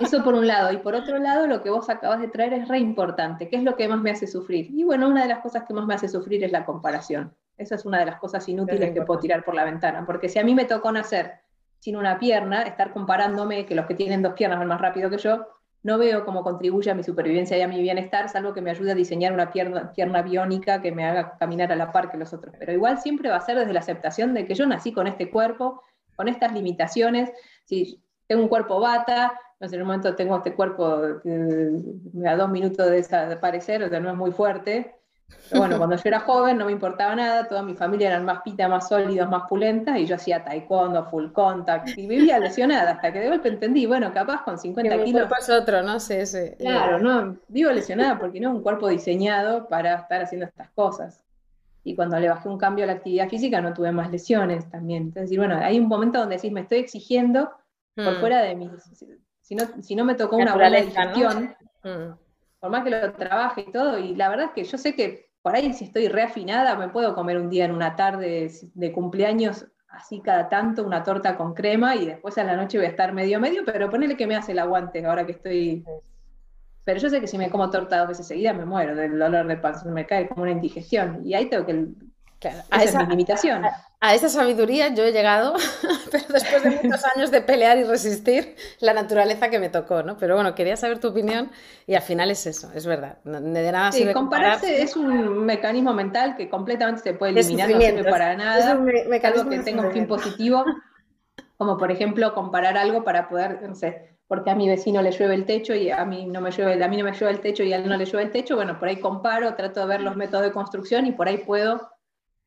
Eso 0.00 0.22
por 0.22 0.34
un 0.34 0.46
lado. 0.46 0.72
Y 0.72 0.76
por 0.78 0.94
otro 0.94 1.18
lado, 1.18 1.46
lo 1.46 1.62
que 1.62 1.70
vos 1.70 1.90
acabas 1.90 2.20
de 2.20 2.28
traer 2.28 2.52
es 2.52 2.68
re 2.68 2.78
importante. 2.78 3.48
¿Qué 3.48 3.56
es 3.56 3.64
lo 3.64 3.76
que 3.76 3.88
más 3.88 4.00
me 4.00 4.10
hace 4.10 4.26
sufrir? 4.26 4.68
Y 4.70 4.84
bueno, 4.84 5.08
una 5.08 5.22
de 5.22 5.28
las 5.28 5.40
cosas 5.40 5.64
que 5.64 5.74
más 5.74 5.86
me 5.86 5.94
hace 5.94 6.08
sufrir 6.08 6.44
es 6.44 6.52
la 6.52 6.64
comparación. 6.64 7.34
Esa 7.56 7.74
es 7.74 7.84
una 7.84 7.98
de 7.98 8.06
las 8.06 8.20
cosas 8.20 8.48
inútiles 8.48 8.92
que 8.92 9.02
puedo 9.02 9.20
tirar 9.20 9.44
por 9.44 9.54
la 9.54 9.64
ventana. 9.64 10.04
Porque 10.06 10.28
si 10.28 10.38
a 10.38 10.44
mí 10.44 10.54
me 10.54 10.64
tocó 10.64 10.92
nacer 10.92 11.40
sin 11.80 11.96
una 11.96 12.18
pierna, 12.18 12.62
estar 12.62 12.92
comparándome 12.92 13.66
que 13.66 13.74
los 13.74 13.86
que 13.86 13.94
tienen 13.94 14.22
dos 14.22 14.34
piernas 14.34 14.58
van 14.58 14.68
más 14.68 14.80
rápido 14.80 15.10
que 15.10 15.18
yo, 15.18 15.46
no 15.84 15.98
veo 15.98 16.24
cómo 16.24 16.42
contribuye 16.42 16.90
a 16.90 16.94
mi 16.94 17.04
supervivencia 17.04 17.58
y 17.58 17.60
a 17.60 17.68
mi 17.68 17.80
bienestar, 17.80 18.30
salvo 18.30 18.54
que 18.54 18.62
me 18.62 18.70
ayude 18.70 18.92
a 18.92 18.94
diseñar 18.94 19.34
una 19.34 19.52
pierna, 19.52 19.92
pierna 19.92 20.22
biónica 20.22 20.80
que 20.80 20.90
me 20.90 21.04
haga 21.04 21.36
caminar 21.38 21.70
a 21.70 21.76
la 21.76 21.92
par 21.92 22.10
que 22.10 22.16
los 22.16 22.32
otros. 22.32 22.54
Pero 22.58 22.72
igual 22.72 22.98
siempre 22.98 23.28
va 23.28 23.36
a 23.36 23.40
ser 23.42 23.58
desde 23.58 23.74
la 23.74 23.80
aceptación 23.80 24.32
de 24.32 24.46
que 24.46 24.54
yo 24.54 24.66
nací 24.66 24.92
con 24.92 25.06
este 25.06 25.30
cuerpo, 25.30 25.82
con 26.16 26.28
estas 26.28 26.54
limitaciones. 26.54 27.30
Si 27.66 28.02
tengo 28.26 28.42
un 28.42 28.48
cuerpo 28.48 28.80
bata, 28.80 29.38
no 29.60 29.68
sé, 29.68 29.76
en 29.76 29.82
un 29.82 29.88
momento 29.88 30.16
tengo 30.16 30.38
este 30.38 30.54
cuerpo 30.54 31.20
que 31.22 31.70
a 32.26 32.36
dos 32.36 32.50
minutos 32.50 32.86
de 32.86 32.96
desaparecer, 32.96 33.82
o 33.82 33.88
sea, 33.90 34.00
no 34.00 34.08
es 34.08 34.16
muy 34.16 34.30
fuerte, 34.30 34.94
bueno, 35.52 35.78
cuando 35.78 35.96
yo 36.02 36.02
era 36.04 36.20
joven 36.20 36.58
no 36.58 36.66
me 36.66 36.72
importaba 36.72 37.14
nada, 37.14 37.48
toda 37.48 37.62
mi 37.62 37.74
familia 37.74 38.08
eran 38.08 38.24
más 38.24 38.42
pita, 38.42 38.68
más 38.68 38.88
sólidos, 38.88 39.28
más 39.28 39.48
pulentas, 39.48 39.98
y 39.98 40.06
yo 40.06 40.16
hacía 40.16 40.44
taekwondo, 40.44 41.04
full 41.06 41.32
contact, 41.32 41.96
y 41.96 42.06
vivía 42.06 42.38
lesionada, 42.38 42.92
hasta 42.92 43.12
que 43.12 43.20
de 43.20 43.28
golpe 43.28 43.48
entendí, 43.48 43.86
bueno, 43.86 44.12
capaz 44.12 44.42
con 44.42 44.58
50 44.58 45.04
kilos... 45.04 45.22
cuerpo 45.22 45.34
es 45.38 45.50
otro, 45.50 45.82
no 45.82 46.00
sé, 46.00 46.26
sí, 46.26 46.56
Claro, 46.58 46.98
no, 46.98 47.36
vivo 47.48 47.70
lesionada 47.70 48.18
porque 48.18 48.40
no 48.40 48.50
es 48.50 48.56
un 48.56 48.62
cuerpo 48.62 48.88
diseñado 48.88 49.68
para 49.68 49.94
estar 49.94 50.22
haciendo 50.22 50.46
estas 50.46 50.70
cosas. 50.70 51.22
Y 51.86 51.94
cuando 51.94 52.18
le 52.18 52.30
bajé 52.30 52.48
un 52.48 52.56
cambio 52.56 52.84
a 52.84 52.86
la 52.86 52.94
actividad 52.94 53.28
física 53.28 53.60
no 53.60 53.74
tuve 53.74 53.92
más 53.92 54.10
lesiones 54.10 54.70
también. 54.70 55.02
Entonces, 55.02 55.36
bueno, 55.36 55.58
hay 55.60 55.78
un 55.78 55.86
momento 55.86 56.18
donde 56.18 56.36
decís, 56.36 56.50
me 56.50 56.62
estoy 56.62 56.78
exigiendo 56.78 57.50
por 57.94 58.14
hmm. 58.14 58.20
fuera 58.20 58.40
de 58.40 58.54
mí. 58.54 58.70
Si 59.42 59.54
no, 59.54 59.64
si 59.82 59.94
no 59.94 60.06
me 60.06 60.14
tocó 60.14 60.36
una 60.36 60.54
buena 60.54 60.78
digestión... 60.78 61.54
Hmm 61.82 62.23
por 62.64 62.70
más 62.70 62.82
que 62.82 62.88
lo 62.88 63.12
trabaje 63.12 63.66
y 63.68 63.70
todo, 63.70 63.98
y 63.98 64.14
la 64.14 64.30
verdad 64.30 64.46
es 64.46 64.52
que 64.52 64.64
yo 64.64 64.78
sé 64.78 64.94
que 64.94 65.28
por 65.42 65.54
ahí 65.54 65.74
si 65.74 65.84
estoy 65.84 66.08
reafinada 66.08 66.76
me 66.76 66.88
puedo 66.88 67.14
comer 67.14 67.36
un 67.36 67.50
día 67.50 67.66
en 67.66 67.72
una 67.72 67.94
tarde 67.94 68.50
de 68.72 68.90
cumpleaños 68.90 69.66
así 69.90 70.22
cada 70.22 70.48
tanto 70.48 70.82
una 70.82 71.02
torta 71.02 71.36
con 71.36 71.52
crema 71.52 71.94
y 71.94 72.06
después 72.06 72.38
a 72.38 72.44
la 72.44 72.56
noche 72.56 72.78
voy 72.78 72.86
a 72.86 72.88
estar 72.88 73.12
medio 73.12 73.38
medio, 73.38 73.66
pero 73.66 73.90
ponele 73.90 74.16
que 74.16 74.26
me 74.26 74.34
hace 74.34 74.52
el 74.52 74.60
aguante 74.60 75.04
ahora 75.04 75.26
que 75.26 75.32
estoy... 75.32 75.84
Pero 76.84 76.98
yo 76.98 77.10
sé 77.10 77.20
que 77.20 77.26
si 77.26 77.36
me 77.36 77.50
como 77.50 77.68
torta 77.68 77.98
dos 77.98 78.08
veces 78.08 78.26
seguidas 78.26 78.56
me 78.56 78.64
muero 78.64 78.96
del 78.96 79.18
dolor 79.18 79.46
de 79.46 79.58
panza, 79.58 79.86
me 79.90 80.06
cae 80.06 80.26
como 80.26 80.44
una 80.44 80.52
indigestión 80.52 81.20
y 81.22 81.34
ahí 81.34 81.50
tengo 81.50 81.66
que 81.66 81.88
a 82.70 82.82
esa, 82.82 83.00
es 83.00 83.06
mi 83.06 83.10
limitación. 83.10 83.64
A, 84.00 84.14
esa 84.14 84.28
sabiduría 84.28 84.88
yo 84.94 85.04
he 85.04 85.12
llegado, 85.12 85.54
pero 86.10 86.24
después 86.28 86.62
de 86.62 86.70
muchos 86.70 87.02
años 87.16 87.30
de 87.30 87.40
pelear 87.40 87.78
y 87.78 87.84
resistir 87.84 88.56
la 88.80 88.92
naturaleza 88.92 89.50
que 89.50 89.58
me 89.58 89.68
tocó, 89.68 90.02
¿no? 90.02 90.16
Pero 90.16 90.34
bueno, 90.34 90.54
quería 90.54 90.76
saber 90.76 90.98
tu 90.98 91.08
opinión 91.08 91.50
y 91.86 91.94
al 91.94 92.02
final 92.02 92.30
es 92.30 92.46
eso, 92.46 92.70
es 92.74 92.86
verdad. 92.86 93.18
de 93.24 93.72
nada 93.72 93.92
sí, 93.92 94.06
compararse 94.12 94.82
es 94.82 94.96
un 94.96 95.44
mecanismo 95.44 95.92
mental 95.94 96.36
que 96.36 96.48
completamente 96.48 97.02
se 97.02 97.14
puede 97.14 97.32
eliminar, 97.32 97.70
no 97.70 97.80
sirve 97.80 98.04
para 98.04 98.36
nada. 98.36 98.58
Es 98.58 98.78
un 98.78 98.90
algo 99.24 99.50
que 99.50 99.58
tenga 99.60 99.86
un 99.86 99.92
fin 99.92 100.06
positivo, 100.06 100.64
como 101.56 101.78
por 101.78 101.90
ejemplo 101.90 102.34
comparar 102.34 102.76
algo 102.76 103.04
para 103.04 103.28
poder, 103.28 103.62
no 103.68 103.74
sé, 103.74 104.14
porque 104.26 104.50
a 104.50 104.54
mi 104.54 104.68
vecino 104.68 105.02
le 105.02 105.12
llueve 105.12 105.34
el 105.34 105.44
techo 105.44 105.74
y 105.74 105.90
a 105.90 106.04
mí 106.04 106.26
no 106.26 106.40
me 106.40 106.50
llueve, 106.50 106.82
a 106.82 106.88
mí 106.88 106.96
no 106.96 107.04
me 107.04 107.12
llueve 107.12 107.32
el 107.32 107.40
techo 107.40 107.62
y 107.62 107.72
a 107.72 107.76
él 107.76 107.88
no 107.88 107.96
le 107.96 108.04
llueve 108.04 108.24
el 108.24 108.30
techo, 108.30 108.56
bueno, 108.56 108.78
por 108.78 108.88
ahí 108.88 108.96
comparo, 108.96 109.54
trato 109.54 109.80
de 109.80 109.86
ver 109.86 110.00
los 110.00 110.16
métodos 110.16 110.44
de 110.44 110.52
construcción 110.52 111.06
y 111.06 111.12
por 111.12 111.28
ahí 111.28 111.38
puedo 111.38 111.90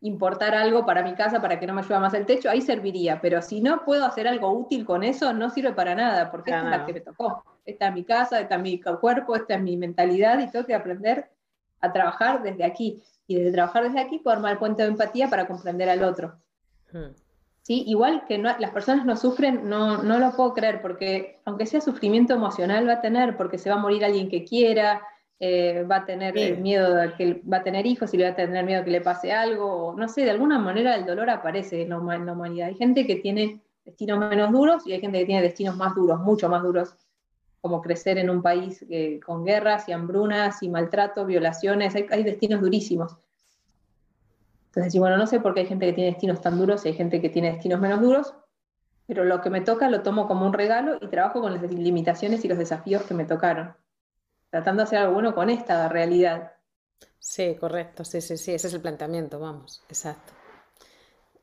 importar 0.01 0.53
algo 0.53 0.85
para 0.85 1.03
mi 1.03 1.15
casa 1.15 1.41
para 1.41 1.59
que 1.59 1.65
no 1.65 1.73
me 1.73 1.81
llueva 1.81 1.99
más 1.99 2.13
el 2.13 2.25
techo, 2.25 2.49
ahí 2.49 2.61
serviría, 2.61 3.19
pero 3.19 3.41
si 3.41 3.61
no 3.61 3.83
puedo 3.83 4.05
hacer 4.05 4.27
algo 4.27 4.51
útil 4.51 4.85
con 4.85 5.03
eso, 5.03 5.33
no 5.33 5.49
sirve 5.49 5.73
para 5.73 5.95
nada, 5.95 6.29
porque 6.29 6.51
esta 6.51 6.63
es 6.63 6.69
la 6.69 6.85
que 6.85 6.93
me 6.93 7.01
tocó. 7.01 7.43
Esta 7.65 7.87
es 7.87 7.93
mi 7.93 8.03
casa, 8.03 8.39
esta 8.39 8.55
es 8.55 8.61
mi 8.61 8.79
cuerpo, 8.79 9.35
esta 9.35 9.55
es 9.55 9.61
mi 9.61 9.75
mentalidad 9.75 10.39
y 10.39 10.49
tengo 10.49 10.65
que 10.65 10.75
aprender 10.75 11.29
a 11.81 11.91
trabajar 11.91 12.41
desde 12.43 12.63
aquí. 12.63 13.01
Y 13.27 13.35
desde 13.35 13.51
trabajar 13.51 13.83
desde 13.83 13.99
aquí 13.99 14.19
puedo 14.19 14.37
armar 14.37 14.53
el 14.53 14.57
puente 14.57 14.83
de 14.83 14.89
empatía 14.89 15.29
para 15.29 15.47
comprender 15.47 15.89
al 15.89 16.03
otro. 16.03 16.35
Hmm. 16.93 17.11
¿Sí? 17.63 17.83
Igual 17.87 18.23
que 18.25 18.37
las 18.37 18.71
personas 18.71 19.05
no 19.05 19.17
sufren, 19.17 19.67
no, 19.67 20.01
no 20.01 20.19
lo 20.19 20.31
puedo 20.31 20.53
creer, 20.53 20.81
porque 20.81 21.41
aunque 21.43 21.65
sea 21.65 21.81
sufrimiento 21.81 22.33
emocional 22.33 22.87
va 22.87 22.93
a 22.93 23.01
tener, 23.01 23.35
porque 23.35 23.57
se 23.57 23.69
va 23.69 23.75
a 23.75 23.79
morir 23.79 24.05
alguien 24.05 24.29
que 24.29 24.45
quiera, 24.45 25.01
eh, 25.39 25.83
va 25.83 25.97
a 25.97 26.05
tener 26.05 26.57
miedo 26.57 26.95
de 26.95 27.13
que 27.13 27.41
va 27.51 27.57
a 27.57 27.63
tener 27.63 27.85
hijos 27.85 28.11
y 28.11 28.17
le 28.17 28.23
va 28.23 28.31
a 28.31 28.35
tener 28.35 28.65
miedo 28.65 28.83
que 28.83 28.89
le 28.89 29.01
pase 29.01 29.31
algo, 29.31 29.93
no 29.95 30.09
sé, 30.09 30.21
de 30.21 30.31
alguna 30.31 30.57
manera 30.57 30.95
el 30.95 31.05
dolor 31.05 31.29
aparece 31.29 31.83
en 31.83 31.89
la, 31.89 31.99
humanidad. 31.99 32.69
Hay 32.69 32.75
gente 32.75 33.05
que 33.05 33.17
tiene 33.17 33.61
destinos 33.85 34.17
menos 34.17 34.51
duros 34.51 34.87
y 34.87 34.93
hay 34.93 34.99
gente 34.99 35.19
que 35.19 35.25
tiene 35.25 35.43
destinos 35.43 35.75
más 35.75 35.93
duros, 35.93 36.19
mucho 36.21 36.49
más 36.49 36.63
duros, 36.63 36.95
como 37.61 37.83
crecer 37.83 38.17
en 38.17 38.31
un 38.31 38.41
país 38.41 38.83
eh, 38.89 39.19
con 39.23 39.45
guerras 39.45 39.87
y 39.87 39.91
hambrunas 39.91 40.63
y 40.63 40.69
maltrato, 40.69 41.23
violaciones, 41.25 41.93
hay, 41.95 42.23
destinos 42.23 42.59
durísimos. 42.59 43.15
Entonces, 44.69 44.99
bueno, 44.99 45.17
no 45.17 45.27
sé 45.27 45.39
por 45.39 45.53
qué 45.53 45.61
hay 45.61 45.65
gente 45.67 45.85
que 45.85 45.93
tiene 45.93 46.11
destinos 46.11 46.41
tan 46.41 46.57
duros 46.57 46.83
y 46.85 46.89
hay 46.89 46.93
gente 46.95 47.21
que 47.21 47.29
tiene 47.29 47.51
destinos 47.51 47.79
menos 47.79 48.01
duros, 48.01 48.33
pero 49.05 49.23
lo 49.23 49.41
que 49.41 49.51
me 49.51 49.61
toca 49.61 49.87
lo 49.87 50.01
tomo 50.01 50.27
como 50.27 50.47
un 50.47 50.53
regalo 50.53 50.97
y 50.99 51.07
trabajo 51.07 51.41
con 51.41 51.53
las 51.53 51.61
limitaciones 51.71 52.43
y 52.43 52.47
los 52.47 52.57
desafíos 52.57 53.03
que 53.03 53.13
me 53.13 53.25
tocaron 53.25 53.75
tratando 54.49 54.81
de 54.81 54.87
hacer 54.87 54.99
algo 54.99 55.13
bueno 55.13 55.35
con 55.35 55.49
esta 55.49 55.87
realidad. 55.89 56.53
Sí, 57.19 57.55
correcto, 57.59 58.05
sí, 58.05 58.21
sí, 58.21 58.37
sí, 58.37 58.53
ese 58.53 58.67
es 58.67 58.73
el 58.73 58.81
planteamiento, 58.81 59.39
vamos, 59.39 59.83
exacto. 59.89 60.33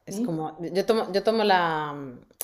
Es 0.06 0.20
como, 0.20 0.58
yo 0.60 0.84
tomo, 0.84 1.10
yo 1.12 1.22
tomo 1.22 1.44
la, 1.44 1.94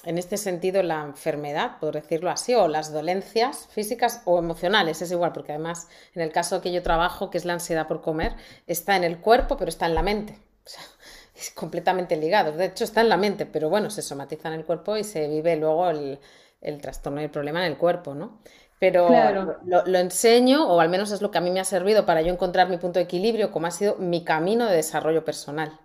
en 0.05 0.19
este 0.19 0.39
sentido 0.39 0.83
la 0.83 1.03
enfermedad, 1.03 1.79
por 1.79 1.93
decirlo 1.93 2.31
así, 2.31 2.55
o 2.55 2.69
las 2.69 2.91
dolencias 2.91 3.69
físicas 3.69 4.23
o 4.25 4.39
emocionales, 4.39 5.03
es 5.03 5.13
igual, 5.13 5.33
porque 5.33 5.53
además 5.53 5.89
en 6.15 6.23
el 6.23 6.33
caso 6.33 6.63
que 6.63 6.73
yo 6.73 6.83
trabajo, 6.83 7.29
que 7.31 7.37
es 7.37 7.45
la 7.45 7.53
ansiedad 7.53 7.87
por 7.87 8.01
comer, 8.01 8.35
está 8.67 8.97
en 8.97 9.05
el 9.05 9.21
cuerpo, 9.21 9.59
pero 9.59 9.69
está 9.69 9.85
en 9.85 9.95
la 9.95 10.03
mente. 10.03 10.39
completamente 11.55 12.17
ligados. 12.17 12.57
De 12.57 12.67
hecho, 12.67 12.85
está 12.85 13.01
en 13.01 13.09
la 13.09 13.17
mente, 13.17 13.47
pero 13.47 13.69
bueno, 13.69 13.91
se 13.91 14.03
somatiza 14.03 14.49
en 14.49 14.55
el 14.55 14.65
cuerpo 14.65 14.97
y 14.97 15.05
se 15.05 15.29
vive 15.29 15.57
luego 15.57 15.91
el, 15.91 16.19
trastorno 16.81 17.21
y 17.21 17.25
el 17.25 17.31
problema 17.31 17.65
en 17.65 17.73
el 17.73 17.79
cuerpo, 17.79 18.15
¿no? 18.15 18.41
Pero 18.81 19.11
lo, 19.67 19.85
lo, 19.85 19.99
enseño, 19.99 20.67
o 20.67 20.81
al 20.81 20.89
menos 20.89 21.13
es 21.13 21.21
lo 21.21 21.31
que 21.31 21.37
a 21.37 21.43
mí 21.43 21.51
me 21.51 21.61
ha 21.61 21.65
servido 21.65 22.07
para 22.07 22.23
yo 22.23 22.33
encontrar 22.33 22.71
mi 22.71 22.79
punto 22.79 22.99
de 22.99 23.05
equilibrio, 23.05 23.53
como 23.53 23.67
ha 23.67 23.71
sido 23.71 23.97
mi 23.97 24.25
camino 24.25 24.67
de 24.67 24.75
desarrollo 24.75 25.23
personal. 25.23 25.79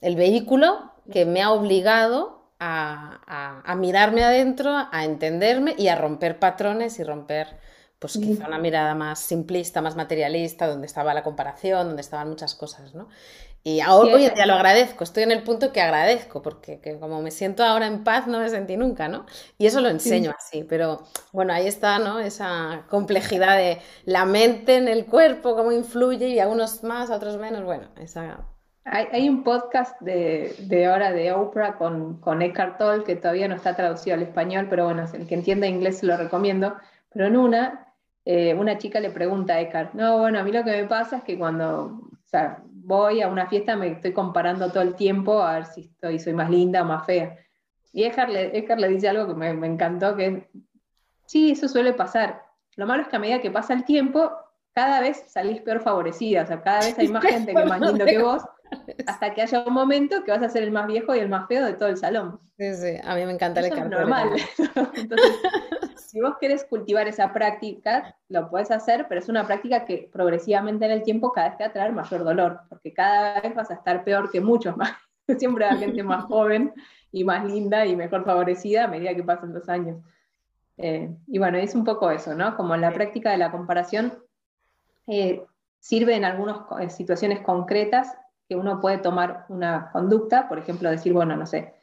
El 0.00 0.16
vehículo 0.16 0.92
que 1.10 1.24
me 1.24 1.40
ha 1.40 1.52
obligado 1.52 2.50
a, 2.58 3.74
mirarme 3.78 4.24
adentro, 4.24 4.72
a 4.90 5.04
entenderme 5.04 5.74
y 5.78 5.86
a 5.86 5.94
romper 5.94 6.40
patrones 6.40 6.98
y 6.98 7.04
romper, 7.04 7.58
pues 7.98 8.14
quizá 8.14 8.48
una 8.48 8.58
mirada 8.58 8.96
más 8.96 9.20
simplista, 9.20 9.80
más 9.80 9.94
materialista, 9.94 10.66
donde 10.66 10.86
estaba 10.86 11.14
la 11.14 11.22
comparación, 11.22 11.86
donde 11.86 12.02
estaban 12.02 12.28
muchas 12.28 12.54
cosas, 12.54 12.94
¿no? 12.94 13.08
Y 13.66 13.80
ahora 13.80 14.14
hoy 14.14 14.26
en 14.26 14.34
día 14.34 14.46
lo 14.46 14.54
agradezco, 14.54 15.02
estoy 15.02 15.24
en 15.24 15.32
el 15.32 15.42
punto 15.42 15.72
que 15.72 15.80
agradezco, 15.80 16.40
porque 16.40 16.80
como 17.00 17.20
me 17.20 17.32
siento 17.32 17.64
ahora 17.64 17.88
en 17.88 18.04
paz, 18.04 18.28
no 18.28 18.38
me 18.38 18.48
sentí 18.48 18.76
nunca, 18.76 19.08
¿no? 19.08 19.26
Y 19.58 19.66
eso 19.66 19.80
lo 19.80 19.88
enseño 19.88 20.30
así, 20.38 20.62
pero 20.62 21.02
bueno, 21.32 21.52
ahí 21.52 21.66
está, 21.66 21.98
¿no? 21.98 22.20
Esa 22.20 22.84
complejidad 22.88 23.56
de 23.56 23.78
la 24.04 24.24
mente 24.24 24.76
en 24.76 24.86
el 24.86 25.06
cuerpo, 25.06 25.56
cómo 25.56 25.72
influye, 25.72 26.28
y 26.28 26.38
a 26.38 26.46
unos 26.46 26.84
más, 26.84 27.10
a 27.10 27.16
otros 27.16 27.38
menos, 27.38 27.64
bueno, 27.64 27.88
esa 27.98 28.46
hay, 28.84 29.28
un 29.28 29.42
podcast 29.42 30.00
de, 30.00 30.86
ahora 30.88 31.10
de 31.10 31.32
Oprah 31.32 31.76
con, 31.76 32.20
con 32.20 32.42
Eckhart 32.42 32.78
Tolle 32.78 33.02
que 33.02 33.16
todavía 33.16 33.48
no 33.48 33.56
está 33.56 33.74
traducido 33.74 34.14
al 34.14 34.22
español, 34.22 34.68
pero 34.70 34.84
bueno, 34.84 35.06
el 35.12 35.26
que 35.26 35.34
entienda 35.34 35.66
inglés 35.66 36.04
lo 36.04 36.16
recomiendo. 36.16 36.76
Pero 37.12 37.26
en 37.26 37.36
una, 37.36 37.92
eh, 38.24 38.54
una 38.54 38.78
chica 38.78 39.00
le 39.00 39.10
pregunta 39.10 39.54
a 39.54 39.60
Eckhart, 39.60 39.94
no, 39.94 40.18
bueno, 40.18 40.38
a 40.38 40.44
mí 40.44 40.52
lo 40.52 40.62
que 40.62 40.70
me 40.70 40.84
pasa 40.84 41.16
es 41.16 41.24
que 41.24 41.36
cuando 41.36 42.00
voy 42.86 43.20
a 43.20 43.26
una 43.26 43.48
fiesta 43.48 43.74
me 43.74 43.88
estoy 43.88 44.12
comparando 44.12 44.70
todo 44.70 44.84
el 44.84 44.94
tiempo 44.94 45.42
a 45.42 45.54
ver 45.54 45.66
si 45.66 45.80
estoy, 45.80 46.20
soy 46.20 46.34
más 46.34 46.48
linda 46.48 46.82
o 46.82 46.84
más 46.84 47.04
fea. 47.04 47.36
Y 47.92 48.02
le, 48.02 48.56
Eckhart 48.56 48.80
le 48.80 48.88
dice 48.88 49.08
algo 49.08 49.26
que 49.26 49.34
me, 49.34 49.52
me 49.54 49.66
encantó, 49.66 50.14
que 50.14 50.48
sí, 51.26 51.50
eso 51.50 51.66
suele 51.66 51.94
pasar. 51.94 52.44
Lo 52.76 52.86
malo 52.86 53.02
es 53.02 53.08
que 53.08 53.16
a 53.16 53.18
medida 53.18 53.40
que 53.40 53.50
pasa 53.50 53.74
el 53.74 53.84
tiempo, 53.84 54.30
cada 54.72 55.00
vez 55.00 55.24
salís 55.26 55.62
peor 55.62 55.80
favorecida, 55.80 56.42
o 56.42 56.46
sea, 56.46 56.62
cada 56.62 56.80
vez 56.80 56.96
hay 56.98 57.08
más 57.08 57.24
gente 57.24 57.54
que 57.54 57.60
es 57.60 57.66
más 57.66 57.80
lindo 57.80 58.04
que 58.04 58.22
vos 58.22 58.42
hasta 59.06 59.34
que 59.34 59.42
haya 59.42 59.64
un 59.66 59.74
momento 59.74 60.22
que 60.22 60.30
vas 60.30 60.42
a 60.42 60.48
ser 60.48 60.62
el 60.62 60.70
más 60.70 60.86
viejo 60.86 61.14
y 61.14 61.18
el 61.18 61.28
más 61.28 61.48
feo 61.48 61.64
de 61.64 61.72
todo 61.72 61.88
el 61.88 61.96
salón. 61.96 62.38
Sí, 62.56 62.74
sí, 62.74 62.96
a 63.02 63.14
mí 63.16 63.26
me 63.26 63.32
encanta 63.32 63.60
el 63.60 63.66
es 63.66 63.88
normal. 63.88 64.30
Entonces, 64.94 65.32
si 66.06 66.20
vos 66.20 66.36
querés 66.40 66.64
cultivar 66.64 67.08
esa 67.08 67.32
práctica, 67.32 68.16
lo 68.28 68.48
puedes 68.48 68.70
hacer, 68.70 69.06
pero 69.08 69.20
es 69.20 69.28
una 69.28 69.46
práctica 69.46 69.84
que 69.84 70.08
progresivamente 70.12 70.84
en 70.84 70.92
el 70.92 71.02
tiempo 71.02 71.32
cada 71.32 71.48
vez 71.48 71.58
te 71.58 71.64
va 71.64 71.70
a 71.70 71.72
traer 71.72 71.92
mayor 71.92 72.24
dolor, 72.24 72.60
porque 72.68 72.92
cada 72.92 73.40
vez 73.40 73.54
vas 73.54 73.70
a 73.70 73.74
estar 73.74 74.04
peor 74.04 74.30
que 74.30 74.40
muchos 74.40 74.76
más. 74.76 74.92
Siempre 75.38 75.64
hay 75.64 75.78
gente 75.78 76.02
más 76.02 76.24
joven 76.28 76.72
y 77.10 77.24
más 77.24 77.44
linda 77.44 77.84
y 77.86 77.96
mejor 77.96 78.24
favorecida 78.24 78.84
a 78.84 78.88
medida 78.88 79.14
que 79.14 79.24
pasan 79.24 79.52
los 79.52 79.68
años. 79.68 79.98
Eh, 80.78 81.14
y 81.26 81.38
bueno, 81.38 81.58
es 81.58 81.74
un 81.74 81.84
poco 81.84 82.10
eso, 82.10 82.34
¿no? 82.34 82.56
Como 82.56 82.76
la 82.76 82.92
práctica 82.92 83.30
de 83.30 83.38
la 83.38 83.50
comparación 83.50 84.12
eh, 85.06 85.44
sirve 85.80 86.14
en 86.14 86.24
algunas 86.24 86.94
situaciones 86.94 87.40
concretas 87.40 88.16
que 88.48 88.56
uno 88.56 88.80
puede 88.80 88.98
tomar 88.98 89.46
una 89.48 89.90
conducta, 89.92 90.48
por 90.48 90.58
ejemplo, 90.58 90.90
decir, 90.90 91.12
bueno, 91.12 91.36
no 91.36 91.46
sé, 91.46 91.75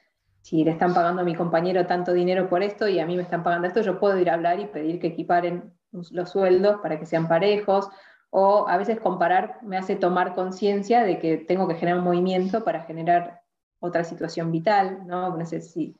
si 0.43 0.65
le 0.65 0.71
están 0.71 0.93
pagando 0.93 1.21
a 1.21 1.25
mi 1.25 1.35
compañero 1.35 1.87
tanto 1.87 2.11
dinero 2.11 2.49
por 2.49 2.63
esto 2.63 2.89
y 2.89 2.99
a 2.99 3.05
mí 3.05 3.15
me 3.15 3.23
están 3.23 3.43
pagando 3.43 3.65
esto, 3.65 3.81
yo 3.81 3.97
puedo 3.97 4.17
ir 4.17 4.29
a 4.29 4.33
hablar 4.33 4.59
y 4.59 4.65
pedir 4.65 4.99
que 4.99 5.07
equiparen 5.07 5.71
los 6.11 6.29
sueldos 6.29 6.81
para 6.81 6.99
que 6.99 7.05
sean 7.05 7.29
parejos, 7.29 7.87
o 8.29 8.67
a 8.67 8.75
veces 8.75 8.99
comparar 8.99 9.59
me 9.61 9.77
hace 9.77 9.95
tomar 9.95 10.35
conciencia 10.35 11.03
de 11.03 11.17
que 11.17 11.37
tengo 11.37 11.65
que 11.69 11.75
generar 11.75 11.99
un 11.99 12.03
movimiento 12.03 12.65
para 12.65 12.81
generar 12.81 13.41
otra 13.79 14.03
situación 14.03 14.51
vital, 14.51 15.07
¿no? 15.07 15.37
No 15.37 15.45
sé 15.45 15.61
si, 15.61 15.95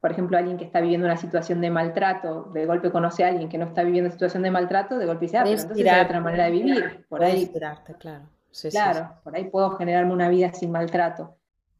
por 0.00 0.10
ejemplo, 0.10 0.38
alguien 0.38 0.56
que 0.56 0.64
está 0.64 0.80
viviendo 0.80 1.06
una 1.06 1.18
situación 1.18 1.60
de 1.60 1.68
maltrato, 1.68 2.44
de 2.54 2.64
golpe 2.64 2.90
conoce 2.90 3.24
a 3.24 3.28
alguien 3.28 3.50
que 3.50 3.58
no 3.58 3.66
está 3.66 3.82
viviendo 3.82 4.06
una 4.06 4.12
situación 4.12 4.42
de 4.42 4.52
maltrato, 4.52 4.96
de 4.96 5.04
golpe 5.04 5.26
dice, 5.26 5.36
ah, 5.36 5.42
pero 5.44 5.60
entonces 5.60 5.86
hay 5.86 6.02
otra 6.02 6.20
manera 6.20 6.44
de 6.44 6.50
vivir. 6.50 7.04
Por 7.10 7.22
ahí. 7.22 7.52
claro 7.98 8.26
claro, 8.70 9.10
por 9.22 9.36
ahí 9.36 9.44
puedo 9.44 9.72
generarme 9.72 10.14
una 10.14 10.30
vida 10.30 10.50
sin 10.54 10.70
maltrato. 10.70 11.36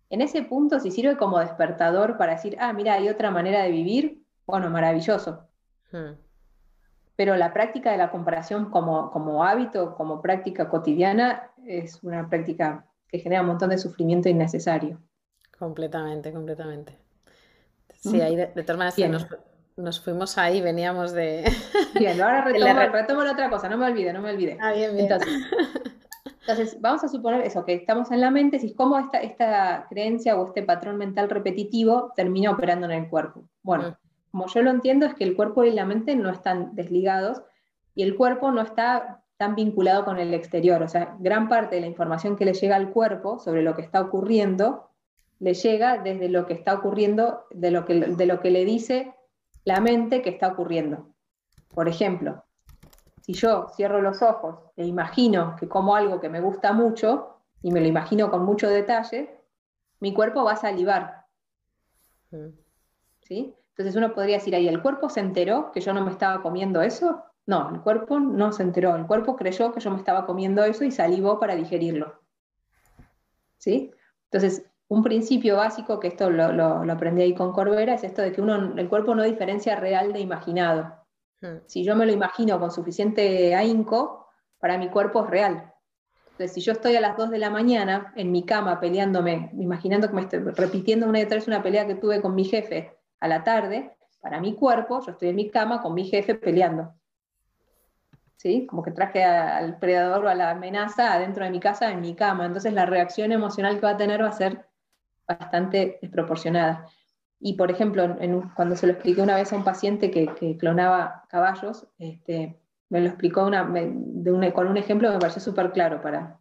En 0.09 0.21
ese 0.21 0.43
punto, 0.43 0.79
si 0.79 0.91
sirve 0.91 1.17
como 1.17 1.39
despertador 1.39 2.17
para 2.17 2.33
decir, 2.33 2.57
ah, 2.61 2.73
mira, 2.73 2.95
hay 2.95 3.09
otra 3.09 3.31
manera 3.31 3.63
de 3.63 3.71
vivir, 3.71 4.23
bueno, 4.47 4.71
maravilloso. 4.71 5.49
Hmm. 5.91 6.15
Pero 7.17 7.37
la 7.37 7.53
práctica 7.53 7.91
de 7.91 7.97
la 7.97 8.11
comparación 8.11 8.71
como, 8.71 9.11
como 9.11 9.43
hábito, 9.45 9.95
como 9.97 10.21
práctica 10.21 10.69
cotidiana, 10.69 11.51
es 11.65 12.03
una 12.03 12.29
práctica 12.29 12.87
que 13.09 13.19
genera 13.19 13.41
un 13.41 13.49
montón 13.49 13.71
de 13.71 13.79
sufrimiento 13.79 14.29
innecesario. 14.29 15.01
Completamente, 15.59 16.33
completamente. 16.33 16.99
Sí, 17.95 18.21
ahí 18.21 18.37
de, 18.37 18.47
todas 18.49 18.77
maneras 18.77 19.27
nos, 19.77 20.01
fuimos 20.01 20.39
ahí, 20.39 20.61
veníamos 20.61 21.13
de... 21.13 21.51
Bien, 21.99 22.21
ahora 22.21 22.45
retomo, 22.93 23.23
la 23.23 23.33
otra 23.33 23.51
cosa, 23.51 23.69
no 23.69 23.77
me 23.77 23.87
olvide, 23.87 24.13
no 24.13 24.21
me 24.21 24.31
olvide. 24.31 24.59
Ah, 24.61 24.73
bien, 24.73 24.93
bien. 24.93 25.11
Entonces, 25.11 25.29
entonces, 26.47 26.81
vamos 26.81 27.03
a 27.03 27.09
suponer 27.09 27.41
eso, 27.41 27.65
que 27.65 27.75
estamos 27.75 28.13
en 28.13 28.21
la 28.21 28.31
mente, 28.31 28.61
y 28.63 28.73
cómo 28.73 28.97
esta, 29.01 29.19
esta 29.19 29.87
creencia 29.91 30.37
o 30.37 30.47
este 30.47 30.63
patrón 30.63 30.97
mental 30.97 31.29
repetitivo 31.29 32.13
termina 32.15 32.53
operando 32.53 32.87
en 32.87 32.93
el 32.93 33.09
cuerpo. 33.09 33.49
Bueno, 33.65 33.89
mm. 33.89 34.31
como 34.31 34.47
yo 34.47 34.63
lo 34.63 34.71
entiendo, 34.71 35.07
es 35.07 35.15
que 35.15 35.25
el 35.25 35.35
cuerpo 35.35 35.65
y 35.65 35.73
la 35.73 35.85
mente 35.85 36.15
no 36.15 36.31
están 36.31 36.77
desligados 36.77 37.43
y 37.97 38.05
el 38.05 38.15
cuerpo 38.15 38.53
no 38.53 38.63
está 38.63 39.25
tan 39.37 39.57
vinculado 39.57 40.05
con 40.05 40.21
el 40.21 40.33
exterior. 40.35 40.85
O 40.85 40.89
sea, 40.89 41.17
gran 41.19 41.49
parte 41.49 41.75
de 41.75 41.81
la 41.81 41.89
información 41.89 42.37
que 42.37 42.45
le 42.45 42.55
llega 42.55 42.77
al 42.77 42.93
cuerpo 42.93 43.41
sobre 43.41 43.63
lo 43.63 43.75
que 43.75 43.83
está 43.83 44.01
ocurriendo, 44.01 44.91
le 45.41 45.53
llega 45.53 45.99
desde 45.99 46.29
lo 46.29 46.47
que 46.47 46.55
está 46.55 46.75
ocurriendo, 46.75 47.47
de 47.51 47.73
lo 47.73 47.85
que, 47.85 47.95
de 47.95 48.27
lo 48.27 48.39
que 48.39 48.53
le 48.53 48.65
dice 48.65 49.13
la 49.65 49.81
mente 49.81 50.23
que 50.23 50.31
está 50.31 50.47
ocurriendo. 50.47 51.09
Por 51.75 51.89
ejemplo, 51.89 52.45
si 53.27 53.33
yo 53.33 53.67
cierro 53.75 54.01
los 54.01 54.23
ojos 54.23 54.61
e 54.77 54.87
imagino 54.87 55.57
que 55.59 55.67
como 55.69 55.97
algo 55.97 56.21
que 56.21 56.29
me 56.29 56.41
gusta 56.41 56.73
mucho, 56.73 57.41
y 57.61 57.73
me 57.73 57.81
lo 57.81 57.89
imagino 57.89 58.31
con 58.31 58.45
mucho 58.45 58.69
detalle, 58.69 59.41
mi 59.99 60.15
cuerpo 60.15 60.45
va 60.45 60.53
a 60.53 60.57
salivar. 60.57 61.25
Mm. 62.31 62.51
¿Sí? 63.23 63.53
Entonces 63.71 63.97
uno 63.97 64.15
podría 64.15 64.37
decir 64.37 64.55
ahí, 64.55 64.69
¿el 64.69 64.81
cuerpo 64.81 65.09
se 65.09 65.19
enteró 65.19 65.73
que 65.73 65.81
yo 65.81 65.93
no 65.93 66.05
me 66.05 66.13
estaba 66.13 66.41
comiendo 66.41 66.83
eso? 66.83 67.25
No, 67.47 67.69
el 67.75 67.81
cuerpo 67.81 68.21
no 68.21 68.53
se 68.53 68.63
enteró, 68.63 68.95
el 68.95 69.09
cuerpo 69.09 69.35
creyó 69.35 69.73
que 69.73 69.81
yo 69.81 69.91
me 69.91 69.97
estaba 69.97 70.25
comiendo 70.25 70.63
eso 70.63 70.85
y 70.85 70.93
salivó 70.93 71.41
para 71.41 71.57
digerirlo. 71.57 72.21
¿Sí? 73.59 73.93
Entonces, 74.31 74.71
un 74.87 75.03
principio 75.03 75.57
básico, 75.57 75.99
que 75.99 76.07
esto 76.07 76.31
lo, 76.31 76.53
lo 76.53 76.93
aprendí 76.93 77.23
ahí 77.23 77.35
con 77.35 77.53
Corbera, 77.53 77.95
es 77.95 78.05
esto 78.05 78.23
de 78.23 78.31
que 78.31 78.41
uno, 78.41 78.55
el 78.77 78.89
cuerpo 78.89 79.17
no 79.17 79.25
diferencia 79.25 79.75
real 79.75 80.13
de 80.13 80.21
imaginado. 80.21 80.96
Hmm. 81.41 81.59
Si 81.67 81.85
yo 81.85 81.97
me 81.97 82.07
lo 82.07 82.13
imagino 82.13 82.59
con 82.59 82.71
suficiente 82.71 83.55
ahínco, 83.55 84.29
para 84.59 84.79
mi 84.79 84.89
cuerpo 84.89 85.25
es 85.25 85.31
real. 85.31 85.73
Entonces, 86.25 86.53
si 86.53 86.61
yo 86.61 86.73
estoy 86.73 86.97
a 86.97 87.01
las 87.01 87.17
2 87.17 87.31
de 87.31 87.39
la 87.39 87.49
mañana 87.49 88.13
en 88.15 88.31
mi 88.31 88.45
cama 88.45 88.79
peleándome, 88.79 89.51
imaginando 89.55 90.09
que 90.09 90.15
me 90.15 90.21
estoy 90.23 90.41
repitiendo 90.41 91.09
una 91.09 91.21
y 91.21 91.23
otra 91.23 91.37
vez 91.37 91.49
una 91.49 91.63
pelea 91.63 91.87
que 91.87 91.95
tuve 91.95 92.21
con 92.21 92.35
mi 92.35 92.45
jefe 92.45 92.95
a 93.21 93.29
la 93.29 93.43
tarde, 93.43 93.97
para 94.21 94.41
mi 94.41 94.55
cuerpo, 94.55 95.01
yo 95.05 95.13
estoy 95.13 95.29
en 95.29 95.37
mi 95.37 95.51
cama 95.51 95.81
con 95.81 95.95
mi 95.95 96.05
jefe 96.05 96.35
peleando. 96.35 96.93
¿Sí? 98.37 98.67
Como 98.67 98.83
que 98.83 98.91
traje 98.91 99.25
al 99.25 99.79
predador 99.79 100.27
o 100.27 100.29
a 100.29 100.35
la 100.35 100.51
amenaza 100.51 101.15
adentro 101.15 101.45
de 101.45 101.51
mi 101.51 101.61
casa, 101.61 101.91
en 101.91 102.01
mi 102.01 102.15
cama. 102.15 102.45
Entonces 102.45 102.73
la 102.75 102.85
reacción 102.85 103.33
emocional 103.33 103.77
que 103.77 103.87
va 103.87 103.93
a 103.93 103.97
tener 103.97 104.23
va 104.23 104.29
a 104.29 104.33
ser 104.33 104.67
bastante 105.27 105.99
desproporcionada. 106.03 106.87
Y 107.47 107.53
por 107.53 107.71
ejemplo, 107.71 108.17
cuando 108.57 108.75
se 108.75 108.89
lo 108.89 108.95
expliqué 108.95 109.23
una 109.23 109.37
vez 109.37 109.53
a 109.53 109.57
un 109.57 109.63
paciente 109.63 110.11
que, 110.11 110.57
clonaba 110.59 111.27
caballos, 111.29 111.87
este, 111.97 112.59
me 112.89 113.01
lo 113.01 113.07
explicó 113.07 113.43
con 113.43 114.67
un 114.67 114.77
ejemplo 114.77 115.09
que 115.09 115.15
me 115.15 115.21
pareció 115.21 115.41
súper 115.41 115.71
claro 115.71 116.03
para... 116.03 116.41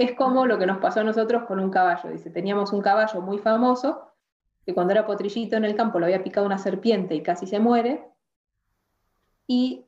Es, 0.00 0.14
como 0.16 0.46
lo 0.46 0.58
que 0.58 0.66
nos 0.66 0.78
pasó 0.78 0.98
a 0.98 1.04
nosotros 1.04 1.44
con 1.44 1.60
un 1.60 1.70
caballo. 1.70 2.10
Dice, 2.10 2.28
teníamos 2.28 2.72
un 2.72 2.82
caballo 2.82 3.20
muy 3.20 3.38
famoso 3.38 4.10
que 4.66 4.74
cuando 4.74 4.94
era 4.94 5.06
potrillito 5.06 5.56
en 5.56 5.64
el 5.64 5.76
campo 5.76 6.00
lo 6.00 6.06
había 6.06 6.24
picado 6.24 6.44
una 6.44 6.58
serpiente 6.58 7.14
y 7.14 7.22
casi 7.22 7.46
se 7.46 7.60
muere. 7.60 8.04
Y 9.46 9.84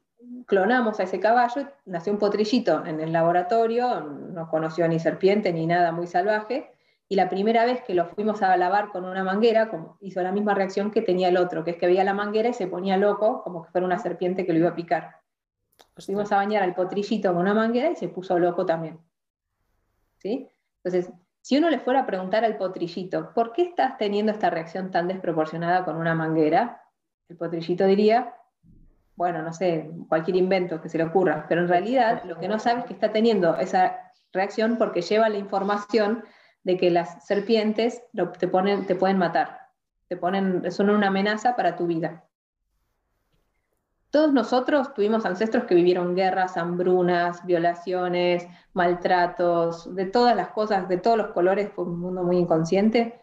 clonamos 0.46 1.00
a 1.00 1.02
ese 1.02 1.18
caballo, 1.18 1.66
nació 1.84 2.12
un 2.12 2.20
potrillito 2.20 2.86
en 2.86 3.00
el 3.00 3.12
laboratorio, 3.12 4.02
no 4.02 4.48
conoció 4.48 4.86
ni 4.86 5.00
serpiente 5.00 5.52
ni 5.52 5.66
nada 5.66 5.90
muy 5.90 6.06
salvaje, 6.06 6.70
y 7.12 7.14
la 7.14 7.28
primera 7.28 7.66
vez 7.66 7.82
que 7.82 7.92
lo 7.92 8.06
fuimos 8.06 8.40
a 8.40 8.56
lavar 8.56 8.88
con 8.88 9.04
una 9.04 9.22
manguera, 9.22 9.68
como 9.68 9.98
hizo 10.00 10.22
la 10.22 10.32
misma 10.32 10.54
reacción 10.54 10.90
que 10.90 11.02
tenía 11.02 11.28
el 11.28 11.36
otro, 11.36 11.62
que 11.62 11.72
es 11.72 11.76
que 11.76 11.86
veía 11.86 12.04
la 12.04 12.14
manguera 12.14 12.48
y 12.48 12.54
se 12.54 12.68
ponía 12.68 12.96
loco, 12.96 13.42
como 13.42 13.62
que 13.62 13.70
fuera 13.70 13.86
una 13.86 13.98
serpiente 13.98 14.46
que 14.46 14.54
lo 14.54 14.60
iba 14.60 14.70
a 14.70 14.74
picar. 14.74 15.16
fuimos 15.94 16.32
a 16.32 16.36
bañar 16.36 16.62
al 16.62 16.74
potrillito 16.74 17.30
con 17.34 17.42
una 17.42 17.52
manguera 17.52 17.90
y 17.90 17.96
se 17.96 18.08
puso 18.08 18.38
loco 18.38 18.64
también. 18.64 18.98
¿Sí? 20.20 20.48
Entonces, 20.82 21.12
si 21.42 21.58
uno 21.58 21.68
le 21.68 21.80
fuera 21.80 22.00
a 22.00 22.06
preguntar 22.06 22.46
al 22.46 22.56
potrillito, 22.56 23.34
¿por 23.34 23.52
qué 23.52 23.64
estás 23.64 23.98
teniendo 23.98 24.32
esta 24.32 24.48
reacción 24.48 24.90
tan 24.90 25.06
desproporcionada 25.06 25.84
con 25.84 25.96
una 25.96 26.14
manguera? 26.14 26.80
El 27.28 27.36
potrillito 27.36 27.84
diría, 27.84 28.36
bueno, 29.16 29.42
no 29.42 29.52
sé, 29.52 29.90
cualquier 30.08 30.38
invento 30.38 30.80
que 30.80 30.88
se 30.88 30.96
le 30.96 31.04
ocurra, 31.04 31.44
pero 31.46 31.60
en 31.60 31.68
realidad 31.68 32.24
lo 32.24 32.38
que 32.38 32.48
no 32.48 32.58
sabe 32.58 32.80
es 32.80 32.86
que 32.86 32.94
está 32.94 33.12
teniendo 33.12 33.54
esa 33.56 33.98
reacción 34.32 34.78
porque 34.78 35.02
lleva 35.02 35.28
la 35.28 35.36
información 35.36 36.24
de 36.64 36.76
que 36.76 36.90
las 36.90 37.24
serpientes 37.26 38.02
te, 38.38 38.48
ponen, 38.48 38.86
te 38.86 38.94
pueden 38.94 39.18
matar, 39.18 39.68
te 40.08 40.16
ponen, 40.16 40.70
son 40.70 40.90
una 40.90 41.08
amenaza 41.08 41.56
para 41.56 41.76
tu 41.76 41.86
vida. 41.86 42.24
Todos 44.10 44.32
nosotros 44.32 44.92
tuvimos 44.92 45.24
ancestros 45.24 45.64
que 45.64 45.74
vivieron 45.74 46.14
guerras, 46.14 46.58
hambrunas, 46.58 47.46
violaciones, 47.46 48.46
maltratos, 48.74 49.94
de 49.94 50.04
todas 50.04 50.36
las 50.36 50.48
cosas, 50.48 50.86
de 50.88 50.98
todos 50.98 51.16
los 51.16 51.28
colores, 51.28 51.72
fue 51.72 51.84
un 51.84 51.98
mundo 51.98 52.22
muy 52.22 52.36
inconsciente. 52.36 53.18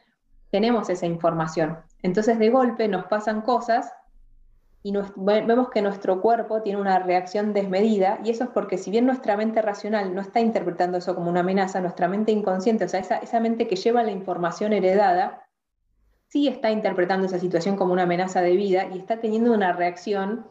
Tenemos 0.50 0.90
esa 0.90 1.06
información. 1.06 1.78
Entonces 2.02 2.40
de 2.40 2.50
golpe 2.50 2.88
nos 2.88 3.06
pasan 3.06 3.42
cosas 3.42 3.94
y 4.82 4.94
vemos 5.18 5.70
que 5.70 5.82
nuestro 5.82 6.22
cuerpo 6.22 6.62
tiene 6.62 6.80
una 6.80 7.00
reacción 7.00 7.54
desmedida, 7.54 8.20
y 8.24 8.30
eso 8.30 8.46
es 8.46 8.50
porque 8.52 8.78
si 8.78 8.92
bien 8.92 9.06
nuestra 9.06 9.36
mente 9.36 9.62
racional 9.62 10.16
no 10.16 10.22
está 10.22 10.40
interpretando 10.40 10.98
eso 10.98 11.16
como 11.16 11.30
una 11.30 11.42
amenaza, 11.42 11.82
nuestra 11.82 12.08
mente 12.08 12.32
inconsciente, 12.32 12.86
o 12.86 12.88
sea, 12.88 13.02
esa, 13.02 13.18
esa 13.18 13.40
mente 13.42 13.68
que 13.68 13.76
lleva 13.76 14.04
la 14.04 14.12
información 14.12 14.72
heredada, 14.72 15.46
sí 16.28 16.48
está 16.48 16.72
interpretando 16.72 17.26
esa 17.26 17.40
situación 17.40 17.76
como 17.76 17.92
una 17.92 18.04
amenaza 18.04 18.42
de 18.42 18.56
vida 18.56 18.88
y 18.94 19.00
está 19.00 19.20
teniendo 19.20 19.52
una 19.52 19.74
reacción 19.74 20.50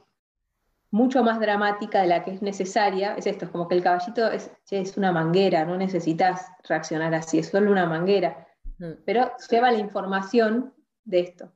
mucho 0.91 1.23
más 1.23 1.41
dramática 1.41 2.03
de 2.03 2.09
la 2.09 2.25
que 2.25 2.33
es 2.33 2.43
necesaria. 2.43 3.15
Es 3.15 3.27
esto, 3.27 3.47
es 3.47 3.51
como 3.51 3.69
que 3.69 3.77
el 3.77 3.83
caballito 3.83 4.31
es, 4.31 4.51
es 4.71 4.97
una 4.97 5.13
manguera, 5.13 5.65
no 5.65 5.77
necesitas 5.77 6.49
reaccionar 6.69 7.15
así, 7.15 7.39
es 7.39 7.49
solo 7.49 7.71
una 7.71 7.87
manguera, 7.87 8.47
mm. 8.79 9.05
pero 9.07 9.31
lleva 9.51 9.71
la 9.71 9.79
información 9.79 10.75
de 11.05 11.21
esto. 11.21 11.53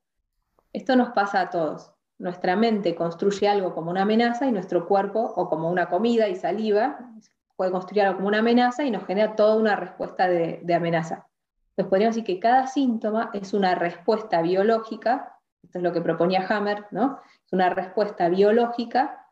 Esto 0.73 0.97
nos 0.97 1.11
pasa 1.11 1.41
a 1.43 1.51
todos 1.51 1.93
nuestra 2.23 2.55
mente 2.55 2.95
construye 2.95 3.49
algo 3.49 3.75
como 3.75 3.91
una 3.91 4.03
amenaza 4.03 4.47
y 4.47 4.53
nuestro 4.53 4.87
cuerpo, 4.87 5.21
o 5.37 5.49
como 5.49 5.69
una 5.69 5.91
comida 5.91 6.29
y 6.29 6.37
saliva, 6.37 7.11
puede 7.57 7.73
construir 7.73 8.05
algo 8.05 8.19
como 8.19 8.29
una 8.29 8.39
amenaza 8.39 8.85
y 8.85 8.93
nos 8.93 9.05
genera 9.07 9.35
toda 9.35 9.57
una 9.57 9.75
respuesta 9.75 10.29
de, 10.29 10.63
amenaza. 10.73 11.27
Entonces 11.71 11.91
podríamos 11.91 12.15
decir 12.15 12.25
que 12.25 12.41
cada 12.41 12.69
síntoma 12.69 13.31
es 13.33 13.53
una 13.53 13.75
respuesta 13.75 14.41
biológica, 14.41 15.37
esto 15.65 15.79
es 15.79 15.83
lo 15.83 15.93
que 15.93 16.01
proponía 16.01 16.47
Hammer, 16.49 16.87
¿no? 16.93 17.19
Es 17.45 17.53
una 17.53 17.71
respuesta 17.71 18.29
biológica 18.29 19.27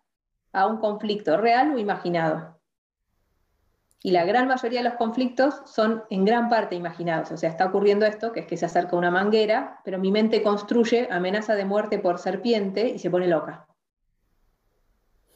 a 0.53 0.67
un 0.67 0.79
conflicto 0.79 1.37
real 1.37 1.73
o 1.73 1.79
imaginado. 1.79 2.60
Y 4.03 4.13
la 4.13 4.25
gran 4.25 4.49
mayoría 4.49 4.83
de 4.83 4.89
los 4.89 4.99
conflictos 4.99 5.61
son 5.67 6.05
en 6.09 6.25
gran 6.25 6.49
parte 6.49 6.75
imaginados. 6.75 7.31
O 7.33 7.37
sea, 7.37 7.51
está 7.51 7.67
ocurriendo 7.67 8.07
esto, 8.07 8.33
que 8.33 8.41
es 8.41 8.47
que 8.47 8.57
se 8.57 8.65
acerca 8.65 8.97
una 8.97 9.11
manguera, 9.11 9.81
pero 9.85 9.99
mi 9.99 10.11
mente 10.11 10.43
construye 10.43 11.07
amenaza 11.11 11.55
de 11.55 11.67
muerte 11.67 11.99
por 11.99 12.19
serpiente 12.19 12.89
y 12.89 12.99
se 12.99 13.11
pone 13.11 13.29
loca. 13.29 13.67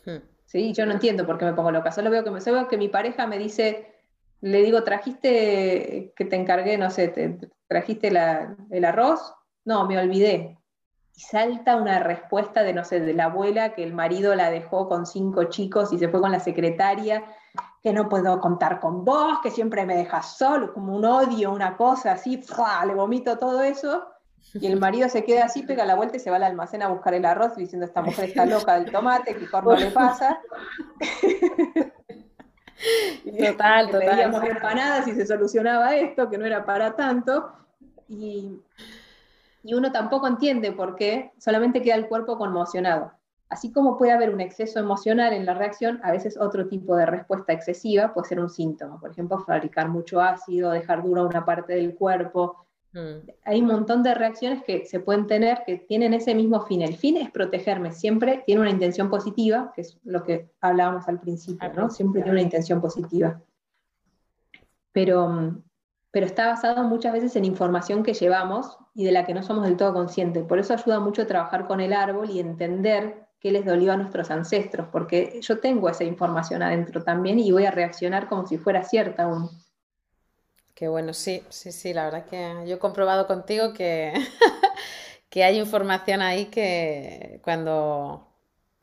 Hmm. 0.07 0.23
¿Sí? 0.47 0.73
Yo 0.73 0.87
no 0.87 0.93
entiendo 0.93 1.27
por 1.27 1.37
qué 1.37 1.45
me 1.45 1.53
pongo 1.53 1.71
loca. 1.73 1.93
Solo 1.93 2.09
veo 2.09 2.25
que, 2.25 2.31
me, 2.31 2.41
solo 2.41 2.57
veo 2.57 2.69
que 2.69 2.79
mi 2.79 2.89
pareja 2.89 3.27
me 3.27 3.37
dice, 3.37 3.97
le 4.41 4.62
digo, 4.62 4.83
trajiste 4.83 6.15
que 6.17 6.25
te 6.25 6.37
encargué, 6.37 6.79
no 6.79 6.91
sé, 6.91 7.09
te, 7.09 7.39
trajiste 7.69 8.09
el 8.09 8.85
arroz. 8.87 9.35
No, 9.67 9.87
me 9.87 9.99
olvidé. 9.99 10.59
Y 11.15 11.21
salta 11.21 11.77
una 11.77 11.99
respuesta 12.01 12.62
de, 12.62 12.73
no 12.73 12.85
sé, 12.85 13.01
de 13.01 13.12
la 13.12 13.25
abuela 13.25 13.75
que 13.75 13.85
el 13.85 13.93
marido 13.93 14.35
la 14.35 14.51
dejó 14.51 14.89
con 14.89 15.05
cinco 15.05 15.45
chicos 15.45 15.93
y 15.93 15.99
se 15.99 16.09
fue 16.09 16.23
con 16.23 16.33
la 16.33 16.41
secretaria 16.41 17.25
que 17.85 17.93
no 17.93 18.09
puedo 18.09 18.41
contar 18.41 18.80
con 18.80 19.05
vos, 19.05 19.41
que 19.43 19.51
siempre 19.51 19.85
me 19.85 19.95
dejas 19.95 20.39
solo, 20.39 20.72
como 20.72 20.97
un 20.97 21.05
odio, 21.05 21.53
una 21.53 21.76
cosa 21.76 22.12
así, 22.12 22.43
le 22.87 22.95
vomito 22.95 23.37
todo 23.37 23.61
eso, 23.62 24.09
y 24.55 24.66
el 24.66 24.80
marido 24.80 25.07
se 25.11 25.22
queda 25.22 25.45
así, 25.45 25.64
pega 25.64 25.85
la 25.85 25.95
vuelta 25.95 26.16
y 26.16 26.20
se 26.20 26.30
va 26.30 26.37
al 26.37 26.45
almacén 26.45 26.82
a 26.82 26.89
buscar 26.89 27.12
el 27.12 27.26
arroz 27.26 27.57
diciendo, 27.57 27.85
esta 27.85 28.01
mujer 28.01 28.30
está 28.30 28.47
loca 28.47 28.80
del 28.80 28.91
tomate, 28.91 29.37
¿qué 29.37 29.51
corno 29.51 29.76
le 29.76 29.91
pasa? 29.91 30.41
Total, 33.39 33.87
total. 33.87 34.11
Pedíamos 34.11 34.45
empanadas 34.45 35.09
y 35.09 35.12
se 35.12 35.26
solucionaba 35.26 35.95
esto, 35.97 36.28
que 36.28 36.37
no 36.37 36.45
era 36.45 36.66
para 36.66 36.97
tanto, 36.97 37.53
y, 38.09 38.61
y 39.62 39.74
uno 39.74 39.91
tampoco 39.93 40.26
entiende 40.26 40.72
por 40.72 40.97
qué, 40.97 41.32
solamente 41.39 41.80
queda 41.80 41.95
el 41.95 42.09
cuerpo 42.09 42.37
conmocionado. 42.37 43.12
Así 43.49 43.70
como 43.70 43.99
puede 43.99 44.12
haber 44.12 44.32
un 44.32 44.40
exceso 44.40 44.80
emocional 44.80 45.32
en 45.32 45.47
la 45.47 45.55
reacción, 45.55 46.01
a 46.03 46.11
veces 46.11 46.36
otro 46.38 46.66
tipo 46.66 46.97
de 46.97 47.07
respuesta 47.07 47.53
excesiva 47.53 48.12
puede 48.12 48.28
ser 48.28 48.40
un 48.40 48.49
síntoma. 48.49 48.99
Por 48.99 49.11
ejemplo, 49.11 49.38
fabricar 49.38 49.88
mucho 49.88 50.20
ácido, 50.20 50.70
dejar 50.70 51.03
dura 51.03 51.22
una 51.22 51.45
parte 51.45 51.74
del 51.74 51.95
cuerpo. 51.95 52.66
Mm. 52.92 53.28
Hay 53.45 53.61
un 53.61 53.66
montón 53.66 54.03
de 54.03 54.14
reacciones 54.14 54.64
que 54.64 54.86
se 54.86 54.99
pueden 55.01 55.26
tener 55.26 55.62
que 55.66 55.78
tienen 55.78 56.14
ese 56.14 56.34
mismo 56.34 56.62
fin. 56.62 56.80
El 56.82 56.97
fin 56.97 57.16
es 57.16 57.30
protegerme, 57.30 57.92
siempre 57.92 58.42
tiene 58.47 58.62
una 58.62 58.70
intención 58.70 59.11
positiva, 59.11 59.72
que 59.74 59.82
es 59.82 59.99
lo 60.05 60.22
que 60.24 60.51
hablábamos 60.61 61.07
al 61.07 61.20
principio, 61.20 61.70
¿no? 61.74 61.90
Siempre 61.90 62.22
tiene 62.22 62.38
una 62.38 62.42
intención 62.42 62.80
positiva. 62.80 63.42
Pero, 64.92 65.61
pero 66.11 66.26
está 66.26 66.47
basado 66.47 66.84
muchas 66.84 67.12
veces 67.12 67.36
en 67.36 67.45
información 67.45 68.03
que 68.03 68.14
llevamos 68.14 68.78
y 68.95 69.05
de 69.05 69.12
la 69.12 69.26
que 69.26 69.34
no 69.34 69.42
somos 69.42 69.64
del 69.64 69.76
todo 69.76 69.92
conscientes. 69.92 70.45
Por 70.45 70.59
eso 70.59 70.72
ayuda 70.72 70.99
mucho 71.01 71.26
trabajar 71.26 71.66
con 71.66 71.80
el 71.80 71.92
árbol 71.92 72.30
y 72.30 72.38
entender 72.38 73.24
qué 73.45 73.53
les 73.53 73.66
dolió 73.66 73.92
a 73.92 73.99
nuestros 73.99 74.30
ancestros, 74.30 74.88
porque 74.90 75.38
yo 75.42 75.61
tengo 75.61 75.90
esa 75.90 76.03
información 76.03 76.62
adentro 76.62 77.05
también 77.05 77.38
y 77.38 77.53
voy 77.53 77.66
a 77.66 77.70
reaccionar 77.70 78.26
como 78.26 78.47
si 78.47 78.57
fuera 78.57 78.82
cierta 78.82 79.24
aún. 79.24 79.51
Qué 80.74 80.88
bueno, 80.88 81.12
sí, 81.12 81.42
sí, 81.51 81.70
sí, 81.70 81.92
la 81.92 82.07
verdad 82.07 82.24
que 82.24 82.66
yo 82.66 82.76
he 82.76 82.78
comprobado 82.78 83.26
contigo 83.26 83.74
que, 83.74 84.14
que 85.28 85.45
hay 85.45 85.59
información 85.59 86.22
ahí 86.22 86.47
que 86.47 87.42
cuando 87.45 88.26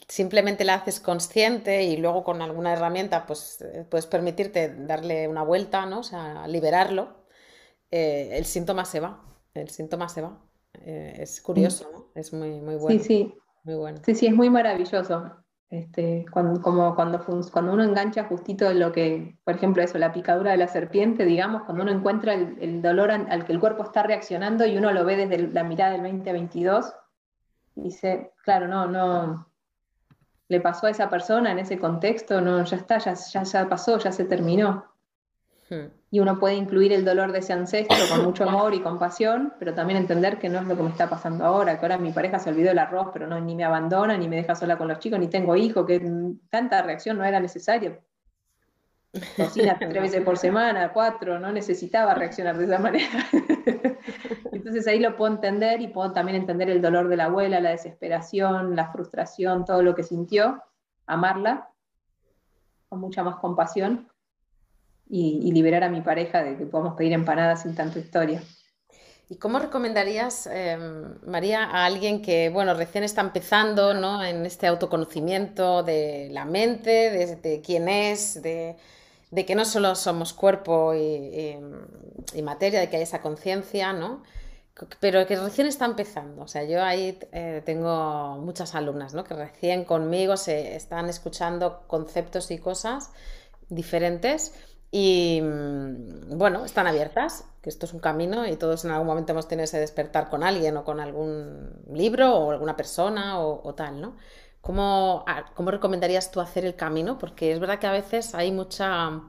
simplemente 0.08 0.64
la 0.64 0.76
haces 0.76 1.00
consciente 1.00 1.82
y 1.82 1.98
luego 1.98 2.24
con 2.24 2.44
alguna 2.44 2.74
herramienta 2.74 3.26
pues 3.26 3.66
puedes 3.90 4.06
permitirte 4.06 4.76
darle 4.86 5.28
una 5.28 5.42
vuelta, 5.42 5.88
¿no? 5.88 6.02
O 6.02 6.04
sea, 6.04 6.48
liberarlo, 6.48 7.26
eh, 7.90 8.30
el 8.34 8.46
síntoma 8.46 8.86
se 8.86 9.00
va, 9.00 9.24
el 9.56 9.72
síntoma 9.72 10.08
se 10.08 10.22
va. 10.22 10.40
Eh, 10.86 11.16
es 11.18 11.42
curioso, 11.42 11.90
¿no? 11.92 12.12
Es 12.14 12.32
muy, 12.32 12.62
muy 12.62 12.76
bueno. 12.76 13.02
Sí, 13.02 13.08
sí, 13.08 13.34
muy 13.64 13.76
bueno. 13.76 14.00
Sí, 14.04 14.16
sí, 14.16 14.28
es 14.28 14.34
muy 14.34 14.50
maravilloso. 14.50 15.32
Este, 15.70 16.26
cuando, 16.32 16.62
como 16.62 16.94
cuando, 16.96 17.24
cuando 17.52 17.72
uno 17.72 17.84
engancha 17.84 18.26
justito 18.26 18.74
lo 18.74 18.92
que, 18.92 19.38
por 19.46 19.56
ejemplo, 19.56 19.82
eso, 19.82 19.98
la 19.98 20.12
picadura 20.12 20.52
de 20.52 20.58
la 20.58 20.68
serpiente, 20.68 21.24
digamos, 21.24 21.64
cuando 21.64 21.84
uno 21.84 21.94
encuentra 21.94 22.34
el, 22.34 22.82
dolor 22.82 23.10
al, 23.10 23.46
que 23.46 23.54
el 23.54 23.60
cuerpo 23.62 23.84
está 23.84 24.04
reaccionando 24.04 24.66
y 24.66 24.78
uno 24.78 24.92
lo 24.92 25.06
ve 25.06 25.16
desde 25.16 25.48
la 25.48 25.64
mirada 25.64 25.94
del 25.94 26.02
2022, 26.02 26.94
dice, 27.76 28.34
claro, 28.44 28.68
no, 28.68 28.86
no, 28.88 29.48
le 30.50 30.60
pasó 30.60 30.88
a 30.88 30.90
esa 30.90 31.10
persona 31.10 31.54
en 31.54 31.60
ese 31.60 31.80
contexto, 31.80 32.42
no, 32.42 32.66
ya 32.66 32.76
está, 32.76 32.98
ya, 32.98 33.14
ya, 33.14 33.44
ya 33.44 33.70
pasó, 33.70 33.98
ya 33.98 34.12
se 34.12 34.26
terminó. 34.26 34.91
Y 36.12 36.20
uno 36.20 36.40
puede 36.40 36.56
incluir 36.56 36.92
el 36.92 37.06
dolor 37.06 37.32
de 37.32 37.40
ese 37.40 37.54
ancestro 37.54 37.98
con 38.10 38.26
mucho 38.26 38.44
amor 38.44 38.74
y 38.74 38.82
compasión, 38.82 39.54
pero 39.58 39.74
también 39.74 39.98
entender 39.98 40.38
que 40.38 40.50
no 40.50 40.60
es 40.60 40.68
lo 40.68 40.76
que 40.76 40.84
me 40.84 40.90
está 40.90 41.10
pasando 41.10 41.46
ahora, 41.46 41.80
que 41.80 41.86
ahora 41.86 41.98
mi 41.98 42.12
pareja 42.12 42.40
se 42.40 42.50
olvidó 42.50 42.70
del 42.70 42.80
arroz, 42.80 43.10
pero 43.14 43.28
no, 43.28 43.40
ni 43.40 43.56
me 43.56 43.64
abandona, 43.64 44.18
ni 44.18 44.28
me 44.28 44.36
deja 44.36 44.54
sola 44.54 44.78
con 44.78 44.90
los 44.90 45.00
chicos, 45.00 45.20
ni 45.20 45.28
tengo 45.28 45.56
hijos, 45.56 45.86
que 45.86 46.02
tanta 46.50 46.82
reacción 46.82 47.18
no 47.18 47.24
era 47.24 47.40
necesaria. 47.40 47.98
Cocina 49.36 49.78
tres 49.78 50.02
veces 50.02 50.22
por 50.24 50.38
semana, 50.38 50.92
cuatro, 50.94 51.40
no 51.40 51.52
necesitaba 51.52 52.14
reaccionar 52.14 52.58
de 52.58 52.66
esa 52.66 52.80
manera. 52.80 53.26
Entonces 54.52 54.88
ahí 54.88 55.00
lo 55.00 55.16
puedo 55.16 55.34
entender 55.34 55.82
y 55.82 55.88
puedo 55.88 56.12
también 56.12 56.38
entender 56.38 56.70
el 56.70 56.82
dolor 56.82 57.08
de 57.08 57.18
la 57.18 57.26
abuela, 57.26 57.60
la 57.60 57.72
desesperación, 57.72 58.76
la 58.76 58.92
frustración, 58.92 59.66
todo 59.66 59.84
lo 59.84 59.96
que 59.96 60.04
sintió, 60.04 60.64
amarla 61.08 61.70
con 62.90 63.00
mucha 63.00 63.24
más 63.24 63.38
compasión 63.38 64.11
y, 65.12 65.52
liberar 65.52 65.84
a 65.84 65.90
mi 65.90 66.02
pareja 66.02 66.42
de 66.42 66.56
que 66.56 66.66
podamos 66.66 66.96
pedir 66.96 67.12
empanadas 67.12 67.64
sin 67.64 67.76
tanta 67.76 68.00
historia. 68.00 68.42
¿Y 69.30 69.36
cómo 69.36 69.60
recomendarías, 69.60 70.48
em, 70.48 71.16
María, 71.26 71.66
a 71.66 71.86
alguien 71.86 72.22
que, 72.22 72.50
bueno, 72.50 72.74
recién 72.74 73.04
está 73.04 73.22
empezando 73.22 73.94
¿no? 73.94 74.24
en 74.24 74.46
este 74.46 74.68
autoconocimiento 74.68 75.84
de 75.84 76.30
la 76.32 76.46
mente, 76.46 77.38
de, 77.42 77.62
quién 77.62 77.90
es, 77.90 78.42
de, 78.42 78.78
que 79.46 79.56
no 79.56 79.66
solo 79.66 79.96
somos 79.96 80.34
cuerpo 80.34 80.94
y, 80.96 81.58
materia, 82.42 82.80
de 82.80 82.90
que 82.90 82.98
hay 82.98 83.04
esa 83.04 83.22
conciencia, 83.22 83.94
¿no? 83.94 84.24
Pero 85.02 85.28
que 85.28 85.36
recién 85.36 85.68
está 85.68 85.86
empezando. 85.86 86.44
O 86.44 86.48
sea, 86.48 86.64
yo 86.64 86.82
ahí 86.84 87.20
eh, 87.34 87.62
tengo 87.66 88.38
muchas 88.38 88.76
alumnas, 88.76 89.14
¿no? 89.14 89.24
Que 89.24 89.34
recién 89.34 89.84
conmigo 89.84 90.38
se 90.38 90.76
están 90.76 91.10
escuchando 91.10 91.84
conceptos 91.88 92.50
y 92.52 92.58
cosas 92.58 93.12
diferentes 93.70 94.54
y 94.92 95.40
mm, 95.42 96.38
bueno, 96.38 96.66
están 96.66 96.86
abiertas, 96.86 97.46
que 97.62 97.70
esto 97.70 97.86
es 97.86 97.94
un 97.94 98.00
camino 98.00 98.46
y 98.46 98.58
todos 98.58 98.84
en 98.84 98.92
algún 98.92 99.08
momento 99.08 99.32
hemos 99.32 99.48
tenido 99.48 99.64
ese 99.64 99.80
despertar 99.80 100.30
con 100.30 100.44
alguien 100.44 100.76
o 100.76 100.84
con 100.84 101.00
algún 101.00 101.82
libro 101.94 102.36
o 102.36 102.52
alguna 102.52 102.76
persona 102.76 103.40
o, 103.40 103.74
tal, 103.74 104.02
¿no? 104.02 104.18
¿Cómo, 104.60 105.26
¿Cómo, 105.56 105.72
recomendarías 105.72 106.32
tú 106.32 106.42
hacer 106.42 106.66
el 106.66 106.76
camino? 106.76 107.18
Porque 107.18 107.52
es 107.52 107.60
verdad 107.60 107.80
que 107.80 107.88
a 107.88 107.92
veces 107.92 108.36
hay 108.36 108.52
mucha 108.52 109.22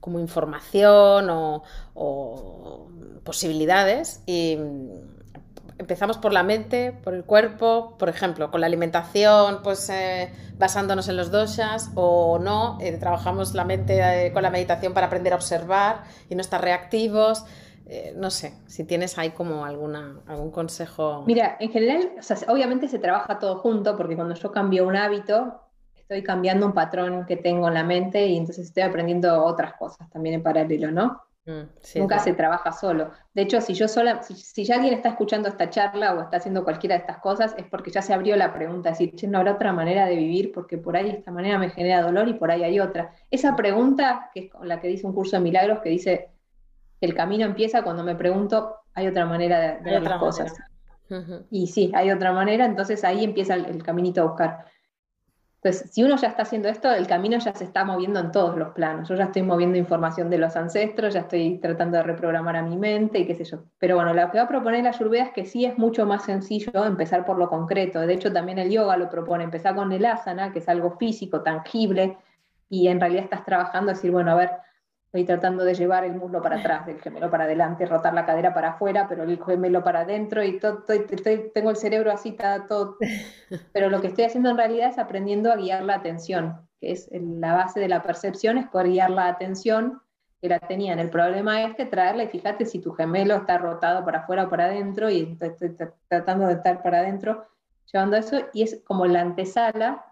como 0.00 0.20
información 0.20 1.30
o, 1.30 1.64
o 1.94 2.88
posibilidades 3.24 4.22
y 4.26 4.58
empezamos 5.78 6.18
por 6.18 6.32
la 6.32 6.42
mente, 6.42 6.92
por 7.04 7.14
el 7.14 7.24
cuerpo, 7.24 7.96
por 7.98 8.08
ejemplo, 8.08 8.50
con 8.50 8.60
la 8.60 8.66
alimentación, 8.66 9.60
pues 9.62 9.88
eh, 9.90 10.32
basándonos 10.58 11.08
en 11.08 11.16
los 11.16 11.30
doshas, 11.30 11.90
o 11.94 12.38
no, 12.38 12.78
eh, 12.80 12.96
trabajamos 12.98 13.54
la 13.54 13.64
mente 13.64 14.26
eh, 14.26 14.32
con 14.32 14.42
la 14.42 14.50
meditación 14.50 14.94
para 14.94 15.06
aprender 15.06 15.32
a 15.32 15.36
observar 15.36 16.04
y 16.28 16.34
no 16.34 16.40
estar 16.40 16.60
reactivos. 16.62 17.44
eh, 17.88 18.14
no 18.16 18.30
sé, 18.30 18.52
si 18.66 18.84
tienes 18.84 19.16
ahí 19.16 19.30
como 19.30 19.64
alguna, 19.64 20.20
algún 20.26 20.50
consejo. 20.50 21.22
Mira, 21.26 21.56
en 21.60 21.70
general, 21.70 22.10
obviamente 22.48 22.88
se 22.88 22.98
trabaja 22.98 23.38
todo 23.38 23.58
junto, 23.58 23.96
porque 23.96 24.16
cuando 24.16 24.34
yo 24.34 24.50
cambio 24.50 24.86
un 24.86 24.96
hábito, 24.96 25.60
estoy 25.94 26.22
cambiando 26.22 26.66
un 26.66 26.72
patrón 26.72 27.26
que 27.26 27.36
tengo 27.36 27.68
en 27.68 27.74
la 27.74 27.84
mente 27.84 28.26
y 28.26 28.36
entonces 28.36 28.66
estoy 28.66 28.82
aprendiendo 28.82 29.44
otras 29.44 29.74
cosas 29.74 30.10
también 30.10 30.34
en 30.36 30.42
paralelo, 30.42 30.90
¿no? 30.90 31.22
Mm, 31.46 32.00
Nunca 32.00 32.18
se 32.18 32.32
trabaja 32.32 32.72
solo. 32.72 33.12
De 33.32 33.42
hecho, 33.42 33.60
si 33.60 33.72
yo 33.72 33.86
sola, 33.86 34.20
si, 34.22 34.64
ya 34.64 34.74
alguien 34.74 34.94
está 34.94 35.10
escuchando 35.10 35.48
esta 35.48 35.70
charla 35.70 36.14
o 36.14 36.22
está 36.22 36.38
haciendo 36.38 36.64
cualquiera 36.64 36.96
de 36.96 37.02
estas 37.02 37.18
cosas, 37.18 37.54
es 37.56 37.64
porque 37.66 37.92
ya 37.92 38.02
se 38.02 38.12
abrió 38.12 38.34
la 38.36 38.52
pregunta, 38.52 38.90
decir, 38.90 39.14
che, 39.14 39.28
no 39.28 39.38
habrá 39.38 39.52
otra 39.52 39.72
manera 39.72 40.06
de 40.06 40.16
vivir, 40.16 40.50
porque 40.52 40.76
por 40.76 40.96
ahí 40.96 41.08
esta 41.08 41.30
manera 41.30 41.56
me 41.58 41.70
genera 41.70 42.02
dolor 42.02 42.28
y 42.28 42.34
por 42.34 42.50
ahí 42.50 42.64
hay 42.64 42.80
otra. 42.80 43.12
Esa 43.30 43.54
pregunta, 43.54 44.30
que 44.34 44.40
es 44.46 44.50
la 44.60 44.80
que 44.80 44.88
dice 44.88 45.06
un 45.06 45.12
curso 45.12 45.36
de 45.36 45.42
milagros, 45.42 45.80
que 45.80 45.88
dice, 45.88 46.30
el 47.00 47.14
camino 47.14 47.44
empieza 47.44 47.82
cuando 47.82 48.02
me 48.02 48.16
pregunto, 48.16 48.80
hay 48.94 49.06
otra 49.06 49.24
manera 49.24 49.60
de, 49.60 49.80
ver 49.82 50.02
las 50.02 50.18
cosas. 50.18 50.52
Y 51.50 51.68
sí, 51.68 51.92
hay 51.94 52.10
otra 52.10 52.32
manera, 52.32 52.64
entonces 52.64 53.04
ahí 53.04 53.22
empieza 53.22 53.54
el, 53.54 53.82
caminito 53.84 54.22
a 54.22 54.24
buscar. 54.24 54.64
Entonces, 55.66 55.90
si 55.90 56.04
uno 56.04 56.14
ya 56.14 56.28
está 56.28 56.42
haciendo 56.42 56.68
esto, 56.68 56.92
el 56.92 57.08
camino 57.08 57.38
ya 57.38 57.52
se 57.52 57.64
está 57.64 57.84
moviendo 57.84 58.20
en 58.20 58.30
todos 58.30 58.56
los 58.56 58.68
planos. 58.68 59.08
Yo 59.08 59.16
ya 59.16 59.24
estoy 59.24 59.42
moviendo 59.42 59.76
información 59.76 60.30
de 60.30 60.38
los 60.38 60.54
ancestros, 60.54 61.14
ya 61.14 61.20
estoy 61.20 61.58
tratando 61.58 61.96
de 61.96 62.04
reprogramar 62.04 62.54
a 62.54 62.62
mi 62.62 62.76
mente 62.76 63.18
y 63.18 63.26
qué 63.26 63.34
sé 63.34 63.42
yo. 63.42 63.64
Pero 63.80 63.96
bueno, 63.96 64.14
lo 64.14 64.30
que 64.30 64.38
va 64.38 64.44
a 64.44 64.48
proponer 64.48 64.84
la 64.84 64.90
Ayurveda 64.90 65.24
es 65.24 65.32
que 65.32 65.44
sí 65.44 65.64
es 65.64 65.76
mucho 65.76 66.06
más 66.06 66.22
sencillo 66.22 66.84
empezar 66.84 67.24
por 67.24 67.36
lo 67.36 67.48
concreto. 67.48 67.98
De 67.98 68.14
hecho, 68.14 68.32
también 68.32 68.60
el 68.60 68.70
yoga 68.70 68.96
lo 68.96 69.10
propone, 69.10 69.42
empezar 69.42 69.74
con 69.74 69.90
el 69.90 70.06
asana, 70.06 70.52
que 70.52 70.60
es 70.60 70.68
algo 70.68 70.92
físico, 70.98 71.42
tangible, 71.42 72.16
y 72.68 72.86
en 72.86 73.00
realidad 73.00 73.24
estás 73.24 73.44
trabajando, 73.44 73.90
decir, 73.90 74.12
bueno, 74.12 74.30
a 74.30 74.34
ver, 74.36 74.50
Estoy 75.16 75.24
tratando 75.24 75.64
de 75.64 75.74
llevar 75.74 76.04
el 76.04 76.12
muslo 76.12 76.42
para 76.42 76.58
atrás, 76.58 76.86
el 76.88 77.00
gemelo 77.00 77.30
para 77.30 77.44
adelante, 77.44 77.86
rotar 77.86 78.12
la 78.12 78.26
cadera 78.26 78.52
para 78.52 78.72
afuera, 78.72 79.06
pero 79.08 79.22
el 79.22 79.42
gemelo 79.42 79.82
para 79.82 80.00
adentro 80.00 80.44
y 80.44 80.58
todo, 80.58 80.84
tengo 81.54 81.70
el 81.70 81.76
cerebro 81.76 82.12
así, 82.12 82.30
está 82.30 82.66
todo. 82.66 82.98
Pero 83.72 83.88
lo 83.88 84.02
que 84.02 84.08
estoy 84.08 84.24
haciendo 84.24 84.50
en 84.50 84.58
realidad 84.58 84.90
es 84.90 84.98
aprendiendo 84.98 85.50
a 85.50 85.56
guiar 85.56 85.84
la 85.84 85.94
atención, 85.94 86.68
que 86.82 86.92
es 86.92 87.08
la 87.10 87.54
base 87.54 87.80
de 87.80 87.88
la 87.88 88.02
percepción, 88.02 88.58
es 88.58 88.66
poder 88.66 88.88
guiar 88.88 89.08
la 89.08 89.28
atención 89.28 90.02
que 90.42 90.50
la 90.50 90.58
tenían. 90.58 90.98
El 90.98 91.08
problema 91.08 91.62
es 91.62 91.74
que 91.76 91.86
traerla 91.86 92.24
y 92.24 92.28
fíjate 92.28 92.66
si 92.66 92.80
tu 92.80 92.92
gemelo 92.92 93.36
está 93.36 93.56
rotado 93.56 94.04
para 94.04 94.18
afuera 94.18 94.44
o 94.44 94.50
para 94.50 94.66
adentro 94.66 95.08
y 95.08 95.34
estoy 95.40 95.74
tratando 96.08 96.46
de 96.46 96.54
estar 96.54 96.82
para 96.82 96.98
adentro, 96.98 97.46
llevando 97.90 98.18
eso, 98.18 98.36
y 98.52 98.64
es 98.64 98.82
como 98.84 99.06
la 99.06 99.22
antesala 99.22 100.04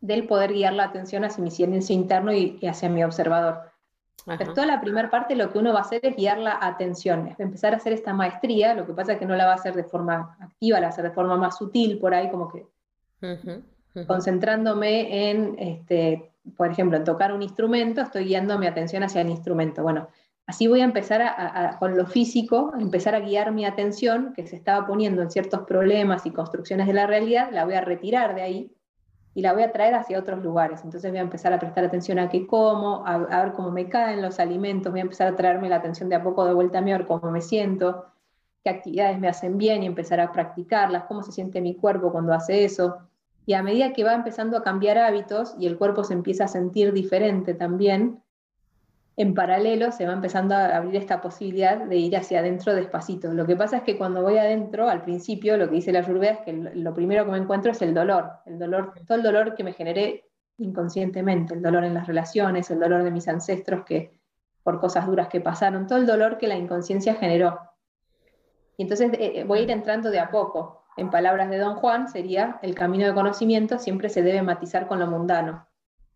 del 0.00 0.26
poder 0.26 0.54
guiar 0.54 0.72
la 0.72 0.84
atención 0.84 1.26
hacia 1.26 1.44
mi 1.44 1.50
silencio 1.50 1.94
interno 1.94 2.32
y 2.32 2.58
hacia 2.66 2.88
mi 2.88 3.04
observador. 3.04 3.67
Pero 4.36 4.52
toda 4.52 4.66
la 4.66 4.80
primera 4.80 5.10
parte 5.10 5.34
lo 5.34 5.50
que 5.50 5.58
uno 5.58 5.72
va 5.72 5.78
a 5.78 5.82
hacer 5.82 6.00
es 6.02 6.16
guiar 6.16 6.38
la 6.38 6.58
atención, 6.60 7.28
es 7.28 7.40
empezar 7.40 7.72
a 7.72 7.76
hacer 7.76 7.92
esta 7.92 8.12
maestría, 8.12 8.74
lo 8.74 8.86
que 8.86 8.92
pasa 8.92 9.12
es 9.12 9.18
que 9.18 9.26
no 9.26 9.36
la 9.36 9.46
va 9.46 9.52
a 9.52 9.54
hacer 9.54 9.74
de 9.74 9.84
forma 9.84 10.36
activa, 10.40 10.78
la 10.78 10.86
va 10.86 10.86
a 10.88 10.90
hacer 10.90 11.04
de 11.04 11.12
forma 11.12 11.36
más 11.36 11.56
sutil, 11.56 11.98
por 11.98 12.14
ahí 12.14 12.30
como 12.30 12.48
que 12.48 12.66
concentrándome 14.06 15.30
en, 15.30 15.56
este, 15.58 16.30
por 16.56 16.70
ejemplo, 16.70 16.96
en 16.96 17.04
tocar 17.04 17.32
un 17.32 17.42
instrumento, 17.42 18.00
estoy 18.00 18.24
guiando 18.24 18.58
mi 18.58 18.66
atención 18.66 19.02
hacia 19.02 19.22
el 19.22 19.30
instrumento. 19.30 19.82
Bueno, 19.82 20.08
así 20.46 20.66
voy 20.66 20.82
a 20.82 20.84
empezar 20.84 21.22
a, 21.22 21.76
con 21.78 21.96
lo 21.96 22.06
físico, 22.06 22.72
a 22.74 22.80
empezar 22.80 23.14
a 23.14 23.20
guiar 23.20 23.52
mi 23.52 23.64
atención, 23.64 24.32
que 24.34 24.46
se 24.46 24.56
estaba 24.56 24.86
poniendo 24.86 25.22
en 25.22 25.30
ciertos 25.30 25.62
problemas 25.62 26.26
y 26.26 26.30
construcciones 26.30 26.86
de 26.86 26.92
la 26.92 27.06
realidad, 27.06 27.50
la 27.52 27.64
voy 27.64 27.74
a 27.74 27.80
retirar 27.80 28.34
de 28.34 28.42
ahí 28.42 28.77
y 29.34 29.42
la 29.42 29.52
voy 29.52 29.62
a 29.62 29.72
traer 29.72 29.94
hacia 29.94 30.18
otros 30.18 30.42
lugares. 30.42 30.82
Entonces 30.84 31.10
voy 31.10 31.18
a 31.18 31.22
empezar 31.22 31.52
a 31.52 31.58
prestar 31.58 31.84
atención 31.84 32.18
a 32.18 32.28
qué 32.28 32.46
como, 32.46 33.06
a, 33.06 33.18
ver 33.18 33.52
cómo 33.52 33.70
me 33.70 33.88
caen 33.88 34.22
los 34.22 34.40
alimentos, 34.40 34.90
voy 34.92 35.00
a 35.00 35.02
empezar 35.02 35.28
a 35.28 35.36
traerme 35.36 35.68
la 35.68 35.76
atención 35.76 36.08
de 36.08 36.16
a 36.16 36.22
poco 36.22 36.44
de 36.44 36.54
vuelta 36.54 36.78
a 36.78 36.80
mí, 36.80 36.92
a 36.92 36.98
ver 36.98 37.06
cómo 37.06 37.30
me 37.30 37.40
siento, 37.40 38.06
qué 38.64 38.70
actividades 38.70 39.18
me 39.18 39.28
hacen 39.28 39.58
bien 39.58 39.82
y 39.82 39.86
empezar 39.86 40.20
a 40.20 40.32
practicarlas, 40.32 41.04
cómo 41.04 41.22
se 41.22 41.32
siente 41.32 41.60
mi 41.60 41.74
cuerpo 41.74 42.10
cuando 42.10 42.32
hace 42.32 42.64
eso. 42.64 42.98
Y 43.46 43.54
a 43.54 43.62
medida 43.62 43.92
que 43.92 44.04
va 44.04 44.12
empezando 44.12 44.56
a 44.58 44.62
cambiar 44.62 44.98
hábitos 44.98 45.54
y 45.58 45.66
el 45.66 45.78
cuerpo 45.78 46.04
se 46.04 46.14
empieza 46.14 46.44
a 46.44 46.48
sentir 46.48 46.92
diferente 46.92 47.54
también, 47.54 48.22
en 49.18 49.34
paralelo 49.34 49.90
se 49.90 50.06
va 50.06 50.12
empezando 50.12 50.54
a 50.54 50.76
abrir 50.76 50.94
esta 50.94 51.20
posibilidad 51.20 51.76
de 51.76 51.96
ir 51.96 52.16
hacia 52.16 52.38
adentro 52.38 52.72
despacito. 52.72 53.34
Lo 53.34 53.46
que 53.46 53.56
pasa 53.56 53.78
es 53.78 53.82
que 53.82 53.98
cuando 53.98 54.22
voy 54.22 54.38
adentro, 54.38 54.88
al 54.88 55.02
principio, 55.02 55.56
lo 55.56 55.68
que 55.68 55.74
dice 55.74 55.90
la 55.90 55.98
Ayurveda 55.98 56.34
es 56.34 56.40
que 56.42 56.52
lo 56.52 56.94
primero 56.94 57.24
que 57.24 57.32
me 57.32 57.38
encuentro 57.38 57.72
es 57.72 57.82
el 57.82 57.94
dolor, 57.94 58.30
el 58.46 58.60
dolor, 58.60 58.94
todo 59.08 59.18
el 59.18 59.24
dolor 59.24 59.56
que 59.56 59.64
me 59.64 59.72
generé 59.72 60.24
inconscientemente, 60.58 61.52
el 61.54 61.62
dolor 61.62 61.82
en 61.82 61.94
las 61.94 62.06
relaciones, 62.06 62.70
el 62.70 62.78
dolor 62.78 63.02
de 63.02 63.10
mis 63.10 63.26
ancestros 63.26 63.84
que 63.84 64.20
por 64.62 64.78
cosas 64.78 65.04
duras 65.04 65.26
que 65.26 65.40
pasaron, 65.40 65.88
todo 65.88 65.98
el 65.98 66.06
dolor 66.06 66.38
que 66.38 66.46
la 66.46 66.56
inconsciencia 66.56 67.14
generó. 67.14 67.58
Y 68.76 68.82
entonces 68.82 69.12
eh, 69.14 69.40
eh, 69.40 69.44
voy 69.44 69.58
a 69.58 69.62
ir 69.62 69.70
entrando 69.72 70.12
de 70.12 70.20
a 70.20 70.30
poco. 70.30 70.84
En 70.96 71.10
palabras 71.10 71.50
de 71.50 71.58
Don 71.58 71.74
Juan, 71.74 72.06
sería 72.06 72.60
el 72.62 72.76
camino 72.76 73.04
de 73.04 73.14
conocimiento 73.14 73.80
siempre 73.80 74.10
se 74.10 74.22
debe 74.22 74.42
matizar 74.42 74.86
con 74.86 75.00
lo 75.00 75.08
mundano 75.08 75.67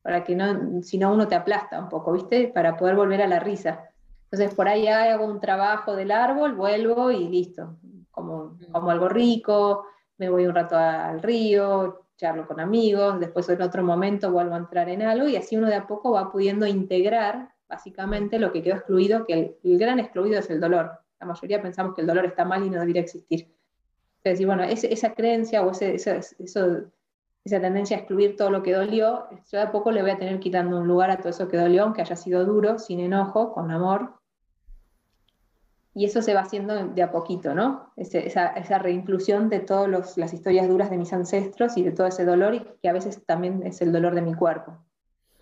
para 0.02 0.24
que 0.24 0.34
no, 0.34 0.82
si 0.82 0.98
no 0.98 1.12
uno 1.12 1.28
te 1.28 1.34
aplasta 1.34 1.78
un 1.78 1.88
poco, 1.88 2.12
¿viste? 2.12 2.48
Para 2.48 2.76
poder 2.76 2.96
volver 2.96 3.22
a 3.22 3.28
la 3.28 3.38
risa. 3.38 3.88
Entonces 4.24 4.54
por 4.54 4.68
ahí 4.68 4.88
hago 4.88 5.24
un 5.24 5.40
trabajo 5.40 5.94
del 5.94 6.10
árbol, 6.10 6.54
vuelvo 6.54 7.10
y 7.10 7.28
listo, 7.28 7.76
como, 8.10 8.58
como 8.72 8.90
algo 8.90 9.08
rico, 9.08 9.86
me 10.18 10.28
voy 10.28 10.46
un 10.46 10.54
rato 10.54 10.76
al 10.76 11.22
río, 11.22 12.06
charlo 12.16 12.46
con 12.46 12.60
amigos, 12.60 13.20
después 13.20 13.48
en 13.48 13.62
otro 13.62 13.82
momento 13.82 14.30
vuelvo 14.30 14.54
a 14.54 14.58
entrar 14.58 14.88
en 14.88 15.02
algo 15.02 15.28
y 15.28 15.36
así 15.36 15.56
uno 15.56 15.68
de 15.68 15.74
a 15.74 15.86
poco 15.86 16.12
va 16.12 16.30
pudiendo 16.30 16.66
integrar 16.66 17.50
básicamente 17.68 18.38
lo 18.38 18.52
que 18.52 18.62
quedó 18.62 18.76
excluido, 18.76 19.24
que 19.24 19.58
el, 19.62 19.78
gran 19.78 19.98
excluido 19.98 20.38
es 20.38 20.50
el 20.50 20.60
dolor. 20.60 20.92
La 21.18 21.26
mayoría 21.26 21.62
pensamos 21.62 21.94
que 21.94 22.02
el 22.02 22.06
dolor 22.06 22.26
está 22.26 22.44
mal 22.44 22.64
y 22.64 22.70
no 22.70 22.80
debería 22.80 23.02
existir. 23.02 23.48
Entonces, 24.18 24.46
bueno, 24.46 24.62
esa 24.64 25.14
creencia 25.14 25.62
o 25.62 25.70
ese, 25.70 25.94
eso, 25.94 26.10
eso 26.38 26.84
esa 27.44 27.60
tendencia 27.60 27.96
a 27.96 28.00
excluir 28.00 28.36
todo 28.36 28.50
lo 28.50 28.62
que 28.62 28.72
dolió, 28.72 29.28
yo 29.50 29.58
de 29.58 29.62
a 29.62 29.72
poco 29.72 29.90
le 29.90 30.02
voy 30.02 30.12
a 30.12 30.18
tener 30.18 30.38
quitando 30.38 30.78
un 30.78 30.86
lugar 30.86 31.10
a 31.10 31.18
todo 31.18 31.30
eso 31.30 31.48
que 31.48 31.56
dolió, 31.56 31.82
aunque 31.82 32.02
haya 32.02 32.16
sido 32.16 32.44
duro, 32.44 32.78
sin 32.78 33.00
enojo, 33.00 33.52
con 33.52 33.70
amor. 33.70 34.14
Y 35.94 36.06
eso 36.06 36.22
se 36.22 36.32
va 36.32 36.40
haciendo 36.40 36.88
de 36.88 37.02
a 37.02 37.10
poquito, 37.10 37.54
¿no? 37.54 37.92
esa, 37.96 38.46
esa, 38.46 38.78
reinclusión 38.78 39.50
de 39.50 39.60
todas 39.60 40.16
las 40.16 40.32
historias 40.32 40.68
duras 40.68 40.88
de 40.88 40.96
mis 40.96 41.12
ancestros 41.12 41.76
y 41.76 41.82
de 41.82 41.92
todo 41.92 42.06
ese 42.06 42.24
dolor, 42.24 42.54
y 42.54 42.66
que 42.80 42.88
a 42.88 42.92
veces 42.94 43.22
también 43.26 43.62
es 43.66 43.82
el 43.82 43.92
dolor 43.92 44.14
de 44.14 44.22
mi 44.22 44.34
cuerpo. 44.34 44.78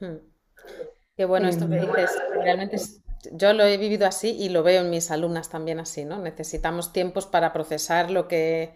Hmm. 0.01 0.17
Qué 1.17 1.27
bueno 1.27 1.49
esto 1.49 1.69
que 1.69 1.77
em, 1.77 1.87
dices. 1.87 2.19
Realmente 2.43 2.79
yo 3.33 3.53
lo 3.53 3.65
he 3.65 3.77
vivido 3.77 4.07
así 4.07 4.31
y 4.31 4.49
lo 4.49 4.63
veo 4.63 4.83
en 4.83 4.91
mis 4.91 5.11
alumnas 5.11 5.49
también 5.49 5.81
así, 5.81 6.05
¿no? 6.05 6.19
Necesitamos 6.19 6.93
tiempos 6.93 7.27
para 7.27 7.53
procesar 7.53 8.11
lo 8.11 8.29
que 8.29 8.73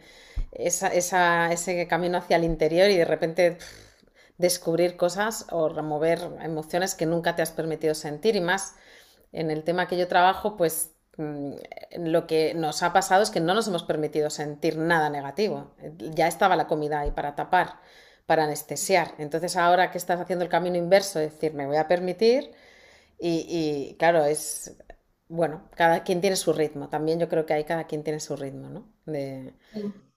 esa, 0.53 0.89
ese 0.89 1.87
camino 1.89 2.19
hacia 2.19 2.37
el 2.37 2.45
interior 2.45 2.91
y 2.91 2.97
de 2.97 3.05
repente 3.05 3.59
descubrir 4.39 4.97
cosas 4.97 5.47
o 5.51 5.69
remover 5.69 6.21
emociones 6.43 6.95
que 6.95 7.07
nunca 7.07 7.37
te 7.37 7.43
has 7.43 7.53
permitido 7.53 7.95
sentir 7.95 8.37
y 8.37 8.41
más 8.41 8.75
en 9.33 9.51
el 9.51 9.65
tema 9.65 9.89
que 9.89 9.97
yo 9.97 10.09
trabajo, 10.09 10.57
pues 10.57 10.93
mm, 11.17 11.55
lo 11.99 12.27
que 12.27 12.55
nos 12.55 12.83
ha 12.83 12.93
pasado 12.93 13.23
es 13.23 13.31
que 13.31 13.41
no 13.41 13.55
nos 13.55 13.69
hemos 13.69 13.85
permitido 13.85 14.31
sentir 14.31 14.79
nada 14.79 15.11
negativo. 15.11 15.75
Ya 15.99 16.29
estaba 16.29 16.57
la 16.57 16.67
comida 16.67 17.01
ahí 17.01 17.11
para 17.11 17.35
tapar, 17.35 17.81
para 18.27 18.45
anestesiar. 18.45 19.15
Entonces 19.19 19.57
ahora 19.57 19.91
que 19.91 19.99
estás 19.99 20.21
haciendo 20.21 20.45
el 20.45 20.51
camino 20.51 20.77
inverso, 20.77 21.21
es 21.21 21.33
decir, 21.33 21.55
me 21.55 21.67
voy 21.67 21.77
a 21.77 21.89
permitir 21.89 22.53
y, 23.19 23.97
claro, 23.99 24.25
es, 24.25 24.77
bueno, 25.29 25.69
cada 25.75 26.03
quien 26.05 26.21
tiene 26.21 26.37
su 26.37 26.53
ritmo. 26.53 26.89
También 26.89 27.19
yo 27.19 27.29
creo 27.29 27.47
que 27.47 27.55
hay 27.55 27.65
cada 27.65 27.85
quien 27.85 28.03
tiene 28.03 28.21
su 28.21 28.37
ritmo, 28.37 28.69
¿no? 28.69 28.93
De... 29.07 29.55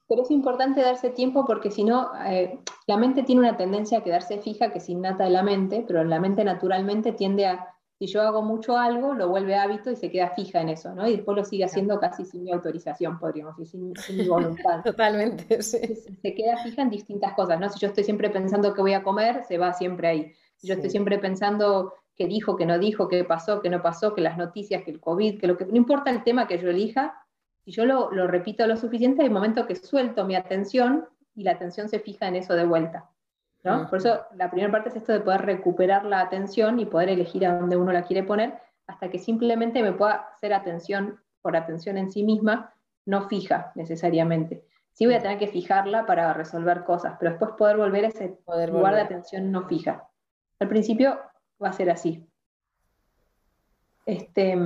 Pero 0.09 0.21
es 0.21 0.31
importante 0.31 0.81
darse 0.81 1.09
tiempo 1.09 1.45
porque 1.45 1.69
si 1.69 1.83
no, 1.83 2.11
eh, 2.25 2.59
la 2.87 2.97
mente 2.97 3.23
tiene 3.23 3.41
una 3.41 3.57
tendencia 3.57 3.99
a 3.99 4.03
quedarse 4.03 4.39
fija, 4.39 4.71
que 4.71 4.77
es 4.77 4.87
innata 4.87 5.25
de 5.25 5.31
la 5.31 5.43
mente, 5.43 5.83
pero 5.85 6.03
la 6.03 6.19
mente 6.19 6.45
naturalmente 6.45 7.11
tiende 7.11 7.45
a, 7.45 7.75
si 7.99 8.05
yo 8.07 8.21
hago 8.21 8.43
mucho 8.43 8.77
algo, 8.77 9.13
lo 9.15 9.27
vuelve 9.27 9.55
hábito 9.55 9.89
y 9.89 9.95
se 9.95 10.11
queda 10.11 10.29
fija 10.29 10.61
en 10.61 10.69
eso, 10.69 10.93
¿no? 10.93 11.07
Y 11.07 11.15
después 11.15 11.35
lo 11.35 11.43
sigue 11.43 11.65
haciendo 11.65 11.99
casi 11.99 12.25
sin 12.25 12.43
mi 12.43 12.51
autorización, 12.51 13.17
podríamos 13.17 13.57
decir, 13.57 13.81
sin, 13.97 14.17
mi 14.17 14.27
voluntad. 14.27 14.81
Totalmente, 14.83 15.61
sí. 15.63 15.79
Se, 16.21 16.35
queda 16.35 16.57
fija 16.63 16.83
en 16.83 16.91
distintas 16.91 17.33
cosas, 17.33 17.59
¿no? 17.59 17.69
Si 17.69 17.79
yo 17.79 17.87
estoy 17.87 18.03
siempre 18.03 18.29
pensando 18.29 18.73
que 18.73 18.81
voy 18.81 18.93
a 18.93 19.03
comer, 19.03 19.43
se 19.45 19.57
va 19.57 19.73
siempre 19.73 20.07
ahí. 20.07 20.33
Si 20.57 20.67
yo 20.67 20.75
estoy 20.75 20.91
siempre 20.91 21.17
pensando 21.17 21.93
qué 22.17 22.25
dijo, 22.25 22.57
qué 22.57 22.65
no 22.65 22.79
dijo, 22.79 23.07
qué 23.07 23.23
pasó, 23.23 23.61
qué 23.61 23.69
no 23.69 23.81
pasó, 23.81 24.13
que 24.13 24.21
las 24.21 24.37
noticias, 24.37 24.83
que 24.83 24.91
el 24.91 24.99
COVID, 24.99 25.39
que 25.39 25.47
lo 25.47 25.55
que... 25.55 25.65
No 25.65 25.75
importa 25.75 26.09
el 26.09 26.23
tema 26.23 26.47
que 26.47 26.57
yo 26.57 26.69
elija, 26.69 27.23
si 27.63 27.71
yo 27.71 27.85
lo, 27.85 28.09
repito 28.27 28.65
lo 28.65 28.75
suficiente, 28.75 29.21
hay 29.21 29.29
momento 29.29 29.67
que 29.67 29.75
suelto 29.75 30.25
mi 30.25 30.35
atención 30.35 31.07
y 31.35 31.43
la 31.43 31.51
atención 31.51 31.89
se 31.89 31.99
fija 31.99 32.27
en 32.27 32.35
eso 32.35 32.55
de 32.55 32.65
vuelta. 32.65 33.09
¿no? 33.63 33.89
Por 33.89 33.99
eso 33.99 34.21
la 34.35 34.49
primera 34.49 34.71
parte 34.71 34.89
es 34.89 34.95
esto 34.95 35.11
de 35.11 35.19
poder 35.19 35.41
recuperar 35.41 36.05
la 36.05 36.21
atención 36.21 36.79
y 36.79 36.85
poder 36.85 37.09
elegir 37.09 37.45
a 37.45 37.59
dónde 37.59 37.75
uno 37.75 37.91
la 37.91 38.03
quiere 38.03 38.23
poner, 38.23 38.57
hasta 38.87 39.09
que 39.09 39.19
simplemente 39.19 39.83
me 39.83 39.91
pueda 39.91 40.29
hacer 40.33 40.53
atención 40.53 41.19
por 41.41 41.55
atención 41.55 41.97
en 41.97 42.09
sí 42.09 42.23
misma, 42.23 42.73
no 43.05 43.27
fija 43.27 43.71
necesariamente. 43.75 44.63
Sí 44.93 45.05
voy 45.05 45.15
a 45.15 45.21
tener 45.21 45.37
que 45.37 45.47
fijarla 45.47 46.05
para 46.05 46.33
resolver 46.33 46.83
cosas, 46.83 47.15
pero 47.19 47.31
después 47.31 47.51
poder 47.51 47.77
volver 47.77 48.05
a 48.05 48.07
ese 48.07 48.39
lugar 48.71 48.95
de 48.95 49.01
atención 49.01 49.51
no 49.51 49.67
fija. 49.67 50.07
Al 50.59 50.69
principio 50.69 51.19
va 51.63 51.69
a 51.69 51.73
ser 51.73 51.89
así. 51.89 52.27
Este, 54.05 54.57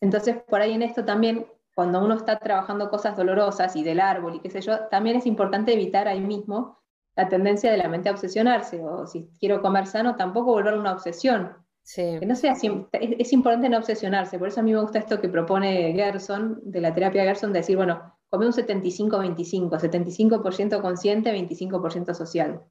Entonces, 0.00 0.36
por 0.48 0.60
ahí 0.60 0.72
en 0.72 0.82
esto 0.82 1.04
también, 1.04 1.46
cuando 1.74 2.04
uno 2.04 2.14
está 2.14 2.38
trabajando 2.38 2.90
cosas 2.90 3.16
dolorosas 3.16 3.76
y 3.76 3.84
del 3.84 4.00
árbol 4.00 4.34
y 4.34 4.40
qué 4.40 4.50
sé 4.50 4.60
yo, 4.60 4.86
también 4.88 5.16
es 5.16 5.26
importante 5.26 5.72
evitar 5.72 6.08
ahí 6.08 6.20
mismo 6.20 6.80
la 7.16 7.28
tendencia 7.28 7.70
de 7.70 7.78
la 7.78 7.88
mente 7.88 8.08
a 8.08 8.12
obsesionarse, 8.12 8.82
o 8.84 9.06
si 9.06 9.28
quiero 9.38 9.60
comer 9.60 9.86
sano, 9.86 10.16
tampoco 10.16 10.52
volver 10.52 10.74
una 10.74 10.92
obsesión. 10.92 11.56
Que 11.94 12.26
no 12.26 12.36
sea 12.36 12.52
es, 12.52 13.32
importante 13.32 13.68
no 13.68 13.78
obsesionarse, 13.78 14.38
por 14.38 14.48
eso 14.48 14.60
a 14.60 14.62
mí 14.62 14.72
me 14.72 14.80
gusta 14.80 14.98
esto 14.98 15.20
que 15.20 15.28
propone 15.28 15.92
Gerson, 15.92 16.60
de 16.62 16.80
la 16.80 16.94
terapia 16.94 17.24
Gerson, 17.24 17.52
de 17.52 17.60
decir, 17.60 17.76
bueno, 17.76 18.16
come 18.28 18.46
un 18.46 18.52
75-25, 18.52 19.70
75%, 19.70 20.80
consciente, 20.80 21.32
25% 21.32 22.14
social. 22.14 22.62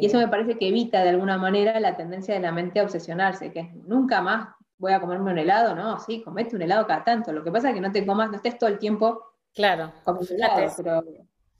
Y 0.00 0.06
eso 0.06 0.18
me 0.18 0.28
parece 0.28 0.58
que 0.58 0.68
evita 0.68 1.02
de 1.02 1.10
alguna 1.10 1.38
manera 1.38 1.78
la 1.80 1.96
tendencia 1.96 2.34
de 2.34 2.40
la 2.40 2.52
mente 2.52 2.80
a 2.80 2.84
obsesionarse, 2.84 3.52
que 3.52 3.60
es 3.60 3.74
nunca 3.74 4.20
más 4.20 4.48
voy 4.78 4.92
a 4.92 5.00
comerme 5.00 5.32
un 5.32 5.38
helado, 5.38 5.74
no, 5.74 5.98
sí, 6.00 6.22
comete 6.22 6.56
un 6.56 6.62
helado 6.62 6.86
cada 6.86 7.04
tanto. 7.04 7.32
Lo 7.32 7.44
que 7.44 7.52
pasa 7.52 7.68
es 7.68 7.74
que 7.74 7.80
no 7.80 7.92
te 7.92 8.04
comas, 8.04 8.30
no 8.30 8.36
estés 8.36 8.58
todo 8.58 8.70
el 8.70 8.78
tiempo 8.78 9.22
claro. 9.54 9.92
comiendo 10.04 10.34
helado, 10.34 10.72
pero 10.76 11.04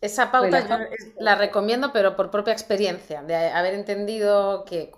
esa 0.00 0.32
pauta 0.32 0.66
yo 0.66 0.78
la 1.18 1.34
recomiendo, 1.34 1.92
pero 1.92 2.16
por 2.16 2.30
propia 2.30 2.54
experiencia, 2.54 3.22
de 3.22 3.36
haber 3.36 3.74
entendido 3.74 4.64
que, 4.64 4.90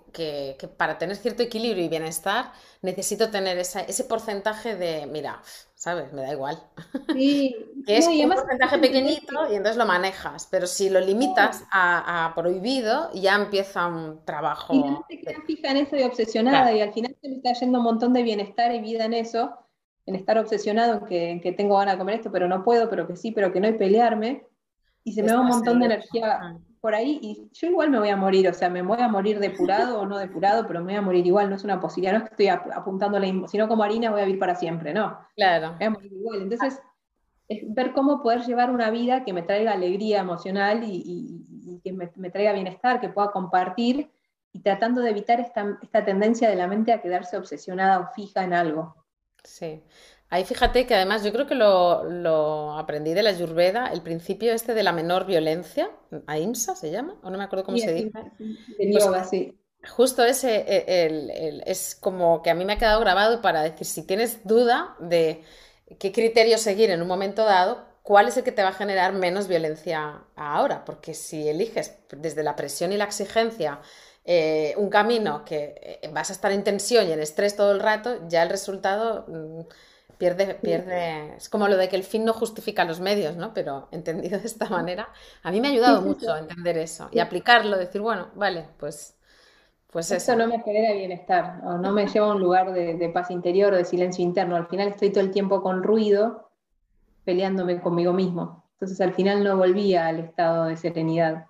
para 0.77 0.97
tener 0.97 1.17
cierto 1.17 1.43
equilibrio 1.43 1.83
y 1.83 1.89
bienestar 1.89 2.53
necesito 2.81 3.29
tener 3.29 3.57
ese 3.57 4.03
porcentaje 4.05 4.77
de, 4.77 5.05
mira, 5.07 5.41
¿sabes? 5.83 6.13
Me 6.13 6.21
da 6.21 6.31
igual. 6.31 6.57
Sí. 7.11 7.53
que 7.85 7.97
es 7.97 8.07
un 8.07 8.29
porcentaje 8.29 8.79
pequeñito 8.79 9.51
y 9.51 9.55
entonces 9.55 9.75
lo 9.75 9.85
manejas, 9.85 10.47
pero 10.49 10.65
si 10.65 10.89
lo 10.89 11.01
limitas 11.01 11.65
a, 11.73 12.31
prohibido, 12.35 13.11
ya 13.13 13.35
empieza 13.35 13.87
un 13.87 14.23
trabajo. 14.23 14.73
Y 14.73 14.79
no 14.79 15.05
te 15.09 15.19
quedas 15.19 15.43
fija 15.45 15.71
en 15.71 15.77
eso 15.77 15.97
y 15.97 16.03
obsesionada, 16.03 16.71
y 16.71 16.79
al 16.79 16.93
final 16.93 17.13
te 17.21 17.33
está 17.33 17.51
yendo 17.51 17.79
un 17.79 17.83
montón 17.83 18.13
de 18.13 18.23
bienestar 18.23 18.73
y 18.73 18.79
vida 18.79 19.03
en 19.03 19.13
eso, 19.13 19.57
en 20.05 20.15
estar 20.15 20.37
obsesionado 20.37 20.99
en 20.99 21.05
que, 21.05 21.29
en 21.31 21.41
que 21.41 21.51
tengo 21.51 21.77
ganas 21.77 21.95
de 21.95 21.99
comer 21.99 22.15
esto, 22.15 22.31
pero 22.31 22.47
no 22.47 22.63
puedo, 22.63 22.89
pero 22.89 23.05
que 23.05 23.17
sí, 23.17 23.31
pero 23.31 23.51
que 23.51 23.59
no, 23.59 23.67
y 23.67 23.73
pelearme 23.73 24.47
y 25.03 25.13
se 25.13 25.23
me 25.23 25.33
va 25.33 25.41
un 25.41 25.47
montón 25.47 25.79
de 25.79 25.85
energía 25.85 26.57
por 26.79 26.95
ahí 26.95 27.19
y 27.21 27.49
yo 27.53 27.67
igual 27.67 27.89
me 27.89 27.99
voy 27.99 28.09
a 28.09 28.17
morir, 28.17 28.47
o 28.49 28.53
sea, 28.53 28.69
me 28.69 28.81
voy 28.81 28.99
a 28.99 29.07
morir 29.07 29.39
depurado 29.39 30.01
o 30.01 30.05
no 30.05 30.17
depurado, 30.17 30.67
pero 30.67 30.79
me 30.79 30.87
voy 30.87 30.95
a 30.95 31.01
morir 31.01 31.25
igual, 31.25 31.49
no 31.49 31.55
es 31.55 31.63
una 31.63 31.79
posibilidad, 31.79 32.13
no 32.13 32.17
es 32.19 32.29
que 32.29 32.33
estoy 32.33 32.47
apuntando 32.49 33.19
la 33.19 33.47
si 33.47 33.57
no 33.57 33.67
como 33.67 33.83
harina 33.83 34.11
voy 34.11 34.21
a 34.21 34.25
vivir 34.25 34.39
para 34.39 34.55
siempre, 34.55 34.93
no. 34.93 35.17
Claro. 35.35 35.71
Me 35.71 35.77
voy 35.77 35.85
a 35.85 35.89
morir 35.91 36.13
igual. 36.13 36.41
Entonces, 36.41 36.81
es 37.47 37.73
ver 37.73 37.93
cómo 37.93 38.21
poder 38.21 38.41
llevar 38.41 38.69
una 38.69 38.89
vida 38.89 39.23
que 39.23 39.33
me 39.33 39.43
traiga 39.43 39.73
alegría 39.73 40.19
emocional 40.19 40.83
y, 40.85 41.79
que 41.83 41.93
me, 41.93 42.29
traiga 42.29 42.53
bienestar, 42.53 42.99
que 42.99 43.09
pueda 43.09 43.31
compartir 43.31 44.09
y 44.51 44.59
tratando 44.59 45.01
de 45.01 45.09
evitar 45.09 45.39
esta, 45.39 45.77
esta 45.81 46.05
tendencia 46.05 46.49
de 46.49 46.55
la 46.55 46.67
mente 46.67 46.91
a 46.91 47.01
quedarse 47.01 47.37
obsesionada 47.37 47.99
o 47.99 48.13
fija 48.13 48.43
en 48.43 48.53
algo. 48.53 48.95
Sí. 49.43 49.81
Ahí 50.33 50.45
fíjate 50.45 50.87
que 50.87 50.95
además 50.95 51.23
yo 51.23 51.31
creo 51.31 51.45
que 51.45 51.53
lo, 51.53 52.75
aprendí 52.75 53.13
de 53.13 53.21
la 53.21 53.29
Ayurveda, 53.29 53.91
el 53.93 54.01
principio 54.01 54.51
este 54.51 54.73
de 54.73 54.81
la 54.81 54.91
menor 54.91 55.27
violencia, 55.27 55.91
ahimsa 56.25 56.75
se 56.75 56.89
llama, 56.89 57.19
o 57.21 57.29
no 57.29 57.37
me 57.37 57.43
acuerdo 57.43 57.65
cómo 57.65 57.77
se 57.77 57.93
dice. 57.93 58.09
Pues 58.39 59.05
yoga, 59.05 59.25
sí. 59.25 59.55
Justo 59.87 60.25
ese 60.25 60.65
e, 60.67 61.61
es 61.67 61.93
como 61.93 62.41
que 62.41 62.49
a 62.49 62.55
mí 62.55 62.65
me 62.65 62.73
ha 62.73 62.77
quedado 62.79 62.99
grabado 62.99 63.43
para 63.43 63.61
decir, 63.61 63.85
si 63.85 64.07
tienes 64.07 64.43
duda 64.43 64.95
de 64.99 65.43
qué 65.99 66.11
criterio 66.11 66.57
seguir 66.57 66.89
en 66.89 67.03
un 67.03 67.07
momento 67.07 67.45
dado, 67.45 67.85
¿cuál 68.01 68.27
es 68.27 68.35
el 68.35 68.43
que 68.43 68.51
te 68.51 68.63
va 68.63 68.69
a 68.69 68.73
generar 68.73 69.13
menos 69.13 69.47
violencia 69.47 70.23
ahora? 70.35 70.83
Porque 70.83 71.13
si 71.13 71.47
eliges 71.47 71.95
desde 72.09 72.41
la 72.41 72.55
presión 72.55 72.91
y 72.91 72.97
la 72.97 73.03
exigencia 73.03 73.81
eh, 74.25 74.73
un 74.77 74.89
camino 74.89 75.45
que 75.45 75.99
eh, 76.01 76.09
vas 76.11 76.31
a 76.31 76.33
estar 76.33 76.51
en 76.51 76.63
tensión 76.63 77.07
y 77.07 77.11
en 77.11 77.19
estrés 77.19 77.55
todo 77.55 77.71
el 77.71 77.79
rato, 77.79 78.27
ya 78.27 78.41
el 78.41 78.49
resultado 78.49 79.25
mm, 79.27 79.61
Pierde, 80.17 80.55
pierde, 80.55 81.35
es 81.35 81.49
como 81.49 81.67
lo 81.67 81.77
de 81.77 81.89
que 81.89 81.95
el 81.95 82.03
fin 82.03 82.25
no 82.25 82.33
justifica 82.33 82.85
los 82.85 82.99
medios, 82.99 83.35
¿no? 83.35 83.53
Pero 83.53 83.87
entendido 83.91 84.39
de 84.39 84.45
esta 84.45 84.69
manera, 84.69 85.09
a 85.41 85.51
mí 85.51 85.61
me 85.61 85.67
ha 85.67 85.71
ayudado 85.71 86.01
mucho 86.01 86.31
a 86.33 86.39
entender 86.39 86.77
eso 86.77 87.09
y 87.11 87.19
aplicarlo, 87.19 87.77
decir, 87.77 88.01
bueno, 88.01 88.29
vale, 88.35 88.65
pues, 88.77 89.15
pues 89.91 90.11
eso. 90.11 90.35
no 90.35 90.47
me 90.47 90.61
genera 90.61 90.93
bienestar, 90.93 91.61
o 91.63 91.77
no 91.77 91.91
me 91.91 92.07
lleva 92.07 92.27
a 92.27 92.33
un 92.33 92.41
lugar 92.41 92.73
de, 92.73 93.09
paz 93.09 93.31
interior 93.31 93.73
o 93.73 93.77
de 93.77 93.85
silencio 93.85 94.23
interno. 94.23 94.55
Al 94.55 94.67
final 94.67 94.87
estoy 94.87 95.11
todo 95.11 95.23
el 95.23 95.31
tiempo 95.31 95.61
con 95.61 95.83
ruido, 95.83 96.49
peleándome 97.23 97.79
conmigo 97.81 98.13
mismo. 98.13 98.65
Entonces 98.73 98.99
al 99.01 99.13
final 99.13 99.43
no 99.43 99.55
volvía 99.55 100.07
al 100.07 100.19
estado 100.19 100.65
de 100.65 100.77
serenidad. 100.77 101.45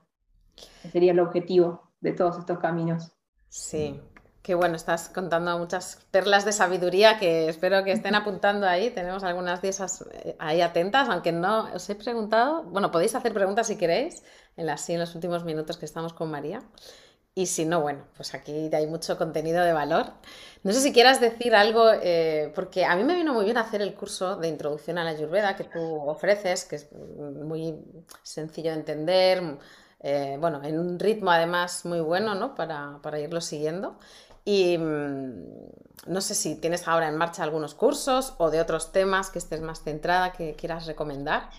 Que 0.82 0.90
sería 0.90 1.14
el 1.14 1.20
objetivo 1.20 1.90
de 2.02 2.12
todos 2.12 2.38
estos 2.38 2.60
caminos. 2.60 3.12
Sí, 3.50 4.00
Qué 4.44 4.56
bueno, 4.56 4.76
estás 4.76 5.08
contando 5.08 5.58
muchas 5.58 6.00
perlas 6.12 6.44
de 6.44 6.52
sabiduría 6.52 7.18
que 7.18 7.48
espero 7.48 7.82
que 7.86 7.94
estén 7.94 8.14
apuntando 8.14 8.68
ahí. 8.68 8.90
Tenemos 8.90 9.24
algunas 9.24 9.62
de 9.62 9.70
esas 9.70 10.02
eh, 10.12 10.36
ahí 10.38 10.60
atentas, 10.60 11.08
aunque 11.08 11.32
no 11.32 11.74
os 11.74 11.90
he 11.90 11.96
preguntado. 11.96 12.64
Bueno, 12.64 12.92
podéis 12.92 13.16
hacer 13.16 13.34
preguntas 13.34 13.68
si 13.68 13.78
queréis, 13.78 14.22
en, 14.58 14.66
las, 14.66 14.90
en 14.90 15.00
los 15.00 15.16
últimos 15.16 15.46
minutos 15.46 15.78
que 15.78 15.86
estamos 15.86 16.12
con 16.12 16.30
María. 16.30 16.62
Y 17.34 17.46
si 17.46 17.64
no, 17.64 17.80
bueno, 17.80 18.04
pues 18.18 18.34
aquí 18.36 18.70
hay 18.74 18.86
mucho 18.86 19.18
contenido 19.18 19.64
de 19.64 19.72
valor. 19.72 20.08
No 20.64 20.74
sé 20.74 20.82
si 20.82 20.92
quieras 20.92 21.22
decir 21.22 21.56
algo, 21.56 21.90
eh, 22.02 22.52
porque 22.54 22.84
a 22.84 22.98
mí 22.98 23.06
me 23.06 23.16
vino 23.16 23.34
muy 23.34 23.46
bien 23.46 23.58
hacer 23.58 23.82
el 23.82 23.96
curso 23.96 24.36
de 24.36 24.50
introducción 24.50 24.98
a 24.98 25.06
la 25.06 25.12
Ayurveda 25.12 25.56
que 25.56 25.64
tú 25.64 25.80
ofreces, 25.80 26.66
que 26.66 26.76
es 26.76 26.92
muy 26.92 27.76
sencillo 28.24 28.72
de 28.72 28.78
entender, 28.78 29.42
eh, 30.02 30.36
bueno, 30.38 30.62
en 30.64 30.78
un 30.78 31.00
ritmo 31.00 31.32
además 31.32 31.86
muy 31.86 32.02
bueno, 32.02 32.36
¿no? 32.36 32.56
Para, 32.56 33.00
para 33.02 33.20
irlo 33.22 33.40
siguiendo. 33.40 33.98
Y 34.46 34.78
mm, 34.78 35.46
no 36.08 36.22
sé 36.22 36.36
si 36.36 36.56
tienes 36.60 36.88
ahora 36.88 37.08
en 37.08 37.18
marcha 37.18 37.44
algunos 37.44 37.76
cursos 37.76 38.36
o 38.38 38.50
de 38.50 38.62
otros 38.62 38.92
temas 38.92 39.30
que 39.30 39.40
estés 39.40 39.62
más 39.62 39.84
centrada 39.84 40.34
que 40.34 40.56
quieras 40.56 40.86
recomendar. 40.86 41.50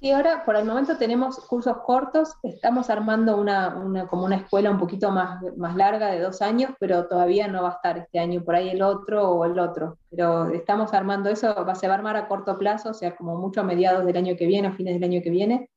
Sí, 0.00 0.10
ahora 0.10 0.44
por 0.44 0.54
el 0.56 0.66
momento 0.66 0.98
tenemos 0.98 1.38
cursos 1.46 1.78
cortos, 1.78 2.34
estamos 2.42 2.90
armando 2.90 3.38
una, 3.38 4.06
como 4.10 4.26
una 4.26 4.36
escuela 4.36 4.70
un 4.70 4.78
poquito 4.78 5.10
más, 5.10 5.42
más 5.56 5.74
larga 5.76 6.08
de 6.08 6.20
dos 6.20 6.42
años, 6.42 6.72
pero 6.78 7.06
todavía 7.06 7.48
no 7.48 7.62
va 7.62 7.70
a 7.70 7.72
estar 7.72 7.96
este 7.96 8.18
año 8.18 8.44
por 8.44 8.54
ahí 8.54 8.68
el 8.68 8.82
otro 8.82 9.30
o 9.30 9.46
el 9.46 9.58
otro. 9.58 9.96
Pero 10.10 10.50
estamos 10.50 10.92
armando 10.92 11.30
eso, 11.30 11.54
va, 11.64 11.74
se 11.74 11.88
va 11.88 11.94
a 11.94 11.96
armar 11.96 12.16
a 12.16 12.28
corto 12.28 12.58
plazo, 12.58 12.90
o 12.90 12.94
sea, 12.94 13.16
como 13.16 13.36
mucho 13.38 13.62
a 13.62 13.64
mediados 13.64 14.04
del 14.04 14.16
año 14.18 14.36
que 14.36 14.46
viene, 14.46 14.68
a 14.68 14.72
fines 14.72 14.94
del 14.94 15.04
año 15.04 15.22
que 15.22 15.30
viene 15.30 15.70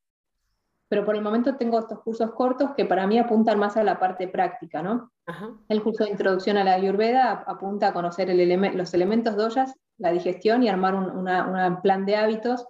pero 0.90 1.06
por 1.06 1.16
el 1.16 1.22
momento 1.22 1.56
tengo 1.56 1.80
estos 1.80 2.00
cursos 2.02 2.32
cortos 2.32 2.72
que 2.76 2.86
para 2.86 3.08
mí 3.08 3.20
apuntan 3.20 3.60
más 3.60 3.76
a 3.76 3.84
la 3.84 4.00
parte 4.00 4.28
práctica, 4.28 4.82
¿no? 4.82 5.12
El 5.68 5.84
curso 5.84 6.06
de 6.06 6.12
introducción 6.12 6.58
a 6.58 6.64
la 6.64 6.74
Ayurveda 6.74 7.44
apunta 7.46 7.90
a 7.90 7.94
conocer 7.94 8.30
los 8.74 8.94
elementos 8.94 9.36
doyas, 9.36 9.74
la 9.98 10.12
digestión 10.12 10.64
y 10.64 10.70
armar 10.70 10.96
un 10.96 11.82
plan 11.82 12.06
de 12.06 12.16
hábitos 12.16 12.66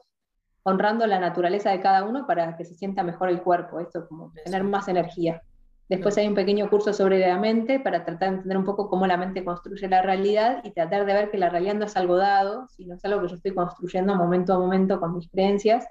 honrando 0.64 1.06
la 1.08 1.20
naturaleza 1.20 1.72
de 1.72 1.80
cada 1.80 2.04
uno 2.04 2.26
para 2.26 2.58
que 2.58 2.66
se 2.66 2.74
sienta 2.74 3.04
mejor 3.04 3.30
el 3.30 3.42
cuerpo, 3.42 3.80
esto 3.80 4.08
como 4.08 4.34
tener 4.44 4.64
más 4.64 4.88
energía. 4.88 5.42
Después 5.88 6.18
hay 6.18 6.28
un 6.28 6.36
pequeño 6.36 6.70
curso 6.70 6.92
sobre 6.92 7.20
la 7.20 7.38
mente 7.38 7.80
para 7.80 8.04
tratar 8.04 8.32
de 8.32 8.36
entender 8.36 8.58
un 8.58 8.66
poco 8.66 8.90
cómo 8.90 9.08
la 9.08 9.16
mente 9.16 9.46
construye 9.46 9.88
la 9.88 10.02
realidad 10.02 10.60
y 10.66 10.72
tratar 10.72 11.06
de 11.06 11.14
ver 11.14 11.32
que 11.32 11.38
la 11.38 11.50
realidad 11.50 11.76
no 11.76 11.86
es 11.86 11.96
algo 11.96 12.18
dado, 12.18 12.68
sino 12.68 12.96
es 12.96 13.06
algo 13.06 13.22
que 13.22 13.30
yo 13.30 13.36
estoy 13.36 13.54
construyendo 13.54 14.16
momento 14.16 14.54
a 14.54 14.60
momento 14.60 15.00
con 15.00 15.14
mis 15.14 15.30
creencias 15.30 15.88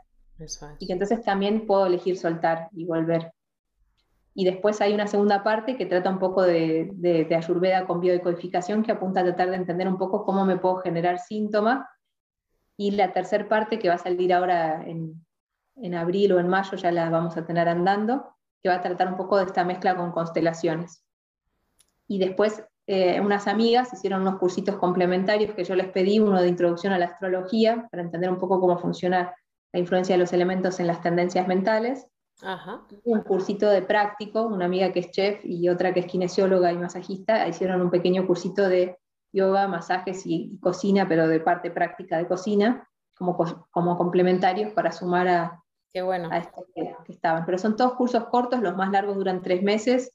y 0.78 0.86
que 0.86 0.92
entonces 0.92 1.22
también 1.22 1.66
puedo 1.66 1.86
elegir 1.86 2.18
soltar 2.18 2.68
y 2.72 2.84
volver. 2.84 3.32
Y 4.34 4.44
después 4.44 4.80
hay 4.82 4.92
una 4.92 5.06
segunda 5.06 5.42
parte 5.42 5.78
que 5.78 5.86
trata 5.86 6.10
un 6.10 6.18
poco 6.18 6.42
de, 6.42 6.90
de, 6.92 7.34
ayurveda 7.34 7.86
con 7.86 8.00
biodecodificación 8.00 8.82
que 8.82 8.92
apunta 8.92 9.20
a 9.20 9.24
tratar 9.24 9.48
de 9.48 9.56
entender 9.56 9.88
un 9.88 9.96
poco 9.96 10.26
cómo 10.26 10.44
me 10.44 10.58
puedo 10.58 10.76
generar 10.76 11.18
síntomas. 11.18 11.86
Y 12.76 12.90
la 12.90 13.14
tercera 13.14 13.48
parte 13.48 13.78
que 13.78 13.88
va 13.88 13.94
a 13.94 13.98
salir 13.98 14.34
ahora 14.34 14.84
en, 14.86 15.24
en 15.76 15.94
abril 15.94 16.32
o 16.32 16.40
en 16.40 16.48
mayo, 16.48 16.76
ya 16.76 16.92
la 16.92 17.08
vamos 17.08 17.34
a 17.38 17.46
tener 17.46 17.66
andando, 17.66 18.34
que 18.62 18.68
va 18.68 18.74
a 18.74 18.82
tratar 18.82 19.08
un 19.08 19.16
poco 19.16 19.38
de 19.38 19.44
esta 19.44 19.64
mezcla 19.64 19.96
con 19.96 20.12
constelaciones. 20.12 21.02
Y 22.06 22.18
después 22.18 22.62
eh, 22.86 23.18
unas 23.22 23.46
amigas 23.46 23.90
hicieron 23.94 24.20
unos 24.20 24.38
cursitos 24.38 24.76
complementarios 24.76 25.54
que 25.54 25.64
yo 25.64 25.74
les 25.74 25.88
pedí, 25.88 26.20
uno 26.20 26.42
de 26.42 26.48
introducción 26.48 26.92
a 26.92 26.98
la 26.98 27.06
astrología, 27.06 27.88
para 27.90 28.02
entender 28.02 28.28
un 28.28 28.38
poco 28.38 28.60
cómo 28.60 28.78
funciona 28.78 29.34
la 29.76 29.80
influencia 29.80 30.14
de 30.14 30.20
los 30.20 30.32
elementos 30.32 30.80
en 30.80 30.86
las 30.86 31.02
tendencias 31.02 31.46
mentales. 31.46 32.06
Un 33.04 33.20
cursito 33.20 33.68
de 33.68 33.82
práctico, 33.82 34.46
una 34.46 34.64
amiga 34.64 34.90
que 34.90 35.00
es 35.00 35.10
chef 35.10 35.44
y 35.44 35.68
otra 35.68 35.92
que 35.92 36.00
es 36.00 36.06
kinesióloga 36.06 36.72
y 36.72 36.78
masajista, 36.78 37.46
hicieron 37.46 37.82
un 37.82 37.90
pequeño 37.90 38.26
cursito 38.26 38.70
de 38.70 38.96
yoga, 39.32 39.68
masajes 39.68 40.22
y, 40.24 40.58
cocina, 40.60 41.06
pero 41.06 41.28
de 41.28 41.40
parte 41.40 41.70
práctica 41.70 42.16
de 42.16 42.26
cocina, 42.26 42.88
como, 43.14 43.36
como 43.70 43.98
complementarios 43.98 44.72
para 44.72 44.92
sumar 44.92 45.28
a, 45.28 45.62
Qué 45.92 46.00
bueno. 46.00 46.30
a 46.32 46.38
esto 46.38 46.64
que, 46.74 46.94
estaban. 47.12 47.44
Pero 47.44 47.58
son 47.58 47.76
todos 47.76 47.96
cursos 47.96 48.24
cortos, 48.28 48.62
los 48.62 48.76
más 48.76 48.90
largos 48.90 49.16
duran 49.16 49.42
tres 49.42 49.62
meses, 49.62 50.10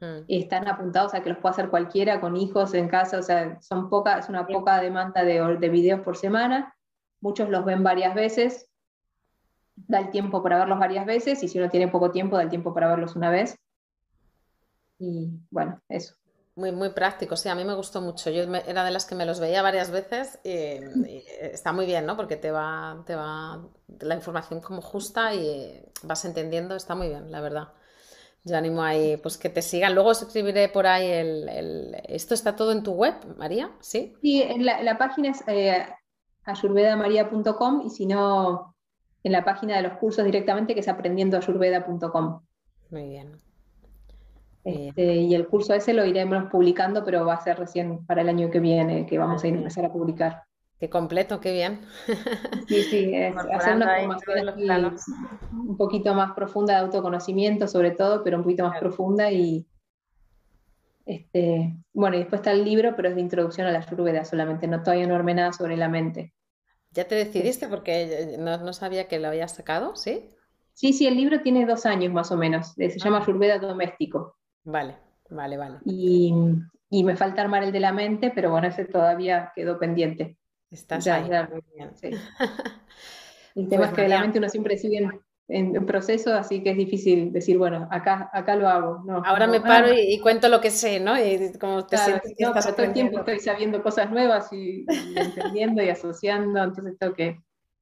hmm. 0.00 0.24
y 0.26 0.40
están 0.40 0.68
apuntados 0.68 1.12
a 1.12 1.22
que 1.22 1.28
los 1.28 1.38
pueda 1.38 1.52
hacer 1.52 1.68
cualquiera 1.68 2.18
con 2.18 2.34
hijos 2.34 2.72
en 2.72 2.88
casa, 2.88 3.18
o 3.18 3.22
sea, 3.22 3.60
son 3.60 3.90
poca, 3.90 4.18
es 4.18 4.30
una 4.30 4.46
poca 4.46 4.80
demanda 4.80 5.22
de, 5.22 5.58
de 5.58 5.68
videos 5.68 6.00
por 6.00 6.16
semana, 6.16 6.74
muchos 7.20 7.50
los 7.50 7.66
ven 7.66 7.82
varias 7.82 8.14
veces, 8.14 8.71
da 9.76 9.98
el 10.00 10.10
tiempo 10.10 10.42
para 10.42 10.58
verlos 10.58 10.78
varias 10.78 11.06
veces 11.06 11.42
y 11.42 11.48
si 11.48 11.58
uno 11.58 11.70
tiene 11.70 11.88
poco 11.88 12.10
tiempo, 12.10 12.36
da 12.36 12.42
el 12.42 12.50
tiempo 12.50 12.74
para 12.74 12.88
verlos 12.88 13.16
una 13.16 13.30
vez. 13.30 13.56
Y 14.98 15.28
bueno, 15.50 15.78
eso. 15.90 16.14
Muy, 16.54 16.70
muy 16.70 16.90
práctico, 16.90 17.34
sí, 17.36 17.48
a 17.48 17.54
mí 17.54 17.64
me 17.64 17.74
gustó 17.74 18.02
mucho. 18.02 18.28
Yo 18.30 18.46
me- 18.46 18.62
era 18.68 18.84
de 18.84 18.90
las 18.90 19.06
que 19.06 19.14
me 19.14 19.24
los 19.24 19.40
veía 19.40 19.62
varias 19.62 19.90
veces 19.90 20.38
y, 20.44 20.50
y 20.50 21.24
está 21.40 21.72
muy 21.72 21.86
bien, 21.86 22.04
¿no? 22.04 22.14
Porque 22.16 22.36
te 22.36 22.50
va, 22.50 23.02
te 23.06 23.14
va 23.16 23.66
la 24.00 24.14
información 24.14 24.60
como 24.60 24.82
justa 24.82 25.34
y 25.34 25.82
vas 26.02 26.24
entendiendo, 26.26 26.76
está 26.76 26.94
muy 26.94 27.08
bien, 27.08 27.30
la 27.30 27.40
verdad. 27.40 27.68
Yo 28.44 28.56
animo 28.56 28.82
ahí, 28.82 29.16
pues 29.18 29.38
que 29.38 29.50
te 29.50 29.62
sigan. 29.62 29.94
Luego 29.94 30.12
escribiré 30.12 30.68
por 30.68 30.86
ahí 30.86 31.06
el, 31.10 31.48
el- 31.48 31.96
¿Esto 32.08 32.34
está 32.34 32.56
todo 32.56 32.72
en 32.72 32.82
tu 32.84 32.92
web, 32.94 33.14
María? 33.38 33.72
¿Sí? 33.80 34.14
Y 34.22 34.40
en 34.42 34.64
la, 34.64 34.82
la 34.82 34.96
página 34.98 35.30
es 35.30 35.44
eh, 35.48 35.86
ayurvedamaria.com 36.44 37.82
y 37.86 37.90
si 37.90 38.06
no, 38.06 38.71
en 39.24 39.32
la 39.32 39.44
página 39.44 39.76
de 39.76 39.82
los 39.82 39.94
cursos 39.98 40.24
directamente 40.24 40.74
que 40.74 40.80
es 40.80 40.88
aprendiendoayurveda.com. 40.88 42.40
Muy 42.90 43.08
bien. 43.08 43.32
Este, 44.64 45.14
y 45.16 45.34
el 45.34 45.48
curso 45.48 45.74
ese 45.74 45.92
lo 45.92 46.04
iremos 46.04 46.44
publicando, 46.50 47.04
pero 47.04 47.26
va 47.26 47.34
a 47.34 47.40
ser 47.40 47.58
recién 47.58 48.06
para 48.06 48.22
el 48.22 48.28
año 48.28 48.50
que 48.50 48.60
viene 48.60 49.06
que 49.06 49.18
vamos 49.18 49.42
a 49.42 49.48
ir 49.48 49.54
a 49.54 49.58
empezar 49.58 49.84
a 49.84 49.92
publicar. 49.92 50.42
Qué 50.78 50.90
completo, 50.90 51.40
qué 51.40 51.52
bien. 51.52 51.80
Sí, 52.66 52.82
sí, 52.82 53.10
es 53.14 53.36
hacer 53.36 53.76
una 53.76 53.98
formación 53.98 54.96
un 55.52 55.76
poquito 55.76 56.14
más 56.14 56.32
profunda 56.32 56.74
de 56.74 56.80
autoconocimiento, 56.80 57.68
sobre 57.68 57.92
todo, 57.92 58.24
pero 58.24 58.38
un 58.38 58.42
poquito 58.42 58.64
más 58.64 58.72
Claro. 58.72 58.88
profunda 58.88 59.30
y 59.30 59.66
este, 61.06 61.76
bueno, 61.92 62.16
y 62.16 62.20
después 62.20 62.40
está 62.40 62.52
el 62.52 62.64
libro, 62.64 62.94
pero 62.96 63.08
es 63.08 63.14
de 63.14 63.20
introducción 63.20 63.66
a 63.66 63.72
la 63.72 63.78
Ayurveda 63.78 64.24
solamente, 64.24 64.66
no 64.66 64.82
todavía 64.82 65.06
no 65.06 65.14
armé 65.14 65.34
nada 65.34 65.52
sobre 65.52 65.76
la 65.76 65.88
mente. 65.88 66.32
¿Ya 66.92 67.08
te 67.08 67.14
decidiste? 67.16 67.68
Porque 67.68 68.36
no, 68.38 68.58
no 68.58 68.72
sabía 68.72 69.08
que 69.08 69.18
lo 69.18 69.28
habías 69.28 69.54
sacado, 69.54 69.96
¿sí? 69.96 70.30
Sí, 70.74 70.92
sí, 70.92 71.06
el 71.06 71.16
libro 71.16 71.40
tiene 71.40 71.64
dos 71.66 71.86
años 71.86 72.12
más 72.12 72.30
o 72.30 72.36
menos, 72.36 72.78
eh, 72.78 72.90
se 72.90 72.98
llama 72.98 73.18
Ah. 73.18 73.22
Ayurveda 73.22 73.58
Doméstico 73.58 74.36
Vale, 74.64 74.96
vale, 75.30 75.56
vale. 75.56 75.78
y, 75.84 76.32
y 76.90 77.04
me 77.04 77.16
falta 77.16 77.42
armar 77.42 77.64
el 77.64 77.72
de 77.72 77.80
la 77.80 77.92
mente, 77.92 78.30
pero 78.34 78.50
bueno, 78.50 78.68
ese 78.68 78.84
todavía 78.86 79.52
quedó 79.54 79.78
pendiente. 79.78 80.38
Estás 80.70 81.04
Ya, 81.04 81.16
ahí. 81.16 81.28
ya, 81.28 81.48
Muy 81.50 81.62
bien. 81.74 81.92
sí. 81.94 82.10
El 83.54 83.68
tema 83.68 83.88
Pues 83.88 83.90
es 83.90 83.94
que 83.94 84.08
la 84.08 84.18
María, 84.18 84.20
mente 84.20 84.38
uno 84.38 84.48
siempre 84.48 84.76
sigue 84.78 84.98
en, 84.98 85.20
en- 85.56 85.86
proceso, 85.86 86.34
así 86.34 86.62
que 86.62 86.70
es 86.70 86.76
difícil 86.76 87.32
decir, 87.32 87.58
bueno, 87.58 87.88
acá, 87.90 88.30
acá 88.32 88.56
lo 88.56 88.68
hago. 88.68 89.02
No, 89.04 89.22
ahora 89.22 89.46
me 89.46 89.60
paro 89.60 89.88
ah, 89.88 89.92
y, 89.92 90.14
y 90.14 90.20
cuento 90.20 90.48
lo 90.48 90.60
que 90.60 90.70
sé, 90.70 91.00
¿no? 91.00 91.18
Y 91.18 91.52
como 91.58 91.86
te 91.86 91.96
claro, 91.96 92.20
sientes 92.20 92.32
no, 92.38 92.54
estás 92.56 92.74
todo 92.74 92.86
el 92.86 92.92
tiempo 92.92 93.18
estoy 93.18 93.38
sabiendo 93.40 93.82
cosas 93.82 94.10
nuevas 94.10 94.52
y, 94.52 94.86
y 94.90 95.20
entendiendo 95.20 95.82
y 95.82 95.90
asociando, 95.90 96.62
entonces 96.62 96.98
tengo 96.98 97.14
que 97.14 97.38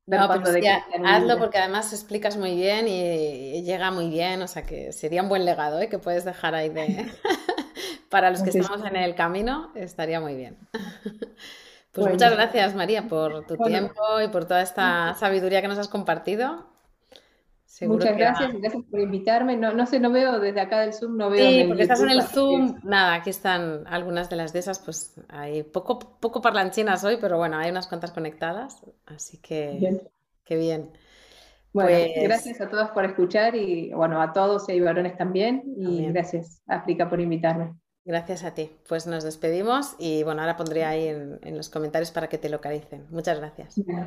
No, 0.07 0.31
pero 0.33 0.51
decretar 0.53 1.01
un 1.03 1.13
hazlo 1.13 1.39
porque 1.39 1.59
además 1.59 1.93
explicas 1.93 2.37
muy 2.37 2.57
bien 2.57 2.89
y, 2.89 3.59
y 3.59 3.63
llega 3.63 3.91
muy 3.93 4.11
bien, 4.11 4.43
o 4.43 4.49
sea 4.49 4.67
que 4.67 4.93
sería 4.93 5.23
un 5.23 5.29
buen 5.29 5.45
legado, 5.45 5.81
¿eh? 5.81 5.89
que 5.89 5.99
puedes 6.01 6.25
dejar 6.25 6.55
ahí 6.55 6.69
de... 6.69 7.07
Para 8.11 8.31
los 8.31 8.43
que 8.43 8.51
Entonces, 8.51 8.53
estamos 8.53 8.85
en 8.87 8.97
el 8.97 9.15
camino, 9.15 9.73
estaría 9.77 10.21
muy 10.21 10.35
bien. 10.37 10.59
Pues 11.93 12.07
bueno, 12.07 12.09
muchas 12.09 12.33
gracias, 12.33 12.75
María, 12.77 13.09
por 13.09 13.47
tu 13.47 13.59
bueno, 13.59 13.61
tiempo 13.61 14.01
y 14.25 14.29
por 14.29 14.47
toda 14.47 14.63
esta 14.63 15.15
sabiduría 15.15 15.61
que 15.63 15.69
nos 15.69 15.79
has 15.79 15.89
compartido. 15.89 16.70
Seguro 17.81 18.07
muchas 18.07 18.17
gracias 18.17 18.53
gracias 18.55 18.85
por 18.91 19.01
invitarme. 19.01 19.57
No, 19.57 19.73
no 19.73 19.87
sé, 19.87 20.01
no 20.01 20.11
veo 20.13 20.39
desde 20.41 20.61
acá 20.61 20.81
del 20.81 20.93
Zoom, 20.95 21.17
no 21.17 21.31
veo 21.31 21.51
Sí, 21.51 21.65
porque 21.67 21.83
estás 21.83 22.03
en 22.03 22.09
YouTube, 22.09 22.11
el 22.11 22.21
así 22.21 22.43
que 22.47 22.59
Zoom. 22.59 22.81
Nada, 22.83 23.15
aquí 23.15 23.31
están 23.31 23.87
algunas 23.87 24.29
de 24.29 24.37
las 24.37 24.53
de 24.53 24.59
esas, 24.61 24.79
pues 24.81 25.15
hay 25.29 25.63
poco, 25.63 25.99
poco 26.21 26.41
parlanchinas 26.43 27.05
hoy, 27.05 27.19
pero 27.21 27.39
bueno, 27.39 27.57
hay 27.59 27.71
unas 27.71 27.87
cuantas 27.89 28.13
conectadas, 28.13 28.85
así 29.07 29.39
que 29.39 29.79
bien. 29.79 30.01
qué 30.45 30.57
bien. 30.57 30.93
Bueno, 31.73 31.91
Pues 31.91 32.11
gracias 32.23 32.61
a 32.61 32.69
todos 32.69 32.91
por 32.91 33.05
escuchar 33.05 33.55
y 33.57 33.93
bueno, 33.95 34.21
a 34.23 34.33
todos 34.33 34.69
y 34.69 34.81
varones 34.81 35.17
también 35.17 35.63
y 35.77 35.81
también. 35.83 36.13
gracias, 36.13 36.63
África, 36.67 37.09
por 37.09 37.21
invitarme. 37.21 37.75
Gracias 38.05 38.45
a 38.45 38.53
ti. 38.55 38.71
Pues 38.89 39.07
nos 39.07 39.25
despedimos 39.25 39.95
y 39.99 40.23
bueno, 40.23 40.43
ahora 40.43 40.57
pondré 40.57 40.85
ahí 40.85 41.07
en, 41.09 41.39
en 41.43 41.57
los 41.57 41.69
comentarios 41.71 42.11
para 42.11 42.29
que 42.29 42.39
te 42.39 42.49
localicen. 42.51 43.07
Muchas 43.11 43.39
gracias. 43.39 43.83
Bueno. 43.87 44.07